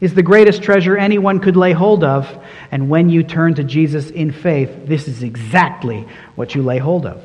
is 0.00 0.14
the 0.14 0.22
greatest 0.22 0.62
treasure 0.62 0.96
anyone 0.96 1.40
could 1.40 1.56
lay 1.56 1.72
hold 1.72 2.02
of. 2.02 2.42
And 2.72 2.88
when 2.88 3.10
you 3.10 3.22
turn 3.22 3.54
to 3.56 3.64
Jesus 3.64 4.08
in 4.10 4.32
faith, 4.32 4.86
this 4.86 5.06
is 5.06 5.22
exactly 5.22 6.08
what 6.36 6.54
you 6.54 6.62
lay 6.62 6.78
hold 6.78 7.04
of. 7.04 7.22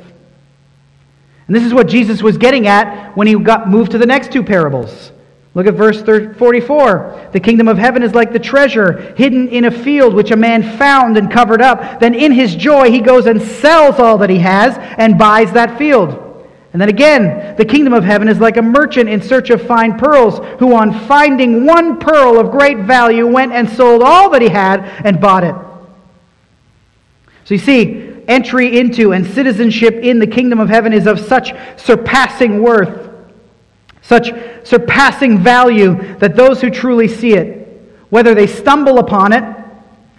And 1.48 1.56
this 1.56 1.64
is 1.64 1.74
what 1.74 1.88
Jesus 1.88 2.22
was 2.22 2.38
getting 2.38 2.68
at 2.68 3.16
when 3.16 3.28
he 3.28 3.36
got 3.36 3.70
moved 3.70 3.92
to 3.92 3.98
the 3.98 4.06
next 4.06 4.34
two 4.34 4.44
parables. 4.44 5.14
Look 5.56 5.68
at 5.68 5.74
verse 5.74 6.02
44. 6.02 7.30
The 7.32 7.40
kingdom 7.40 7.70
of 7.70 7.78
heaven 7.78 8.04
is 8.04 8.14
like 8.14 8.34
the 8.34 8.40
treasure 8.40 9.14
hidden 9.16 9.48
in 9.48 9.66
a 9.66 9.72
field 9.72 10.14
which 10.14 10.32
a 10.32 10.36
man 10.36 10.78
found 10.78 11.18
and 11.18 11.32
covered 11.32 11.62
up. 11.62 12.02
Then 12.02 12.14
in 12.14 12.34
his 12.34 12.56
joy 12.56 12.92
he 12.92 13.00
goes 13.00 13.26
and 13.26 13.42
sells 13.42 13.98
all 13.98 14.18
that 14.18 14.30
he 14.30 14.40
has 14.40 14.76
and 14.98 15.18
buys 15.18 15.54
that 15.54 15.78
field. 15.78 16.22
And 16.74 16.82
then 16.82 16.90
again, 16.90 17.56
the 17.56 17.64
kingdom 17.64 17.94
of 17.94 18.04
heaven 18.04 18.28
is 18.28 18.42
like 18.42 18.58
a 18.58 18.62
merchant 18.62 19.10
in 19.10 19.22
search 19.22 19.50
of 19.50 19.66
fine 19.66 19.98
pearls, 19.98 20.40
who 20.60 20.76
on 20.76 20.94
finding 21.08 21.66
one 21.66 22.00
pearl 22.00 22.38
of 22.38 22.52
great 22.52 22.80
value 22.80 23.26
went 23.26 23.54
and 23.54 23.70
sold 23.70 24.04
all 24.04 24.30
that 24.32 24.42
he 24.42 24.50
had 24.50 24.82
and 25.06 25.22
bought 25.22 25.46
it. 25.46 25.56
So 27.46 27.54
you 27.54 27.60
see, 27.60 28.22
entry 28.28 28.78
into 28.78 29.14
and 29.14 29.26
citizenship 29.26 29.94
in 29.94 30.20
the 30.20 30.28
kingdom 30.28 30.60
of 30.60 30.68
heaven 30.68 30.92
is 30.92 31.08
of 31.08 31.18
such 31.18 31.54
surpassing 31.78 32.62
worth, 32.62 33.05
such 34.08 34.32
surpassing 34.64 35.40
value 35.40 36.18
that 36.18 36.36
those 36.36 36.62
who 36.62 36.70
truly 36.70 37.08
see 37.08 37.34
it, 37.34 37.68
whether 38.10 38.36
they 38.36 38.48
stumble 38.48 39.00
upon 39.00 39.34
it 39.34 39.44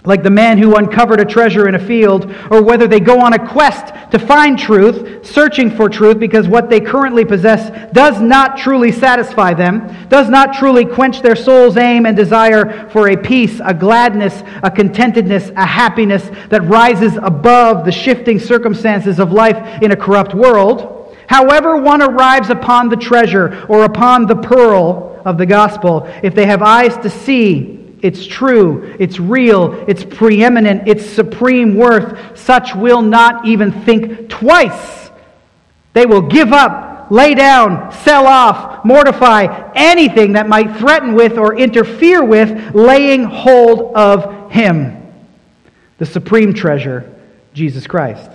like 0.06 0.22
the 0.22 0.30
man 0.30 0.56
who 0.56 0.76
uncovered 0.76 1.20
a 1.20 1.24
treasure 1.24 1.68
in 1.68 1.74
a 1.74 1.78
field, 1.78 2.32
or 2.50 2.62
whether 2.62 2.86
they 2.86 3.00
go 3.00 3.20
on 3.20 3.32
a 3.32 3.48
quest 3.48 3.92
to 4.12 4.18
find 4.18 4.56
truth, 4.56 5.26
searching 5.26 5.68
for 5.68 5.88
truth 5.88 6.18
because 6.18 6.46
what 6.46 6.70
they 6.70 6.80
currently 6.80 7.24
possess 7.24 7.92
does 7.92 8.20
not 8.20 8.56
truly 8.56 8.92
satisfy 8.92 9.52
them, 9.52 9.92
does 10.08 10.30
not 10.30 10.54
truly 10.54 10.84
quench 10.84 11.22
their 11.22 11.34
soul's 11.34 11.76
aim 11.76 12.06
and 12.06 12.16
desire 12.16 12.88
for 12.90 13.10
a 13.10 13.16
peace, 13.16 13.60
a 13.64 13.74
gladness, 13.74 14.42
a 14.62 14.70
contentedness, 14.70 15.50
a 15.56 15.66
happiness 15.66 16.30
that 16.50 16.62
rises 16.62 17.16
above 17.16 17.84
the 17.84 17.92
shifting 17.92 18.38
circumstances 18.38 19.18
of 19.18 19.32
life 19.32 19.82
in 19.82 19.90
a 19.90 19.96
corrupt 19.96 20.34
world. 20.34 20.95
However, 21.28 21.76
one 21.76 22.02
arrives 22.02 22.50
upon 22.50 22.88
the 22.88 22.96
treasure 22.96 23.66
or 23.68 23.84
upon 23.84 24.26
the 24.26 24.36
pearl 24.36 25.20
of 25.24 25.38
the 25.38 25.46
gospel, 25.46 26.08
if 26.22 26.34
they 26.34 26.46
have 26.46 26.62
eyes 26.62 26.96
to 26.98 27.10
see, 27.10 27.94
it's 28.02 28.26
true, 28.26 28.94
it's 29.00 29.18
real, 29.18 29.72
it's 29.88 30.04
preeminent, 30.04 30.86
it's 30.86 31.04
supreme 31.04 31.74
worth, 31.74 32.38
such 32.38 32.74
will 32.74 33.02
not 33.02 33.46
even 33.46 33.72
think 33.72 34.28
twice. 34.28 35.10
They 35.94 36.06
will 36.06 36.22
give 36.22 36.52
up, 36.52 37.10
lay 37.10 37.34
down, 37.34 37.90
sell 37.90 38.26
off, 38.26 38.84
mortify 38.84 39.72
anything 39.74 40.34
that 40.34 40.48
might 40.48 40.76
threaten 40.76 41.14
with 41.14 41.38
or 41.38 41.56
interfere 41.56 42.22
with 42.22 42.74
laying 42.74 43.24
hold 43.24 43.96
of 43.96 44.52
Him, 44.52 45.12
the 45.98 46.06
supreme 46.06 46.54
treasure, 46.54 47.12
Jesus 47.54 47.86
Christ. 47.86 48.30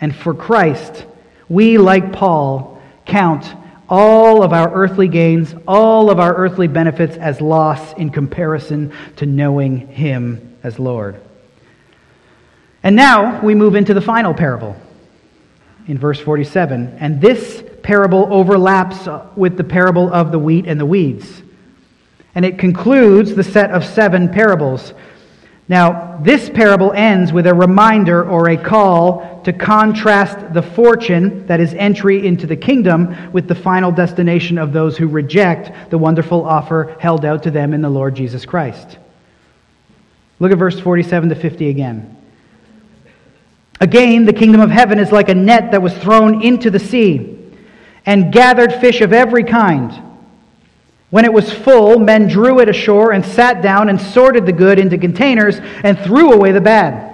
And 0.00 0.14
for 0.14 0.34
Christ, 0.34 1.06
we, 1.48 1.78
like 1.78 2.12
Paul, 2.12 2.80
count 3.04 3.54
all 3.88 4.42
of 4.42 4.52
our 4.52 4.72
earthly 4.72 5.08
gains, 5.08 5.54
all 5.66 6.10
of 6.10 6.20
our 6.20 6.34
earthly 6.34 6.68
benefits 6.68 7.16
as 7.16 7.40
loss 7.40 7.94
in 7.94 8.10
comparison 8.10 8.92
to 9.16 9.26
knowing 9.26 9.88
Him 9.88 10.56
as 10.62 10.78
Lord. 10.78 11.20
And 12.82 12.94
now 12.94 13.40
we 13.42 13.54
move 13.54 13.74
into 13.74 13.94
the 13.94 14.00
final 14.00 14.34
parable 14.34 14.76
in 15.86 15.98
verse 15.98 16.20
47. 16.20 16.98
And 17.00 17.20
this 17.20 17.64
parable 17.82 18.28
overlaps 18.30 19.08
with 19.36 19.56
the 19.56 19.64
parable 19.64 20.12
of 20.12 20.30
the 20.30 20.38
wheat 20.38 20.66
and 20.66 20.78
the 20.78 20.86
weeds. 20.86 21.42
And 22.34 22.44
it 22.44 22.58
concludes 22.58 23.34
the 23.34 23.42
set 23.42 23.70
of 23.70 23.84
seven 23.84 24.28
parables 24.28 24.92
now, 25.70 26.18
this 26.22 26.48
parable 26.48 26.92
ends 26.92 27.30
with 27.30 27.46
a 27.46 27.52
reminder 27.52 28.26
or 28.26 28.48
a 28.48 28.56
call 28.56 29.42
to 29.44 29.52
contrast 29.52 30.54
the 30.54 30.62
fortune 30.62 31.46
that 31.46 31.60
is 31.60 31.74
entry 31.74 32.26
into 32.26 32.46
the 32.46 32.56
kingdom 32.56 33.32
with 33.32 33.48
the 33.48 33.54
final 33.54 33.92
destination 33.92 34.56
of 34.56 34.72
those 34.72 34.96
who 34.96 35.06
reject 35.06 35.90
the 35.90 35.98
wonderful 35.98 36.46
offer 36.46 36.96
held 36.98 37.26
out 37.26 37.42
to 37.42 37.50
them 37.50 37.74
in 37.74 37.82
the 37.82 37.88
Lord 37.90 38.14
Jesus 38.14 38.46
Christ. 38.46 38.96
Look 40.40 40.52
at 40.52 40.58
verse 40.58 40.80
47 40.80 41.28
to 41.28 41.34
50 41.34 41.68
again. 41.68 42.16
Again, 43.78 44.24
the 44.24 44.32
kingdom 44.32 44.62
of 44.62 44.70
heaven 44.70 44.98
is 44.98 45.12
like 45.12 45.28
a 45.28 45.34
net 45.34 45.72
that 45.72 45.82
was 45.82 45.92
thrown 45.98 46.42
into 46.42 46.70
the 46.70 46.80
sea 46.80 47.38
and 48.06 48.32
gathered 48.32 48.72
fish 48.72 49.02
of 49.02 49.12
every 49.12 49.44
kind. 49.44 50.07
When 51.10 51.24
it 51.24 51.32
was 51.32 51.50
full, 51.50 51.98
men 51.98 52.28
drew 52.28 52.60
it 52.60 52.68
ashore 52.68 53.12
and 53.12 53.24
sat 53.24 53.62
down 53.62 53.88
and 53.88 54.00
sorted 54.00 54.44
the 54.44 54.52
good 54.52 54.78
into 54.78 54.98
containers 54.98 55.58
and 55.82 55.98
threw 55.98 56.32
away 56.32 56.52
the 56.52 56.60
bad. 56.60 57.08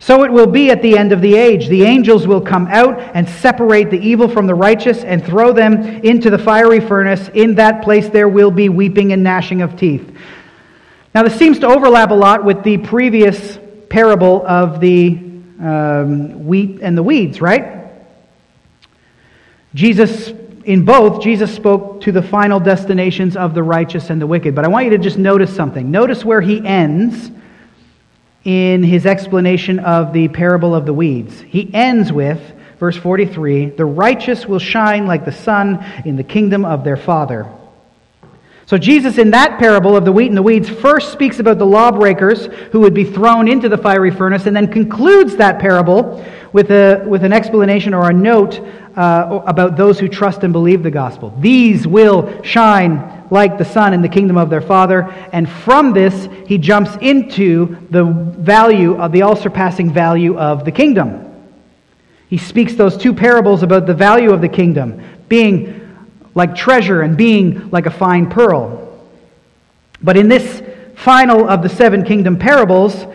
So 0.00 0.24
it 0.24 0.32
will 0.32 0.46
be 0.46 0.70
at 0.70 0.80
the 0.80 0.96
end 0.96 1.12
of 1.12 1.20
the 1.20 1.34
age. 1.34 1.68
The 1.68 1.84
angels 1.84 2.26
will 2.26 2.40
come 2.40 2.66
out 2.68 2.98
and 3.14 3.28
separate 3.28 3.90
the 3.90 3.98
evil 3.98 4.28
from 4.28 4.46
the 4.46 4.54
righteous 4.54 5.04
and 5.04 5.24
throw 5.24 5.52
them 5.52 5.82
into 5.82 6.30
the 6.30 6.38
fiery 6.38 6.80
furnace. 6.80 7.28
In 7.34 7.54
that 7.56 7.82
place 7.82 8.08
there 8.08 8.28
will 8.28 8.50
be 8.50 8.68
weeping 8.68 9.12
and 9.12 9.22
gnashing 9.22 9.60
of 9.60 9.76
teeth. 9.76 10.10
Now, 11.14 11.22
this 11.24 11.36
seems 11.36 11.58
to 11.60 11.66
overlap 11.66 12.10
a 12.10 12.14
lot 12.14 12.44
with 12.44 12.62
the 12.62 12.78
previous 12.78 13.58
parable 13.88 14.46
of 14.46 14.80
the 14.80 15.18
um, 15.60 16.46
wheat 16.46 16.78
and 16.80 16.96
the 16.96 17.02
weeds, 17.02 17.40
right? 17.40 17.90
Jesus 19.74 20.32
in 20.70 20.84
both, 20.84 21.20
Jesus 21.20 21.52
spoke 21.52 22.02
to 22.02 22.12
the 22.12 22.22
final 22.22 22.60
destinations 22.60 23.36
of 23.36 23.54
the 23.54 23.62
righteous 23.62 24.08
and 24.08 24.22
the 24.22 24.26
wicked. 24.28 24.54
But 24.54 24.64
I 24.64 24.68
want 24.68 24.84
you 24.84 24.90
to 24.92 24.98
just 24.98 25.18
notice 25.18 25.52
something. 25.52 25.90
Notice 25.90 26.24
where 26.24 26.40
he 26.40 26.64
ends 26.64 27.28
in 28.44 28.84
his 28.84 29.04
explanation 29.04 29.80
of 29.80 30.12
the 30.12 30.28
parable 30.28 30.72
of 30.72 30.86
the 30.86 30.94
weeds. 30.94 31.40
He 31.40 31.68
ends 31.74 32.12
with, 32.12 32.40
verse 32.78 32.96
43, 32.96 33.70
the 33.70 33.84
righteous 33.84 34.46
will 34.46 34.60
shine 34.60 35.08
like 35.08 35.24
the 35.24 35.32
sun 35.32 35.84
in 36.04 36.14
the 36.14 36.22
kingdom 36.22 36.64
of 36.64 36.84
their 36.84 36.96
Father. 36.96 37.52
So, 38.70 38.78
Jesus, 38.78 39.18
in 39.18 39.32
that 39.32 39.58
parable 39.58 39.96
of 39.96 40.04
the 40.04 40.12
wheat 40.12 40.28
and 40.28 40.36
the 40.36 40.44
weeds, 40.44 40.68
first 40.68 41.10
speaks 41.10 41.40
about 41.40 41.58
the 41.58 41.66
lawbreakers 41.66 42.46
who 42.70 42.78
would 42.78 42.94
be 42.94 43.02
thrown 43.02 43.48
into 43.48 43.68
the 43.68 43.76
fiery 43.76 44.12
furnace, 44.12 44.46
and 44.46 44.54
then 44.54 44.70
concludes 44.70 45.34
that 45.38 45.58
parable 45.58 46.24
with, 46.52 46.70
a, 46.70 47.04
with 47.04 47.24
an 47.24 47.32
explanation 47.32 47.94
or 47.94 48.10
a 48.10 48.12
note 48.12 48.60
uh, 48.96 49.42
about 49.48 49.76
those 49.76 49.98
who 49.98 50.06
trust 50.06 50.44
and 50.44 50.52
believe 50.52 50.84
the 50.84 50.90
gospel. 50.92 51.34
These 51.40 51.88
will 51.88 52.44
shine 52.44 53.26
like 53.32 53.58
the 53.58 53.64
sun 53.64 53.92
in 53.92 54.02
the 54.02 54.08
kingdom 54.08 54.38
of 54.38 54.50
their 54.50 54.60
Father. 54.60 55.12
And 55.32 55.50
from 55.50 55.92
this, 55.92 56.28
he 56.46 56.56
jumps 56.56 56.94
into 57.00 57.76
the 57.90 58.04
value 58.04 58.94
of 59.02 59.10
the 59.10 59.22
all 59.22 59.34
surpassing 59.34 59.92
value 59.92 60.38
of 60.38 60.64
the 60.64 60.70
kingdom. 60.70 61.26
He 62.28 62.38
speaks 62.38 62.76
those 62.76 62.96
two 62.96 63.14
parables 63.14 63.64
about 63.64 63.86
the 63.86 63.94
value 63.94 64.30
of 64.30 64.40
the 64.40 64.48
kingdom 64.48 65.02
being 65.28 65.79
like 66.34 66.54
treasure 66.54 67.02
and 67.02 67.16
being 67.16 67.70
like 67.70 67.86
a 67.86 67.90
fine 67.90 68.28
pearl. 68.28 68.98
But 70.02 70.16
in 70.16 70.28
this 70.28 70.62
final 70.96 71.48
of 71.48 71.62
the 71.62 71.68
seven 71.68 72.04
kingdom 72.04 72.38
parables, 72.38 73.06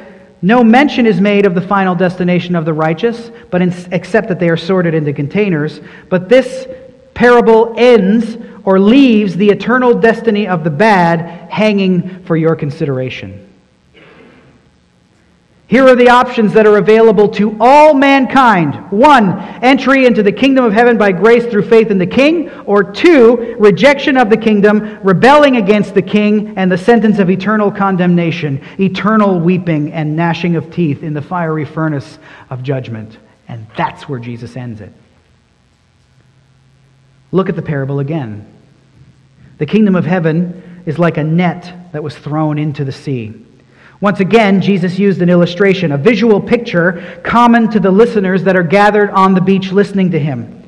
no 0.41 0.63
mention 0.63 1.05
is 1.05 1.19
made 1.21 1.45
of 1.45 1.55
the 1.55 1.61
final 1.61 1.95
destination 1.95 2.55
of 2.55 2.65
the 2.65 2.73
righteous, 2.73 3.31
but 3.49 3.61
in, 3.61 3.73
except 3.91 4.27
that 4.27 4.39
they 4.39 4.49
are 4.49 4.57
sorted 4.57 4.93
into 4.93 5.13
containers. 5.13 5.79
But 6.09 6.29
this 6.29 6.67
parable 7.13 7.73
ends 7.77 8.37
or 8.63 8.79
leaves 8.79 9.35
the 9.35 9.49
eternal 9.49 9.93
destiny 9.93 10.47
of 10.47 10.63
the 10.63 10.69
bad 10.69 11.49
hanging 11.49 12.23
for 12.25 12.35
your 12.35 12.55
consideration. 12.55 13.44
Here 15.67 15.87
are 15.87 15.95
the 15.95 16.09
options 16.09 16.53
that 16.53 16.67
are 16.67 16.77
available 16.77 17.27
to 17.29 17.57
all 17.59 17.95
mankind. 17.95 18.91
One, 18.91 19.39
entry 19.63 20.05
into 20.05 20.21
the 20.21 20.31
kingdom 20.31 20.63
of 20.63 20.73
heaven 20.73 20.95
by 20.95 21.11
grace 21.11 21.43
through 21.45 21.67
faith 21.67 21.89
in 21.89 21.97
the 21.97 22.05
king. 22.05 22.51
Or 22.65 22.83
two, 22.83 23.55
rejection 23.57 24.15
of 24.15 24.29
the 24.29 24.37
kingdom, 24.37 24.99
rebelling 25.01 25.57
against 25.57 25.95
the 25.95 26.03
king, 26.03 26.55
and 26.55 26.71
the 26.71 26.77
sentence 26.77 27.17
of 27.17 27.31
eternal 27.31 27.71
condemnation, 27.71 28.63
eternal 28.79 29.39
weeping 29.39 29.91
and 29.91 30.15
gnashing 30.15 30.55
of 30.55 30.71
teeth 30.71 31.01
in 31.01 31.15
the 31.15 31.21
fiery 31.21 31.65
furnace 31.65 32.19
of 32.51 32.61
judgment. 32.61 33.17
And 33.47 33.65
that's 33.75 34.07
where 34.07 34.19
Jesus 34.19 34.55
ends 34.55 34.81
it. 34.81 34.93
Look 37.31 37.49
at 37.49 37.55
the 37.55 37.63
parable 37.63 37.99
again. 37.99 38.51
The 39.57 39.65
kingdom 39.65 39.95
of 39.95 40.05
heaven 40.05 40.83
is 40.85 40.99
like 40.99 41.17
a 41.17 41.23
net 41.23 41.91
that 41.91 42.03
was 42.03 42.15
thrown 42.15 42.59
into 42.59 42.85
the 42.85 42.91
sea. 42.91 43.33
Once 44.01 44.19
again, 44.19 44.61
Jesus 44.61 44.99
used 44.99 45.21
an 45.21 45.29
illustration, 45.29 45.93
a 45.93 45.97
visual 45.97 46.41
picture 46.41 47.21
common 47.23 47.69
to 47.71 47.79
the 47.79 47.91
listeners 47.91 48.43
that 48.43 48.55
are 48.55 48.63
gathered 48.63 49.09
on 49.11 49.33
the 49.33 49.41
beach 49.41 49.71
listening 49.71 50.11
to 50.11 50.19
him. 50.19 50.63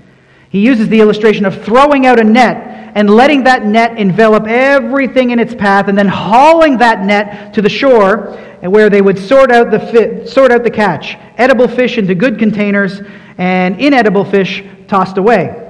He 0.50 0.62
uses 0.62 0.88
the 0.88 1.02
illustration 1.02 1.46
of 1.46 1.64
throwing 1.64 2.06
out 2.06 2.20
a 2.20 2.24
net 2.24 2.94
and 2.96 3.10
letting 3.10 3.44
that 3.44 3.66
net 3.66 3.98
envelop 3.98 4.48
everything 4.48 5.32
in 5.32 5.40
its 5.40 5.54
path 5.54 5.88
and 5.88 5.98
then 5.98 6.08
hauling 6.08 6.78
that 6.78 7.04
net 7.04 7.54
to 7.54 7.62
the 7.62 7.70
shore 7.70 8.38
where 8.62 8.90
they 8.90 9.02
would 9.02 9.20
sort 9.20 9.52
out 9.52 9.72
the, 9.72 9.80
fi- 9.80 10.26
sort 10.26 10.52
out 10.52 10.64
the 10.64 10.72
catch. 10.72 11.16
Edible 11.38 11.68
fish 11.68 11.98
into 11.98 12.16
good 12.16 12.40
containers 12.40 13.02
and 13.38 13.80
inedible 13.80 14.24
fish 14.24 14.64
tossed 14.88 15.18
away. 15.18 15.64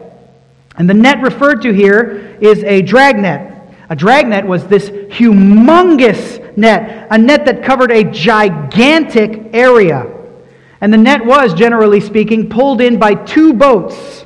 And 0.77 0.87
the 0.87 0.93
net 0.93 1.21
referred 1.21 1.63
to 1.63 1.73
here 1.73 2.37
is 2.39 2.63
a 2.63 2.83
dragnet. 2.83 3.56
A 3.89 3.95
dragnet 3.95 4.45
was 4.45 4.67
this 4.67 4.89
humongous 4.89 6.57
net, 6.57 7.07
a 7.09 7.17
net 7.17 7.45
that 7.45 7.63
covered 7.63 7.91
a 7.91 8.03
gigantic 8.03 9.53
area. 9.53 10.13
And 10.81 10.93
the 10.93 10.97
net 10.97 11.25
was, 11.25 11.53
generally 11.53 12.01
speaking, 12.01 12.49
pulled 12.49 12.81
in 12.81 12.99
by 12.99 13.15
two 13.15 13.53
boats 13.53 14.25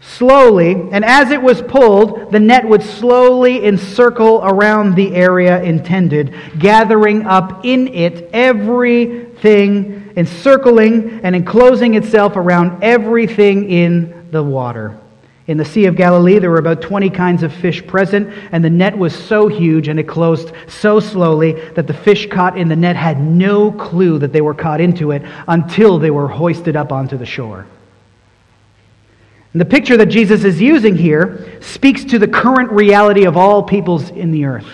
slowly. 0.00 0.72
And 0.90 1.04
as 1.04 1.30
it 1.30 1.40
was 1.42 1.60
pulled, 1.62 2.32
the 2.32 2.40
net 2.40 2.66
would 2.66 2.82
slowly 2.82 3.64
encircle 3.64 4.40
around 4.42 4.94
the 4.94 5.14
area 5.14 5.62
intended, 5.62 6.34
gathering 6.58 7.26
up 7.26 7.64
in 7.64 7.88
it 7.88 8.30
everything 8.32 10.12
encircling 10.16 11.20
and 11.22 11.36
enclosing 11.36 11.94
itself 11.94 12.34
around 12.34 12.82
everything 12.82 13.70
in 13.70 14.28
the 14.32 14.42
water. 14.42 14.98
In 15.48 15.56
the 15.56 15.64
Sea 15.64 15.86
of 15.86 15.96
Galilee, 15.96 16.38
there 16.38 16.50
were 16.50 16.58
about 16.58 16.82
20 16.82 17.08
kinds 17.08 17.42
of 17.42 17.54
fish 17.54 17.84
present, 17.86 18.30
and 18.52 18.62
the 18.62 18.68
net 18.68 18.96
was 18.96 19.16
so 19.16 19.48
huge 19.48 19.88
and 19.88 19.98
it 19.98 20.04
closed 20.04 20.52
so 20.66 21.00
slowly 21.00 21.52
that 21.70 21.86
the 21.86 21.94
fish 21.94 22.28
caught 22.28 22.58
in 22.58 22.68
the 22.68 22.76
net 22.76 22.96
had 22.96 23.18
no 23.18 23.72
clue 23.72 24.18
that 24.18 24.30
they 24.30 24.42
were 24.42 24.52
caught 24.52 24.78
into 24.78 25.10
it 25.10 25.22
until 25.48 25.98
they 25.98 26.10
were 26.10 26.28
hoisted 26.28 26.76
up 26.76 26.92
onto 26.92 27.16
the 27.16 27.24
shore. 27.24 27.66
And 29.54 29.60
the 29.62 29.64
picture 29.64 29.96
that 29.96 30.10
Jesus 30.10 30.44
is 30.44 30.60
using 30.60 30.94
here 30.94 31.58
speaks 31.62 32.04
to 32.04 32.18
the 32.18 32.28
current 32.28 32.70
reality 32.70 33.24
of 33.24 33.38
all 33.38 33.62
peoples 33.62 34.10
in 34.10 34.30
the 34.30 34.44
earth. 34.44 34.68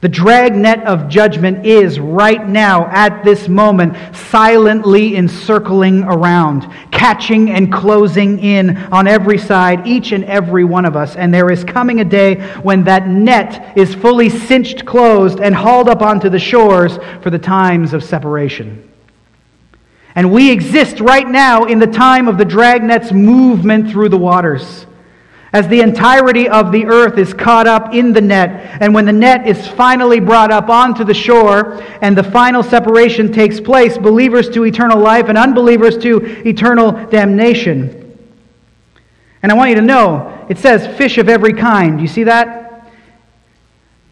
The 0.00 0.08
dragnet 0.08 0.84
of 0.84 1.08
judgment 1.08 1.66
is 1.66 1.98
right 1.98 2.46
now, 2.46 2.86
at 2.86 3.24
this 3.24 3.48
moment, 3.48 3.96
silently 4.14 5.16
encircling 5.16 6.04
around, 6.04 6.72
catching 6.92 7.50
and 7.50 7.72
closing 7.72 8.38
in 8.38 8.76
on 8.92 9.08
every 9.08 9.38
side, 9.38 9.88
each 9.88 10.12
and 10.12 10.22
every 10.26 10.62
one 10.62 10.84
of 10.84 10.94
us. 10.94 11.16
And 11.16 11.34
there 11.34 11.50
is 11.50 11.64
coming 11.64 11.98
a 11.98 12.04
day 12.04 12.36
when 12.58 12.84
that 12.84 13.08
net 13.08 13.76
is 13.76 13.92
fully 13.92 14.28
cinched 14.28 14.86
closed 14.86 15.40
and 15.40 15.52
hauled 15.52 15.88
up 15.88 16.00
onto 16.00 16.28
the 16.28 16.38
shores 16.38 16.96
for 17.20 17.30
the 17.30 17.38
times 17.38 17.92
of 17.92 18.04
separation. 18.04 18.88
And 20.14 20.32
we 20.32 20.52
exist 20.52 21.00
right 21.00 21.28
now 21.28 21.64
in 21.64 21.80
the 21.80 21.88
time 21.88 22.28
of 22.28 22.38
the 22.38 22.44
dragnet's 22.44 23.12
movement 23.12 23.90
through 23.90 24.10
the 24.10 24.16
waters 24.16 24.86
as 25.52 25.66
the 25.68 25.80
entirety 25.80 26.48
of 26.48 26.72
the 26.72 26.84
earth 26.86 27.16
is 27.16 27.32
caught 27.32 27.66
up 27.66 27.94
in 27.94 28.12
the 28.12 28.20
net, 28.20 28.78
and 28.82 28.94
when 28.94 29.06
the 29.06 29.12
net 29.12 29.46
is 29.46 29.66
finally 29.66 30.20
brought 30.20 30.50
up 30.50 30.68
onto 30.68 31.04
the 31.04 31.14
shore 31.14 31.82
and 32.02 32.16
the 32.16 32.22
final 32.22 32.62
separation 32.62 33.32
takes 33.32 33.58
place, 33.58 33.96
believers 33.96 34.50
to 34.50 34.64
eternal 34.64 34.98
life 34.98 35.28
and 35.28 35.38
unbelievers 35.38 35.96
to 35.98 36.18
eternal 36.46 36.92
damnation. 37.06 37.94
And 39.42 39.50
I 39.50 39.54
want 39.54 39.70
you 39.70 39.76
to 39.76 39.82
know, 39.82 40.46
it 40.50 40.58
says 40.58 40.96
fish 40.98 41.16
of 41.16 41.28
every 41.28 41.54
kind. 41.54 42.00
You 42.00 42.08
see 42.08 42.24
that? 42.24 42.90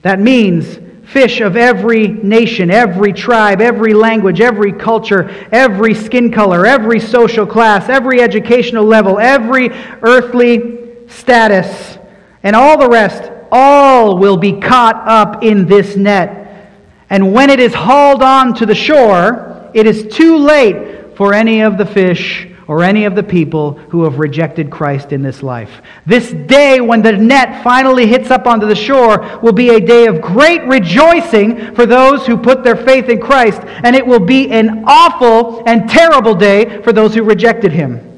That 0.02 0.20
means 0.20 0.78
fish 1.08 1.40
of 1.40 1.56
every 1.56 2.08
nation, 2.08 2.70
every 2.70 3.12
tribe, 3.12 3.60
every 3.60 3.92
language, 3.92 4.40
every 4.40 4.72
culture, 4.72 5.28
every 5.52 5.94
skin 5.94 6.32
color, 6.32 6.64
every 6.64 6.98
social 6.98 7.46
class, 7.46 7.88
every 7.88 8.20
educational 8.20 8.84
level, 8.84 9.18
every 9.18 9.70
earthly 10.02 10.85
status, 11.08 11.98
and 12.42 12.54
all 12.54 12.78
the 12.78 12.88
rest, 12.88 13.30
all 13.50 14.18
will 14.18 14.36
be 14.36 14.60
caught 14.60 14.96
up 15.06 15.42
in 15.42 15.66
this 15.66 15.96
net. 15.96 16.70
And 17.10 17.32
when 17.32 17.50
it 17.50 17.60
is 17.60 17.74
hauled 17.74 18.22
on 18.22 18.54
to 18.54 18.66
the 18.66 18.74
shore, 18.74 19.70
it 19.74 19.86
is 19.86 20.06
too 20.14 20.36
late 20.36 21.16
for 21.16 21.34
any 21.34 21.60
of 21.60 21.78
the 21.78 21.86
fish 21.86 22.48
or 22.68 22.82
any 22.82 23.04
of 23.04 23.14
the 23.14 23.22
people 23.22 23.74
who 23.90 24.02
have 24.02 24.18
rejected 24.18 24.70
Christ 24.70 25.12
in 25.12 25.22
this 25.22 25.42
life. 25.42 25.82
This 26.04 26.32
day, 26.32 26.80
when 26.80 27.00
the 27.00 27.12
net 27.12 27.62
finally 27.62 28.06
hits 28.06 28.30
up 28.30 28.46
onto 28.46 28.66
the 28.66 28.74
shore, 28.74 29.38
will 29.40 29.52
be 29.52 29.68
a 29.70 29.80
day 29.80 30.06
of 30.06 30.20
great 30.20 30.62
rejoicing 30.64 31.74
for 31.76 31.86
those 31.86 32.26
who 32.26 32.36
put 32.36 32.64
their 32.64 32.76
faith 32.76 33.08
in 33.08 33.20
Christ, 33.20 33.60
and 33.84 33.94
it 33.94 34.04
will 34.04 34.20
be 34.20 34.50
an 34.50 34.82
awful 34.86 35.62
and 35.66 35.88
terrible 35.88 36.34
day 36.34 36.82
for 36.82 36.92
those 36.92 37.14
who 37.14 37.22
rejected 37.22 37.70
him. 37.70 38.15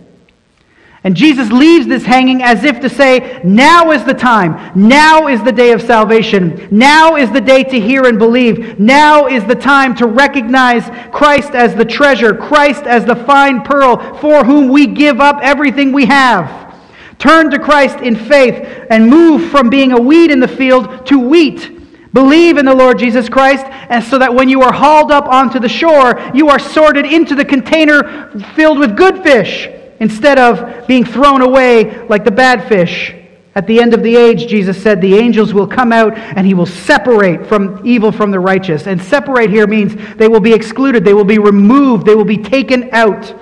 And 1.05 1.15
Jesus 1.15 1.51
leaves 1.53 1.87
this 1.87 2.05
hanging 2.05 2.43
as 2.43 2.65
if 2.65 2.81
to 2.81 2.89
say, 2.89 3.41
now 3.45 3.93
is 3.93 4.05
the 4.05 4.15
time. 4.15 4.73
Now 4.75 5.29
is 5.29 5.43
the 5.45 5.53
day 5.53 5.71
of 5.71 5.81
salvation. 5.81 6.67
Now 6.73 7.15
is 7.15 7.31
the 7.31 7.41
day 7.41 7.63
to 7.63 7.79
hear 7.79 8.07
and 8.07 8.19
believe. 8.19 8.81
Now 8.81 9.27
is 9.27 9.45
the 9.45 9.55
time 9.55 9.95
to 9.97 10.07
recognize 10.07 10.85
Christ 11.13 11.51
as 11.51 11.77
the 11.77 11.85
treasure, 11.85 12.35
Christ 12.35 12.83
as 12.83 13.05
the 13.05 13.15
fine 13.15 13.63
pearl 13.63 14.17
for 14.17 14.45
whom 14.45 14.69
we 14.69 14.89
give 14.89 15.21
up 15.21 15.39
everything 15.41 15.93
we 15.93 16.07
have. 16.07 16.75
Turn 17.19 17.51
to 17.53 17.61
Christ 17.61 18.01
in 18.01 18.17
faith 18.17 18.87
and 18.91 19.09
move 19.09 19.51
from 19.51 19.71
being 19.71 19.93
a 19.93 20.01
weed 20.01 20.33
in 20.33 20.41
the 20.41 20.49
field 20.49 21.07
to 21.07 21.19
wheat. 21.19 21.77
Believe 22.13 22.59
in 22.59 22.65
the 22.65 22.75
Lord 22.75 22.99
Jesus 22.99 23.29
Christ, 23.29 23.67
and 23.67 24.03
so 24.03 24.19
that 24.19 24.35
when 24.35 24.49
you 24.49 24.63
are 24.63 24.73
hauled 24.73 25.13
up 25.13 25.27
onto 25.27 25.61
the 25.61 25.69
shore, 25.69 26.19
you 26.35 26.49
are 26.49 26.59
sorted 26.59 27.05
into 27.07 27.35
the 27.35 27.45
container 27.45 28.31
filled 28.55 28.79
with 28.79 28.97
good 28.97 29.23
fish 29.23 29.69
instead 30.01 30.39
of 30.39 30.87
being 30.87 31.05
thrown 31.05 31.43
away 31.43 32.07
like 32.09 32.25
the 32.25 32.31
bad 32.31 32.69
fish. 32.69 33.15
At 33.55 33.67
the 33.67 33.81
end 33.81 33.93
of 33.93 34.05
the 34.05 34.15
age, 34.15 34.47
Jesus 34.47 34.81
said, 34.81 35.01
the 35.01 35.17
angels 35.17 35.53
will 35.53 35.67
come 35.67 35.93
out 35.93 36.17
and 36.17 36.47
he 36.47 36.55
will 36.55 36.67
separate 36.67 37.47
from 37.47 37.85
evil 37.85 38.13
from 38.13 38.31
the 38.31 38.39
righteous. 38.39 38.87
And 38.87 39.03
separate 39.03 39.51
here 39.51 39.67
means 39.67 39.97
they 40.17 40.29
will 40.29 40.41
be 40.41 40.53
excluded, 40.53 41.05
they 41.05 41.15
will 41.15 41.25
be 41.25 41.39
removed, 41.39 42.07
they 42.07 42.15
will 42.15 42.25
be 42.25 42.39
taken 42.39 42.91
out. 42.93 43.35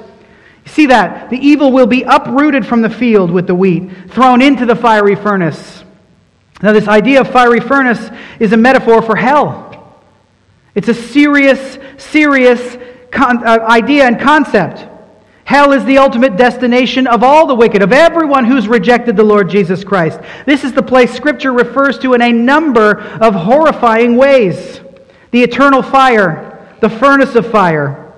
See 0.64 0.86
that? 0.86 1.28
The 1.30 1.36
evil 1.36 1.70
will 1.70 1.86
be 1.86 2.02
uprooted 2.02 2.66
from 2.66 2.80
the 2.82 2.88
field 2.90 3.30
with 3.30 3.46
the 3.46 3.54
wheat, 3.54 3.90
thrown 4.08 4.40
into 4.40 4.64
the 4.64 4.74
fiery 4.74 5.16
furnace. 5.16 5.84
Now, 6.62 6.72
this 6.72 6.88
idea 6.88 7.20
of 7.20 7.30
fiery 7.30 7.60
furnace 7.60 8.08
is 8.40 8.52
a 8.52 8.56
metaphor 8.56 9.02
for 9.02 9.16
hell. 9.16 10.00
It's 10.74 10.88
a 10.88 10.94
serious, 10.94 11.78
serious 11.98 12.78
con- 13.10 13.46
uh, 13.46 13.58
idea 13.68 14.06
and 14.06 14.18
concept. 14.18 14.86
Hell 15.46 15.72
is 15.72 15.84
the 15.84 15.98
ultimate 15.98 16.36
destination 16.36 17.06
of 17.06 17.22
all 17.22 17.46
the 17.46 17.54
wicked, 17.54 17.80
of 17.80 17.92
everyone 17.92 18.44
who's 18.44 18.66
rejected 18.66 19.16
the 19.16 19.22
Lord 19.22 19.48
Jesus 19.48 19.84
Christ. 19.84 20.18
This 20.44 20.64
is 20.64 20.72
the 20.72 20.82
place 20.82 21.14
Scripture 21.14 21.52
refers 21.52 22.00
to 22.00 22.14
in 22.14 22.20
a 22.20 22.32
number 22.32 22.98
of 23.20 23.32
horrifying 23.32 24.16
ways 24.16 24.80
the 25.30 25.44
eternal 25.44 25.82
fire, 25.82 26.76
the 26.80 26.90
furnace 26.90 27.36
of 27.36 27.48
fire. 27.48 28.12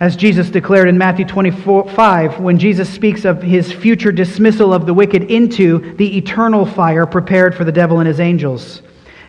As 0.00 0.16
Jesus 0.16 0.48
declared 0.48 0.88
in 0.88 0.96
Matthew 0.96 1.26
25, 1.26 2.40
when 2.40 2.58
Jesus 2.58 2.88
speaks 2.88 3.26
of 3.26 3.42
his 3.42 3.70
future 3.70 4.10
dismissal 4.10 4.72
of 4.72 4.86
the 4.86 4.94
wicked 4.94 5.24
into 5.24 5.94
the 5.96 6.16
eternal 6.16 6.64
fire 6.64 7.04
prepared 7.04 7.54
for 7.54 7.64
the 7.64 7.72
devil 7.72 7.98
and 7.98 8.08
his 8.08 8.20
angels. 8.20 8.80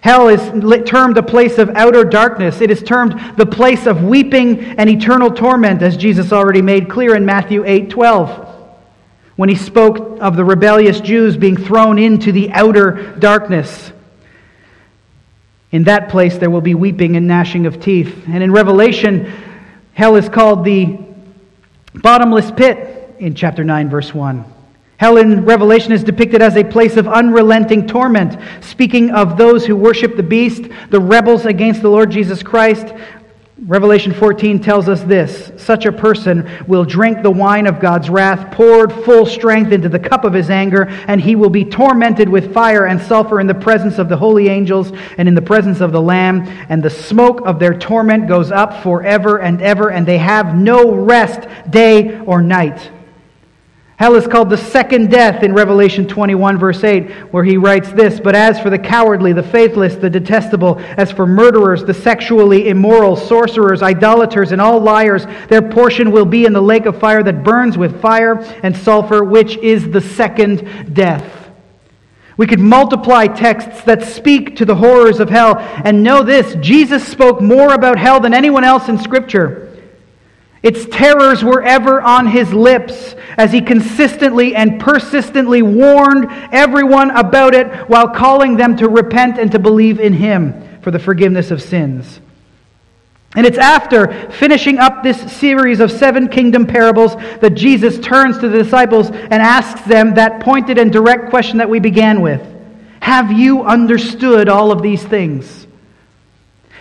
Hell 0.06 0.28
is 0.28 0.40
termed 0.88 1.18
a 1.18 1.24
place 1.24 1.58
of 1.58 1.72
outer 1.72 2.04
darkness. 2.04 2.62
It 2.62 2.70
is 2.70 2.84
termed 2.84 3.20
the 3.38 3.46
place 3.48 3.88
of 3.88 4.04
weeping 4.04 4.60
and 4.78 4.88
eternal 4.88 5.32
torment, 5.32 5.82
as 5.82 5.98
Jesus 5.98 6.32
already 6.32 6.62
made 6.62 6.88
clear 6.92 7.16
in 7.16 7.26
Matthew 7.26 7.66
8 7.66 7.90
12, 7.90 8.56
when 9.36 9.50
he 9.50 9.56
spoke 9.56 10.20
of 10.22 10.36
the 10.36 10.46
rebellious 10.46 11.00
Jews 11.00 11.38
being 11.38 11.58
thrown 11.58 11.98
into 11.98 12.32
the 12.32 12.52
outer 12.52 13.16
darkness. 13.18 13.92
In 15.72 15.86
that 15.86 16.10
place, 16.10 16.38
there 16.38 16.52
will 16.52 16.62
be 16.62 16.76
weeping 16.76 17.16
and 17.16 17.28
gnashing 17.28 17.66
of 17.66 17.82
teeth. 17.82 18.26
And 18.28 18.44
in 18.44 18.52
Revelation, 18.52 19.34
hell 19.94 20.18
is 20.18 20.30
called 20.30 20.64
the 20.66 21.00
bottomless 21.96 22.52
pit 22.52 23.16
in 23.18 23.34
chapter 23.34 23.64
9, 23.64 23.90
verse 23.90 24.14
1. 24.14 24.55
Hell 24.98 25.18
in 25.18 25.44
Revelation 25.44 25.92
is 25.92 26.06
depicted 26.06 26.42
as 26.42 26.56
a 26.56 26.64
place 26.64 26.96
of 26.96 27.08
unrelenting 27.08 27.86
torment, 27.86 28.38
speaking 28.62 29.12
of 29.12 29.38
those 29.38 29.66
who 29.66 29.76
worship 29.76 30.16
the 30.16 30.24
beast, 30.24 30.64
the 30.90 31.00
rebels 31.00 31.46
against 31.46 31.82
the 31.82 31.90
Lord 31.90 32.12
Jesus 32.12 32.42
Christ. 32.42 32.94
Revelation 33.66 34.14
14 34.14 34.60
tells 34.60 34.88
us 34.90 35.02
this 35.04 35.52
such 35.58 35.86
a 35.86 35.92
person 35.92 36.50
will 36.68 36.84
drink 36.86 37.24
the 37.24 37.32
wine 37.32 37.68
of 37.68 37.80
God's 37.80 38.10
wrath, 38.10 38.54
poured 38.54 38.92
full 38.92 39.26
strength 39.26 39.74
into 39.74 39.90
the 39.90 40.00
cup 40.00 40.24
of 40.24 40.34
his 40.34 40.50
anger, 40.50 40.88
and 41.08 41.20
he 41.20 41.36
will 41.36 41.50
be 41.50 41.66
tormented 41.66 42.30
with 42.30 42.54
fire 42.54 42.86
and 42.86 43.02
sulfur 43.02 43.42
in 43.42 43.48
the 43.48 43.54
presence 43.54 43.98
of 43.98 44.08
the 44.08 44.18
holy 44.18 44.48
angels 44.48 44.92
and 45.18 45.28
in 45.28 45.36
the 45.36 45.42
presence 45.42 45.82
of 45.82 45.92
the 45.92 46.02
Lamb. 46.02 46.42
And 46.70 46.82
the 46.84 46.90
smoke 46.90 47.46
of 47.46 47.60
their 47.60 47.74
torment 47.74 48.28
goes 48.28 48.52
up 48.52 48.82
forever 48.82 49.40
and 49.40 49.62
ever, 49.62 49.90
and 49.92 50.06
they 50.06 50.20
have 50.20 50.56
no 50.56 50.94
rest 50.94 51.48
day 51.70 52.20
or 52.20 52.42
night. 52.42 52.92
Hell 53.98 54.16
is 54.16 54.28
called 54.28 54.50
the 54.50 54.58
second 54.58 55.10
death 55.10 55.42
in 55.42 55.54
Revelation 55.54 56.06
21, 56.06 56.58
verse 56.58 56.84
8, 56.84 57.10
where 57.32 57.46
he 57.46 57.56
writes 57.56 57.90
this 57.94 58.20
But 58.20 58.36
as 58.36 58.60
for 58.60 58.70
the 58.70 58.78
cowardly, 58.78 59.32
the 59.32 59.42
faithless, 59.42 59.96
the 59.96 60.10
detestable, 60.10 60.80
as 60.98 61.14
for 61.14 61.26
murderers, 61.26 61.86
the 61.86 61.94
sexually 61.94 62.68
immoral, 62.68 63.16
sorcerers, 63.16 63.82
idolaters, 63.82 64.52
and 64.52 64.60
all 64.60 64.82
liars, 64.82 65.26
their 65.48 65.62
portion 65.62 66.12
will 66.12 66.26
be 66.26 66.46
in 66.46 66.52
the 66.52 66.62
lake 66.62 66.86
of 66.86 67.00
fire 67.00 67.24
that 67.24 67.46
burns 67.46 67.78
with 67.78 68.02
fire 68.02 68.40
and 68.64 68.76
sulfur, 68.76 69.24
which 69.24 69.56
is 69.58 69.90
the 69.90 70.02
second 70.02 70.94
death. 70.94 71.50
We 72.36 72.48
could 72.48 72.60
multiply 72.60 73.28
texts 73.28 73.84
that 73.84 74.04
speak 74.04 74.58
to 74.58 74.66
the 74.66 74.76
horrors 74.76 75.22
of 75.22 75.30
hell 75.30 75.58
and 75.58 76.04
know 76.04 76.22
this 76.22 76.56
Jesus 76.56 77.08
spoke 77.08 77.40
more 77.40 77.74
about 77.74 77.98
hell 77.98 78.20
than 78.20 78.34
anyone 78.34 78.66
else 78.66 78.90
in 78.90 78.98
Scripture. 78.98 79.65
Its 80.66 80.88
terrors 80.88 81.44
were 81.44 81.62
ever 81.62 82.02
on 82.02 82.26
his 82.26 82.52
lips 82.52 83.14
as 83.38 83.52
he 83.52 83.62
consistently 83.62 84.56
and 84.56 84.82
persistently 84.82 85.62
warned 85.62 86.26
everyone 86.52 87.12
about 87.12 87.54
it 87.54 87.68
while 87.88 88.08
calling 88.08 88.58
them 88.58 88.76
to 88.76 88.90
repent 88.90 89.38
and 89.38 89.52
to 89.52 89.60
believe 89.60 90.00
in 90.00 90.12
him 90.12 90.80
for 90.82 90.90
the 90.90 90.98
forgiveness 90.98 91.52
of 91.52 91.62
sins. 91.62 92.20
And 93.36 93.46
it's 93.46 93.60
after 93.60 94.12
finishing 94.32 94.80
up 94.80 95.04
this 95.04 95.32
series 95.34 95.82
of 95.82 95.92
seven 95.92 96.30
kingdom 96.30 96.66
parables 96.66 97.16
that 97.42 97.54
Jesus 97.54 98.00
turns 98.00 98.40
to 98.40 98.50
the 98.50 98.64
disciples 98.64 99.12
and 99.12 99.34
asks 99.34 99.82
them 99.82 100.16
that 100.16 100.42
pointed 100.42 100.80
and 100.80 100.92
direct 100.92 101.30
question 101.30 101.60
that 101.60 101.70
we 101.70 101.78
began 101.78 102.22
with 102.22 102.42
Have 103.02 103.32
you 103.32 103.62
understood 103.66 104.50
all 104.50 104.72
of 104.72 104.82
these 104.82 105.04
things? 105.04 105.65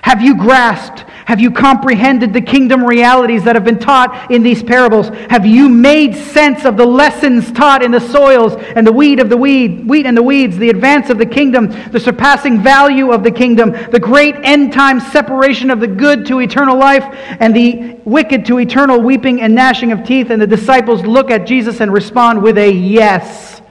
Have 0.04 0.20
you 0.20 0.36
grasped 0.36 1.06
Have 1.24 1.40
you 1.40 1.50
comprehended 1.50 2.34
the 2.34 2.42
kingdom 2.42 2.84
realities 2.84 3.42
that 3.44 3.56
have 3.56 3.64
been 3.64 3.78
taught 3.78 4.30
in 4.30 4.42
these 4.42 4.62
parables? 4.62 5.08
Have 5.30 5.46
you 5.46 5.70
made 5.70 6.14
sense 6.14 6.66
of 6.66 6.76
the 6.76 6.84
lessons 6.84 7.50
taught 7.50 7.82
in 7.82 7.90
the 7.90 8.00
soils 8.00 8.52
and 8.76 8.86
the 8.86 8.92
weed 8.92 9.18
of 9.18 9.30
the 9.30 9.36
weed, 9.38 9.88
wheat 9.88 10.04
and 10.04 10.14
the 10.14 10.22
weeds, 10.22 10.58
the 10.58 10.68
advance 10.68 11.08
of 11.08 11.16
the 11.16 11.24
kingdom, 11.24 11.68
the 11.90 11.98
surpassing 11.98 12.62
value 12.62 13.12
of 13.12 13.24
the 13.24 13.30
kingdom, 13.30 13.70
the 13.92 13.98
great 13.98 14.34
end 14.44 14.74
time 14.74 15.00
separation 15.00 15.70
of 15.70 15.80
the 15.80 15.86
good 15.86 16.26
to 16.26 16.40
eternal 16.40 16.76
life 16.76 17.04
and 17.40 17.56
the 17.56 17.98
wicked 18.04 18.44
to 18.44 18.58
eternal 18.58 19.00
weeping 19.00 19.40
and 19.40 19.54
gnashing 19.54 19.90
of 19.90 20.04
teeth? 20.04 20.28
And 20.28 20.42
the 20.42 20.46
disciples 20.46 21.02
look 21.06 21.30
at 21.30 21.46
Jesus 21.46 21.80
and 21.80 21.90
respond 21.90 22.42
with 22.42 22.58
a 22.58 22.70
yes. 22.70 23.62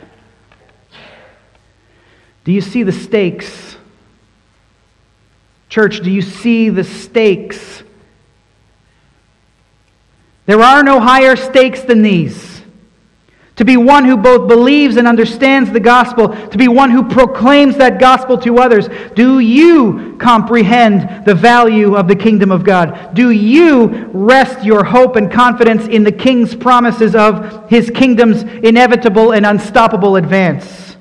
Do 2.44 2.52
you 2.52 2.62
see 2.62 2.82
the 2.82 2.92
stakes? 2.92 3.73
Church, 5.74 6.02
do 6.02 6.12
you 6.12 6.22
see 6.22 6.70
the 6.70 6.84
stakes? 6.84 7.82
There 10.46 10.62
are 10.62 10.84
no 10.84 11.00
higher 11.00 11.36
stakes 11.36 11.82
than 11.82 12.04
these. 12.04 12.62
To 13.56 13.66
be 13.66 13.76
one 13.76 14.06
who 14.06 14.16
both 14.16 14.48
believes 14.48 14.98
and 14.98 15.08
understands 15.08 15.72
the 15.72 15.80
gospel, 15.80 16.30
to 16.30 16.58
be 16.60 16.68
one 16.68 16.92
who 16.92 17.10
proclaims 17.10 17.76
that 17.78 18.00
gospel 18.00 18.38
to 18.42 18.60
others. 18.60 18.88
Do 19.16 19.40
you 19.40 20.16
comprehend 20.20 21.26
the 21.26 21.34
value 21.34 21.96
of 21.96 22.08
the 22.08 22.16
kingdom 22.16 22.52
of 22.52 22.64
God? 22.64 23.16
Do 23.16 23.32
you 23.32 24.12
rest 24.14 24.64
your 24.64 24.84
hope 24.84 25.16
and 25.16 25.32
confidence 25.32 25.88
in 25.88 26.04
the 26.04 26.12
king's 26.12 26.54
promises 26.54 27.16
of 27.16 27.68
his 27.68 27.90
kingdom's 27.90 28.44
inevitable 28.44 29.32
and 29.32 29.44
unstoppable 29.44 30.18
advance? 30.18 30.93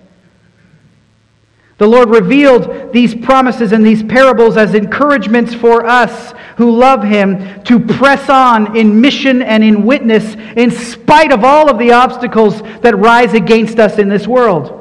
The 1.82 1.88
Lord 1.88 2.10
revealed 2.10 2.92
these 2.92 3.12
promises 3.12 3.72
and 3.72 3.84
these 3.84 4.04
parables 4.04 4.56
as 4.56 4.72
encouragements 4.76 5.52
for 5.52 5.84
us 5.84 6.32
who 6.56 6.70
love 6.70 7.02
Him 7.02 7.60
to 7.64 7.80
press 7.80 8.30
on 8.30 8.76
in 8.76 9.00
mission 9.00 9.42
and 9.42 9.64
in 9.64 9.84
witness 9.84 10.36
in 10.56 10.70
spite 10.70 11.32
of 11.32 11.42
all 11.42 11.68
of 11.68 11.80
the 11.80 11.90
obstacles 11.90 12.62
that 12.82 12.96
rise 12.96 13.34
against 13.34 13.80
us 13.80 13.98
in 13.98 14.08
this 14.08 14.28
world. 14.28 14.78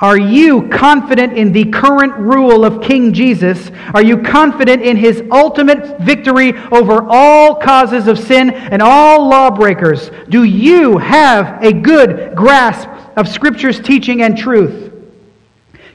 Are 0.00 0.18
you 0.18 0.68
confident 0.68 1.32
in 1.32 1.50
the 1.50 1.64
current 1.64 2.12
rule 2.18 2.62
of 2.66 2.82
King 2.82 3.14
Jesus? 3.14 3.70
Are 3.94 4.02
you 4.02 4.18
confident 4.18 4.82
in 4.82 4.98
his 4.98 5.22
ultimate 5.32 5.98
victory 6.00 6.58
over 6.70 7.06
all 7.08 7.54
causes 7.54 8.06
of 8.06 8.18
sin 8.18 8.50
and 8.50 8.82
all 8.82 9.30
lawbreakers? 9.30 10.10
Do 10.28 10.44
you 10.44 10.98
have 10.98 11.64
a 11.64 11.72
good 11.72 12.36
grasp 12.36 12.86
of 13.16 13.26
Scripture's 13.26 13.80
teaching 13.80 14.20
and 14.20 14.36
truth? 14.36 14.89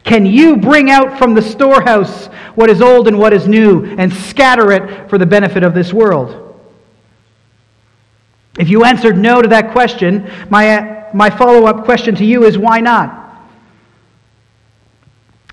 Can 0.06 0.26
you 0.26 0.56
bring 0.56 0.92
out 0.92 1.18
from 1.18 1.34
the 1.34 1.42
storehouse 1.42 2.28
what 2.54 2.70
is 2.70 2.80
old 2.80 3.08
and 3.08 3.18
what 3.18 3.34
is 3.34 3.48
new 3.48 3.84
and 3.98 4.14
scatter 4.14 4.72
it 4.72 5.10
for 5.10 5.18
the 5.18 5.26
benefit 5.26 5.64
of 5.64 5.74
this 5.74 5.92
world? 5.92 6.42
If 8.60 8.70
you 8.70 8.86
answered 8.86 9.18
no 9.18 9.42
to 9.42 9.48
that 9.50 9.72
question, 9.72 10.32
my, 10.50 11.08
my 11.14 11.30
follow 11.32 11.66
up 11.66 11.86
question 11.86 12.16
to 12.16 12.26
you 12.26 12.46
is 12.46 12.56
why 12.58 12.80
not? 12.80 13.24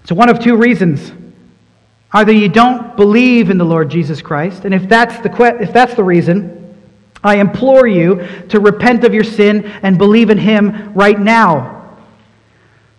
So, 0.05 0.15
one 0.15 0.29
of 0.29 0.39
two 0.39 0.57
reasons. 0.57 1.13
Either 2.13 2.33
you 2.33 2.51
don't 2.51 2.95
believe 2.95 3.49
in 3.49 3.57
the 3.57 3.65
Lord 3.65 3.89
Jesus 3.89 4.21
Christ, 4.21 4.67
and 4.67 4.75
if 4.75 4.87
that's 4.87 5.19
the, 5.23 5.31
que- 5.31 5.63
if 5.63 5.73
that's 5.73 5.95
the 5.95 6.05
reason, 6.05 6.77
I 7.25 7.37
implore 7.37 7.87
you 7.87 8.29
to 8.51 8.61
repent 8.61 9.05
of 9.05 9.15
your 9.15 9.25
sin 9.25 9.65
and 9.65 9.97
believe 9.97 10.29
in 10.29 10.37
Him 10.37 10.93
right 10.93 11.19
now. 11.19 11.97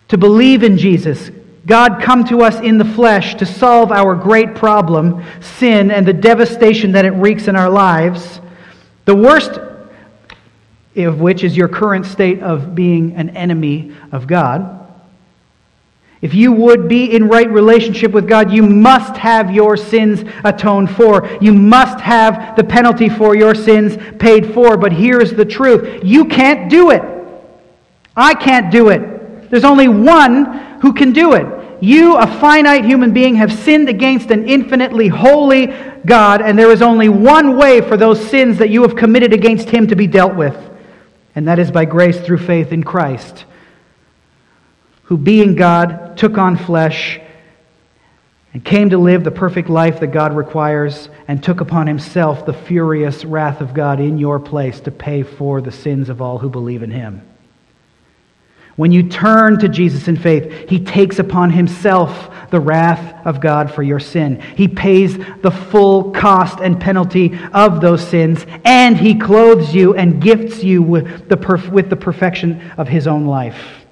To 0.08 0.18
believe 0.18 0.64
in 0.64 0.80
Jesus, 0.80 1.30
God 1.66 2.02
come 2.02 2.26
to 2.26 2.42
us 2.42 2.60
in 2.60 2.78
the 2.78 2.86
flesh 2.86 3.36
to 3.36 3.46
solve 3.46 3.92
our 3.92 4.16
great 4.16 4.54
problem, 4.54 5.24
sin, 5.40 5.92
and 5.92 6.06
the 6.06 6.14
devastation 6.14 6.92
that 6.92 7.06
it 7.06 7.12
wreaks 7.12 7.48
in 7.48 7.56
our 7.56 7.70
lives, 7.70 8.42
the 9.06 9.16
worst 9.16 9.60
of 10.98 11.20
which 11.20 11.44
is 11.44 11.56
your 11.56 11.68
current 11.68 12.06
state 12.06 12.42
of 12.42 12.76
being 12.76 13.16
an 13.16 13.30
enemy 13.32 13.96
of 14.12 14.28
God. 14.28 14.80
If 16.22 16.34
you 16.34 16.54
would 16.54 16.88
be 16.88 17.14
in 17.14 17.28
right 17.28 17.50
relationship 17.50 18.12
with 18.12 18.30
God, 18.30 18.52
you 18.52 18.64
must 18.64 19.18
have 19.18 19.54
your 19.54 19.76
sins 19.76 20.24
atoned 20.46 20.90
for. 20.92 21.28
You 21.42 21.54
must 21.54 22.00
have 22.00 22.56
the 22.56 22.64
penalty 22.64 23.10
for 23.10 23.36
your 23.36 23.54
sins 23.54 23.98
paid 24.20 24.54
for. 24.54 24.78
But 24.78 24.94
here's 24.94 25.34
the 25.34 25.44
truth 25.44 26.02
you 26.04 26.26
can't 26.26 26.70
do 26.70 26.92
it. 26.92 27.04
I 28.16 28.36
can't 28.36 28.72
do 28.72 28.90
it. 28.90 29.23
There's 29.54 29.66
only 29.66 29.88
one 29.88 30.46
who 30.82 30.94
can 30.94 31.14
do 31.14 31.34
it. 31.34 31.46
You, 31.80 32.18
a 32.18 32.26
finite 32.26 32.86
human 32.86 33.14
being, 33.14 33.36
have 33.36 33.54
sinned 33.54 33.88
against 33.88 34.32
an 34.32 34.50
infinitely 34.50 35.10
holy 35.10 35.68
God, 36.08 36.42
and 36.42 36.58
there 36.58 36.72
is 36.72 36.82
only 36.82 37.08
one 37.08 37.56
way 37.56 37.80
for 37.80 37.96
those 37.96 38.20
sins 38.32 38.58
that 38.58 38.72
you 38.72 38.82
have 38.82 38.96
committed 38.96 39.32
against 39.32 39.70
Him 39.70 39.86
to 39.90 39.96
be 39.96 40.08
dealt 40.08 40.34
with, 40.34 40.58
and 41.36 41.48
that 41.48 41.60
is 41.60 41.70
by 41.70 41.86
grace 41.86 42.20
through 42.20 42.40
faith 42.40 42.72
in 42.72 42.84
Christ, 42.84 43.46
who, 45.04 45.20
being 45.20 45.54
God, 45.54 46.18
took 46.18 46.40
on 46.40 46.58
flesh 46.58 47.20
and 48.54 48.66
came 48.66 48.90
to 48.90 48.98
live 48.98 49.24
the 49.24 49.30
perfect 49.30 49.70
life 49.70 50.00
that 50.00 50.08
God 50.08 50.36
requires 50.36 51.10
and 51.28 51.44
took 51.44 51.62
upon 51.62 51.86
Himself 51.86 52.48
the 52.48 52.54
furious 52.54 53.24
wrath 53.24 53.62
of 53.62 53.76
God 53.76 54.00
in 54.00 54.18
your 54.18 54.40
place 54.40 54.80
to 54.80 54.90
pay 54.90 55.22
for 55.22 55.62
the 55.62 55.72
sins 55.72 56.10
of 56.10 56.24
all 56.24 56.40
who 56.40 56.50
believe 56.50 56.82
in 56.82 56.90
Him. 56.90 57.22
When 58.76 58.92
you 58.92 59.08
turn 59.08 59.60
to 59.60 59.70
Jesus 59.70 60.08
in 60.08 60.18
faith, 60.18 60.68
he 60.68 60.84
takes 60.84 61.20
upon 61.20 61.52
himself 61.52 62.32
the 62.50 62.60
wrath 62.60 63.26
of 63.26 63.40
God 63.40 63.72
for 63.72 63.84
your 63.84 64.00
sin. 64.00 64.42
He 64.56 64.68
pays 64.68 65.18
the 65.42 65.52
full 65.52 66.12
cost 66.12 66.60
and 66.60 66.80
penalty 66.80 67.38
of 67.54 67.82
those 67.82 68.08
sins, 68.08 68.46
and 68.66 68.98
he 68.98 69.16
clothes 69.16 69.76
you 69.76 69.94
and 69.96 70.22
gifts 70.22 70.64
you 70.64 70.82
with 70.82 71.30
the, 71.30 71.38
perf- 71.38 71.70
with 71.70 71.90
the 71.90 71.96
perfection 71.96 72.72
of 72.78 72.88
his 72.88 73.06
own 73.06 73.26
life. 73.26 73.83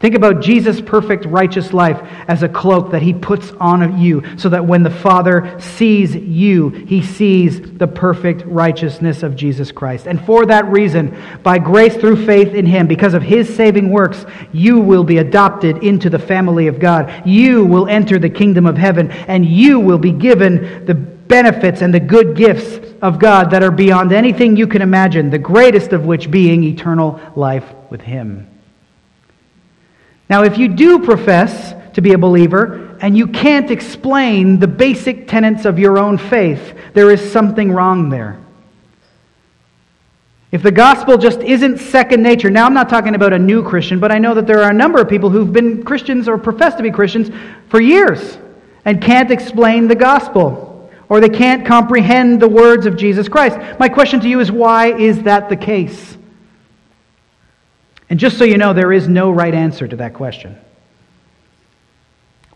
Think 0.00 0.14
about 0.14 0.40
Jesus' 0.40 0.80
perfect 0.80 1.26
righteous 1.26 1.74
life 1.74 2.00
as 2.26 2.42
a 2.42 2.48
cloak 2.48 2.90
that 2.92 3.02
he 3.02 3.12
puts 3.12 3.50
on 3.60 4.00
you 4.00 4.22
so 4.38 4.48
that 4.48 4.64
when 4.64 4.82
the 4.82 4.88
Father 4.88 5.60
sees 5.60 6.16
you, 6.16 6.70
he 6.70 7.02
sees 7.02 7.60
the 7.60 7.86
perfect 7.86 8.42
righteousness 8.46 9.22
of 9.22 9.36
Jesus 9.36 9.70
Christ. 9.70 10.06
And 10.06 10.18
for 10.24 10.46
that 10.46 10.64
reason, 10.68 11.14
by 11.42 11.58
grace 11.58 11.94
through 11.96 12.24
faith 12.24 12.54
in 12.54 12.64
him, 12.64 12.86
because 12.86 13.12
of 13.12 13.22
his 13.22 13.54
saving 13.54 13.90
works, 13.90 14.24
you 14.52 14.80
will 14.80 15.04
be 15.04 15.18
adopted 15.18 15.84
into 15.84 16.08
the 16.08 16.18
family 16.18 16.66
of 16.66 16.80
God. 16.80 17.26
You 17.26 17.66
will 17.66 17.86
enter 17.86 18.18
the 18.18 18.30
kingdom 18.30 18.64
of 18.64 18.78
heaven, 18.78 19.10
and 19.10 19.44
you 19.44 19.80
will 19.80 19.98
be 19.98 20.12
given 20.12 20.86
the 20.86 20.94
benefits 20.94 21.82
and 21.82 21.92
the 21.92 22.00
good 22.00 22.34
gifts 22.34 22.94
of 23.02 23.18
God 23.18 23.50
that 23.50 23.62
are 23.62 23.70
beyond 23.70 24.12
anything 24.12 24.56
you 24.56 24.66
can 24.66 24.80
imagine, 24.80 25.28
the 25.28 25.38
greatest 25.38 25.92
of 25.92 26.06
which 26.06 26.30
being 26.30 26.64
eternal 26.64 27.20
life 27.36 27.70
with 27.90 28.00
him. 28.00 28.49
Now, 30.30 30.44
if 30.44 30.56
you 30.56 30.68
do 30.68 31.00
profess 31.00 31.74
to 31.94 32.00
be 32.00 32.12
a 32.12 32.18
believer 32.18 32.96
and 33.00 33.18
you 33.18 33.26
can't 33.26 33.68
explain 33.68 34.60
the 34.60 34.68
basic 34.68 35.26
tenets 35.26 35.64
of 35.64 35.76
your 35.76 35.98
own 35.98 36.18
faith, 36.18 36.76
there 36.94 37.10
is 37.10 37.32
something 37.32 37.72
wrong 37.72 38.10
there. 38.10 38.38
If 40.52 40.62
the 40.62 40.70
gospel 40.70 41.18
just 41.18 41.40
isn't 41.40 41.78
second 41.78 42.22
nature, 42.22 42.48
now 42.48 42.66
I'm 42.66 42.74
not 42.74 42.88
talking 42.88 43.16
about 43.16 43.32
a 43.32 43.38
new 43.38 43.62
Christian, 43.64 43.98
but 43.98 44.12
I 44.12 44.18
know 44.18 44.34
that 44.34 44.46
there 44.46 44.62
are 44.62 44.70
a 44.70 44.74
number 44.74 45.00
of 45.00 45.08
people 45.08 45.30
who've 45.30 45.52
been 45.52 45.82
Christians 45.82 46.28
or 46.28 46.38
profess 46.38 46.76
to 46.76 46.82
be 46.84 46.92
Christians 46.92 47.30
for 47.68 47.80
years 47.80 48.38
and 48.84 49.02
can't 49.02 49.32
explain 49.32 49.88
the 49.88 49.96
gospel 49.96 50.90
or 51.08 51.20
they 51.20 51.28
can't 51.28 51.66
comprehend 51.66 52.40
the 52.40 52.48
words 52.48 52.86
of 52.86 52.96
Jesus 52.96 53.28
Christ. 53.28 53.58
My 53.80 53.88
question 53.88 54.20
to 54.20 54.28
you 54.28 54.38
is 54.38 54.52
why 54.52 54.92
is 54.92 55.24
that 55.24 55.48
the 55.48 55.56
case? 55.56 56.16
And 58.10 58.18
just 58.18 58.36
so 58.36 58.44
you 58.44 58.58
know, 58.58 58.72
there 58.72 58.92
is 58.92 59.08
no 59.08 59.30
right 59.30 59.54
answer 59.54 59.86
to 59.86 59.96
that 59.96 60.14
question. 60.14 60.58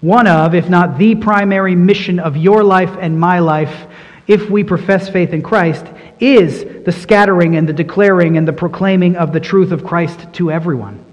One 0.00 0.26
of, 0.26 0.54
if 0.54 0.68
not 0.68 0.98
the 0.98 1.14
primary 1.14 1.76
mission 1.76 2.18
of 2.18 2.36
your 2.36 2.62
life 2.64 2.94
and 3.00 3.18
my 3.18 3.38
life, 3.38 3.86
if 4.26 4.50
we 4.50 4.64
profess 4.64 5.08
faith 5.08 5.32
in 5.32 5.42
Christ, 5.42 5.86
is 6.18 6.84
the 6.84 6.92
scattering 6.92 7.56
and 7.56 7.68
the 7.68 7.72
declaring 7.72 8.36
and 8.36 8.46
the 8.46 8.52
proclaiming 8.52 9.16
of 9.16 9.32
the 9.32 9.40
truth 9.40 9.70
of 9.70 9.84
Christ 9.84 10.26
to 10.34 10.50
everyone. 10.50 11.03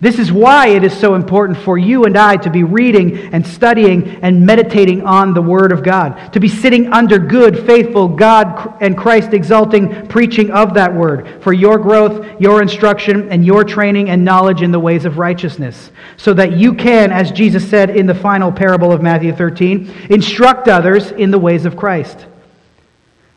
This 0.00 0.20
is 0.20 0.30
why 0.30 0.68
it 0.68 0.84
is 0.84 0.96
so 0.96 1.16
important 1.16 1.58
for 1.58 1.76
you 1.76 2.04
and 2.04 2.16
I 2.16 2.36
to 2.36 2.50
be 2.50 2.62
reading 2.62 3.18
and 3.34 3.44
studying 3.44 4.06
and 4.22 4.46
meditating 4.46 5.02
on 5.02 5.34
the 5.34 5.42
Word 5.42 5.72
of 5.72 5.82
God, 5.82 6.32
to 6.34 6.38
be 6.38 6.46
sitting 6.46 6.92
under 6.92 7.18
good, 7.18 7.66
faithful, 7.66 8.06
God 8.06 8.76
and 8.80 8.96
Christ 8.96 9.32
exalting 9.32 10.06
preaching 10.06 10.52
of 10.52 10.74
that 10.74 10.94
Word 10.94 11.42
for 11.42 11.52
your 11.52 11.78
growth, 11.78 12.40
your 12.40 12.62
instruction, 12.62 13.28
and 13.32 13.44
your 13.44 13.64
training 13.64 14.08
and 14.08 14.24
knowledge 14.24 14.62
in 14.62 14.70
the 14.70 14.78
ways 14.78 15.04
of 15.04 15.18
righteousness, 15.18 15.90
so 16.16 16.32
that 16.32 16.52
you 16.52 16.74
can, 16.74 17.10
as 17.10 17.32
Jesus 17.32 17.68
said 17.68 17.90
in 17.90 18.06
the 18.06 18.14
final 18.14 18.52
parable 18.52 18.92
of 18.92 19.02
Matthew 19.02 19.32
13, 19.32 19.92
instruct 20.10 20.68
others 20.68 21.10
in 21.10 21.32
the 21.32 21.40
ways 21.40 21.64
of 21.64 21.76
Christ. 21.76 22.24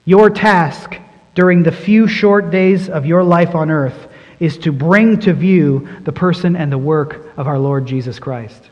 Your 0.06 0.30
task 0.30 0.96
during 1.34 1.64
the 1.64 1.72
few 1.72 2.08
short 2.08 2.52
days 2.52 2.88
of 2.88 3.08
your 3.08 3.24
life 3.24 3.56
on 3.56 3.72
earth 3.72 4.10
is 4.42 4.58
to 4.58 4.72
bring 4.72 5.20
to 5.20 5.34
view 5.34 5.88
the 6.02 6.12
person 6.12 6.56
and 6.56 6.72
the 6.72 6.78
work 6.78 7.32
of 7.38 7.48
our 7.48 7.60
Lord 7.60 7.86
Jesus 7.86 8.18
Christ. 8.18 8.70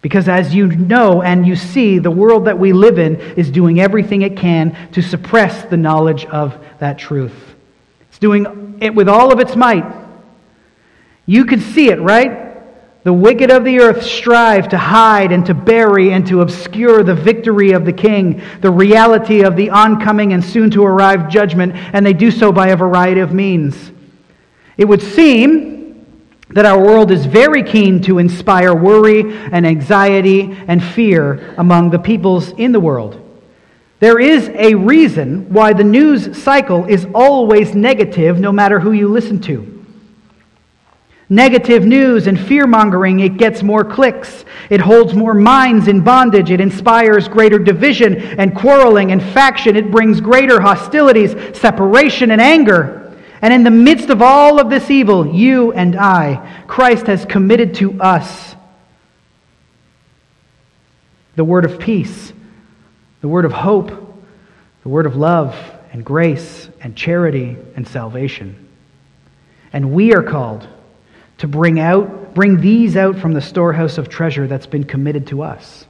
Because 0.00 0.28
as 0.28 0.54
you 0.54 0.68
know 0.68 1.22
and 1.22 1.44
you 1.44 1.56
see, 1.56 1.98
the 1.98 2.10
world 2.10 2.44
that 2.44 2.56
we 2.56 2.72
live 2.72 3.00
in 3.00 3.16
is 3.16 3.50
doing 3.50 3.80
everything 3.80 4.22
it 4.22 4.36
can 4.36 4.76
to 4.92 5.02
suppress 5.02 5.64
the 5.64 5.76
knowledge 5.76 6.24
of 6.26 6.56
that 6.78 6.98
truth. 6.98 7.34
It's 8.10 8.20
doing 8.20 8.78
it 8.80 8.94
with 8.94 9.08
all 9.08 9.32
of 9.32 9.40
its 9.40 9.56
might. 9.56 9.92
You 11.26 11.44
can 11.44 11.58
see 11.58 11.88
it, 11.88 12.00
right? 12.00 12.53
The 13.04 13.12
wicked 13.12 13.50
of 13.50 13.64
the 13.64 13.80
earth 13.80 14.02
strive 14.02 14.70
to 14.70 14.78
hide 14.78 15.30
and 15.30 15.44
to 15.44 15.52
bury 15.52 16.14
and 16.14 16.26
to 16.26 16.40
obscure 16.40 17.02
the 17.02 17.14
victory 17.14 17.72
of 17.72 17.84
the 17.84 17.92
king, 17.92 18.42
the 18.62 18.70
reality 18.70 19.42
of 19.42 19.56
the 19.56 19.68
oncoming 19.68 20.32
and 20.32 20.42
soon 20.42 20.70
to 20.70 20.82
arrive 20.82 21.28
judgment, 21.28 21.74
and 21.74 22.04
they 22.04 22.14
do 22.14 22.30
so 22.30 22.50
by 22.50 22.68
a 22.68 22.76
variety 22.76 23.20
of 23.20 23.34
means. 23.34 23.92
It 24.78 24.86
would 24.86 25.02
seem 25.02 26.06
that 26.48 26.64
our 26.64 26.82
world 26.82 27.10
is 27.10 27.26
very 27.26 27.62
keen 27.62 28.00
to 28.02 28.18
inspire 28.18 28.74
worry 28.74 29.20
and 29.52 29.66
anxiety 29.66 30.56
and 30.66 30.82
fear 30.82 31.54
among 31.58 31.90
the 31.90 31.98
peoples 31.98 32.52
in 32.52 32.72
the 32.72 32.80
world. 32.80 33.20
There 34.00 34.18
is 34.18 34.48
a 34.54 34.74
reason 34.74 35.52
why 35.52 35.74
the 35.74 35.84
news 35.84 36.42
cycle 36.42 36.86
is 36.86 37.06
always 37.14 37.74
negative, 37.74 38.40
no 38.40 38.50
matter 38.50 38.80
who 38.80 38.92
you 38.92 39.08
listen 39.08 39.40
to. 39.42 39.73
Negative 41.34 41.84
news 41.84 42.28
and 42.28 42.38
fear 42.38 42.64
mongering, 42.64 43.18
it 43.18 43.38
gets 43.38 43.60
more 43.60 43.84
clicks. 43.84 44.44
It 44.70 44.80
holds 44.80 45.14
more 45.14 45.34
minds 45.34 45.88
in 45.88 46.00
bondage. 46.02 46.52
It 46.52 46.60
inspires 46.60 47.26
greater 47.26 47.58
division 47.58 48.14
and 48.38 48.54
quarreling 48.54 49.10
and 49.10 49.20
faction. 49.20 49.74
It 49.74 49.90
brings 49.90 50.20
greater 50.20 50.60
hostilities, 50.60 51.32
separation, 51.58 52.30
and 52.30 52.40
anger. 52.40 53.18
And 53.42 53.52
in 53.52 53.64
the 53.64 53.72
midst 53.72 54.10
of 54.10 54.22
all 54.22 54.60
of 54.60 54.70
this 54.70 54.92
evil, 54.92 55.26
you 55.26 55.72
and 55.72 55.96
I, 55.96 56.62
Christ 56.68 57.08
has 57.08 57.24
committed 57.24 57.74
to 57.76 58.00
us 58.00 58.54
the 61.34 61.42
word 61.42 61.64
of 61.64 61.80
peace, 61.80 62.32
the 63.22 63.28
word 63.28 63.44
of 63.44 63.50
hope, 63.50 63.90
the 64.84 64.88
word 64.88 65.06
of 65.06 65.16
love 65.16 65.56
and 65.90 66.04
grace 66.04 66.68
and 66.80 66.94
charity 66.94 67.56
and 67.74 67.88
salvation. 67.88 68.68
And 69.72 69.90
we 69.90 70.14
are 70.14 70.22
called 70.22 70.68
to 71.38 71.48
bring 71.48 71.80
out 71.80 72.34
bring 72.34 72.60
these 72.60 72.96
out 72.96 73.18
from 73.18 73.32
the 73.32 73.40
storehouse 73.40 73.96
of 73.96 74.08
treasure 74.08 74.46
that's 74.46 74.66
been 74.66 74.84
committed 74.84 75.28
to 75.28 75.42
us. 75.42 75.86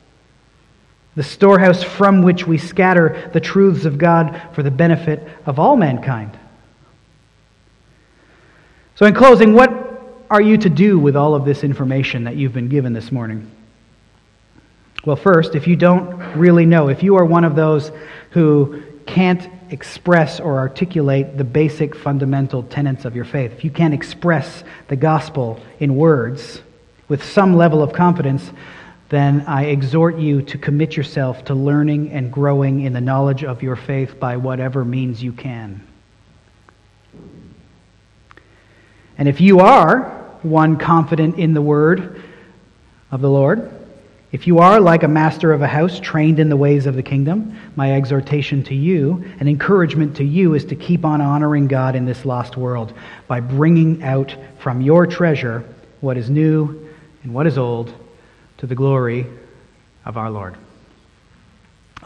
The 1.16 1.22
storehouse 1.22 1.82
from 1.82 2.22
which 2.22 2.46
we 2.46 2.58
scatter 2.58 3.30
the 3.32 3.40
truths 3.40 3.84
of 3.84 3.98
God 3.98 4.40
for 4.52 4.62
the 4.62 4.70
benefit 4.70 5.26
of 5.46 5.58
all 5.58 5.76
mankind. 5.76 6.38
So 8.96 9.06
in 9.06 9.14
closing 9.14 9.54
what 9.54 9.80
are 10.30 10.42
you 10.42 10.58
to 10.58 10.68
do 10.68 10.98
with 10.98 11.16
all 11.16 11.34
of 11.34 11.44
this 11.44 11.64
information 11.64 12.24
that 12.24 12.36
you've 12.36 12.52
been 12.52 12.68
given 12.68 12.92
this 12.92 13.10
morning? 13.10 13.50
Well 15.04 15.16
first 15.16 15.54
if 15.54 15.66
you 15.66 15.76
don't 15.76 16.16
really 16.36 16.66
know 16.66 16.88
if 16.88 17.02
you 17.02 17.16
are 17.16 17.24
one 17.24 17.44
of 17.44 17.56
those 17.56 17.90
who 18.30 18.82
can't 19.06 19.48
express 19.70 20.40
or 20.40 20.58
articulate 20.58 21.36
the 21.36 21.44
basic 21.44 21.94
fundamental 21.94 22.62
tenets 22.62 23.04
of 23.04 23.16
your 23.16 23.24
faith, 23.24 23.52
if 23.52 23.64
you 23.64 23.70
can't 23.70 23.94
express 23.94 24.64
the 24.88 24.96
gospel 24.96 25.60
in 25.80 25.96
words 25.96 26.60
with 27.08 27.22
some 27.22 27.56
level 27.56 27.82
of 27.82 27.92
confidence, 27.92 28.50
then 29.08 29.42
I 29.42 29.66
exhort 29.66 30.16
you 30.16 30.42
to 30.42 30.58
commit 30.58 30.96
yourself 30.96 31.44
to 31.46 31.54
learning 31.54 32.10
and 32.10 32.32
growing 32.32 32.80
in 32.80 32.92
the 32.92 33.00
knowledge 33.00 33.44
of 33.44 33.62
your 33.62 33.76
faith 33.76 34.18
by 34.18 34.36
whatever 34.36 34.84
means 34.84 35.22
you 35.22 35.32
can. 35.32 35.86
And 39.16 39.28
if 39.28 39.40
you 39.40 39.60
are 39.60 40.10
one 40.42 40.76
confident 40.76 41.38
in 41.38 41.54
the 41.54 41.62
word 41.62 42.22
of 43.10 43.20
the 43.20 43.30
Lord, 43.30 43.83
if 44.34 44.48
you 44.48 44.58
are 44.58 44.80
like 44.80 45.04
a 45.04 45.08
master 45.08 45.52
of 45.52 45.62
a 45.62 45.66
house 45.68 46.00
trained 46.00 46.40
in 46.40 46.48
the 46.48 46.56
ways 46.56 46.86
of 46.86 46.96
the 46.96 47.02
kingdom, 47.04 47.56
my 47.76 47.92
exhortation 47.92 48.64
to 48.64 48.74
you 48.74 49.24
and 49.38 49.48
encouragement 49.48 50.16
to 50.16 50.24
you 50.24 50.54
is 50.54 50.64
to 50.64 50.74
keep 50.74 51.04
on 51.04 51.20
honoring 51.20 51.68
God 51.68 51.94
in 51.94 52.04
this 52.04 52.24
lost 52.24 52.56
world 52.56 52.92
by 53.28 53.38
bringing 53.38 54.02
out 54.02 54.34
from 54.58 54.80
your 54.80 55.06
treasure 55.06 55.64
what 56.00 56.16
is 56.16 56.30
new 56.30 56.84
and 57.22 57.32
what 57.32 57.46
is 57.46 57.56
old 57.56 57.94
to 58.58 58.66
the 58.66 58.74
glory 58.74 59.24
of 60.04 60.16
our 60.16 60.32
Lord. 60.32 60.56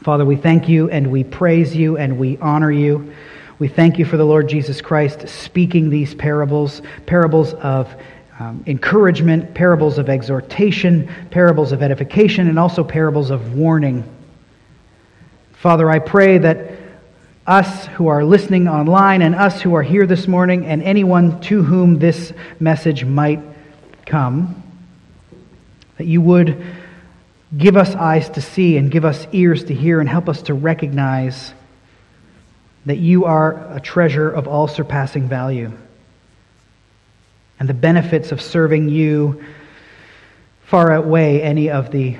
Father, 0.02 0.26
we 0.26 0.36
thank 0.36 0.68
you 0.68 0.90
and 0.90 1.10
we 1.10 1.24
praise 1.24 1.74
you 1.74 1.96
and 1.96 2.18
we 2.18 2.36
honor 2.42 2.70
you. 2.70 3.10
We 3.58 3.68
thank 3.68 3.98
you 3.98 4.04
for 4.04 4.18
the 4.18 4.26
Lord 4.26 4.50
Jesus 4.50 4.82
Christ 4.82 5.26
speaking 5.30 5.88
these 5.88 6.14
parables, 6.14 6.82
parables 7.06 7.54
of 7.54 7.90
um, 8.38 8.62
encouragement, 8.66 9.52
parables 9.52 9.98
of 9.98 10.08
exhortation, 10.08 11.08
parables 11.30 11.72
of 11.72 11.82
edification, 11.82 12.48
and 12.48 12.58
also 12.58 12.84
parables 12.84 13.30
of 13.30 13.54
warning. 13.54 14.04
Father, 15.54 15.90
I 15.90 15.98
pray 15.98 16.38
that 16.38 16.72
us 17.48 17.86
who 17.86 18.06
are 18.06 18.24
listening 18.24 18.68
online 18.68 19.22
and 19.22 19.34
us 19.34 19.60
who 19.60 19.74
are 19.74 19.82
here 19.82 20.06
this 20.06 20.28
morning 20.28 20.66
and 20.66 20.82
anyone 20.82 21.40
to 21.40 21.62
whom 21.62 21.98
this 21.98 22.32
message 22.60 23.04
might 23.04 23.40
come, 24.06 24.62
that 25.96 26.04
you 26.04 26.20
would 26.20 26.64
give 27.56 27.76
us 27.76 27.94
eyes 27.96 28.28
to 28.30 28.40
see 28.40 28.76
and 28.76 28.90
give 28.90 29.04
us 29.04 29.26
ears 29.32 29.64
to 29.64 29.74
hear 29.74 29.98
and 29.98 30.08
help 30.08 30.28
us 30.28 30.42
to 30.42 30.54
recognize 30.54 31.54
that 32.86 32.98
you 32.98 33.24
are 33.24 33.74
a 33.74 33.80
treasure 33.80 34.30
of 34.30 34.46
all 34.46 34.68
surpassing 34.68 35.26
value 35.26 35.72
and 37.58 37.68
the 37.68 37.74
benefits 37.74 38.32
of 38.32 38.40
serving 38.40 38.88
you 38.88 39.44
far 40.62 40.92
outweigh 40.92 41.40
any 41.40 41.70
of 41.70 41.90
the 41.90 42.16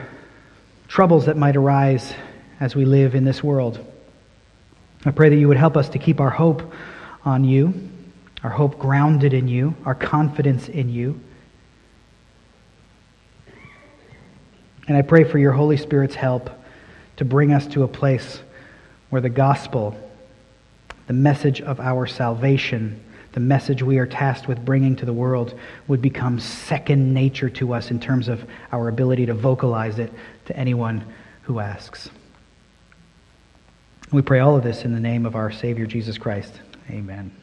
troubles 0.88 1.26
that 1.26 1.36
might 1.36 1.56
arise 1.56 2.14
as 2.60 2.74
we 2.74 2.84
live 2.84 3.14
in 3.14 3.24
this 3.24 3.42
world. 3.42 3.84
I 5.04 5.10
pray 5.10 5.28
that 5.28 5.36
you 5.36 5.48
would 5.48 5.56
help 5.56 5.76
us 5.76 5.90
to 5.90 5.98
keep 5.98 6.20
our 6.20 6.30
hope 6.30 6.72
on 7.24 7.44
you, 7.44 7.72
our 8.42 8.50
hope 8.50 8.78
grounded 8.78 9.32
in 9.34 9.48
you, 9.48 9.76
our 9.84 9.94
confidence 9.94 10.68
in 10.68 10.88
you. 10.88 11.20
And 14.88 14.96
I 14.96 15.02
pray 15.02 15.24
for 15.24 15.38
your 15.38 15.52
Holy 15.52 15.76
Spirit's 15.76 16.14
help 16.14 16.50
to 17.18 17.24
bring 17.24 17.52
us 17.52 17.66
to 17.68 17.82
a 17.82 17.88
place 17.88 18.40
where 19.10 19.20
the 19.20 19.28
gospel, 19.28 19.96
the 21.06 21.12
message 21.12 21.60
of 21.60 21.78
our 21.78 22.06
salvation, 22.06 23.04
the 23.32 23.40
message 23.40 23.82
we 23.82 23.98
are 23.98 24.06
tasked 24.06 24.48
with 24.48 24.64
bringing 24.64 24.96
to 24.96 25.04
the 25.06 25.12
world 25.12 25.58
would 25.86 26.00
become 26.00 26.38
second 26.38 27.12
nature 27.12 27.50
to 27.50 27.74
us 27.74 27.90
in 27.90 28.00
terms 28.00 28.28
of 28.28 28.44
our 28.72 28.88
ability 28.88 29.26
to 29.26 29.34
vocalize 29.34 29.98
it 29.98 30.12
to 30.46 30.56
anyone 30.56 31.04
who 31.42 31.60
asks. 31.60 32.10
We 34.10 34.22
pray 34.22 34.40
all 34.40 34.56
of 34.56 34.62
this 34.62 34.84
in 34.84 34.94
the 34.94 35.00
name 35.00 35.26
of 35.26 35.36
our 35.36 35.50
Savior 35.50 35.86
Jesus 35.86 36.16
Christ. 36.16 36.60
Amen. 36.90 37.37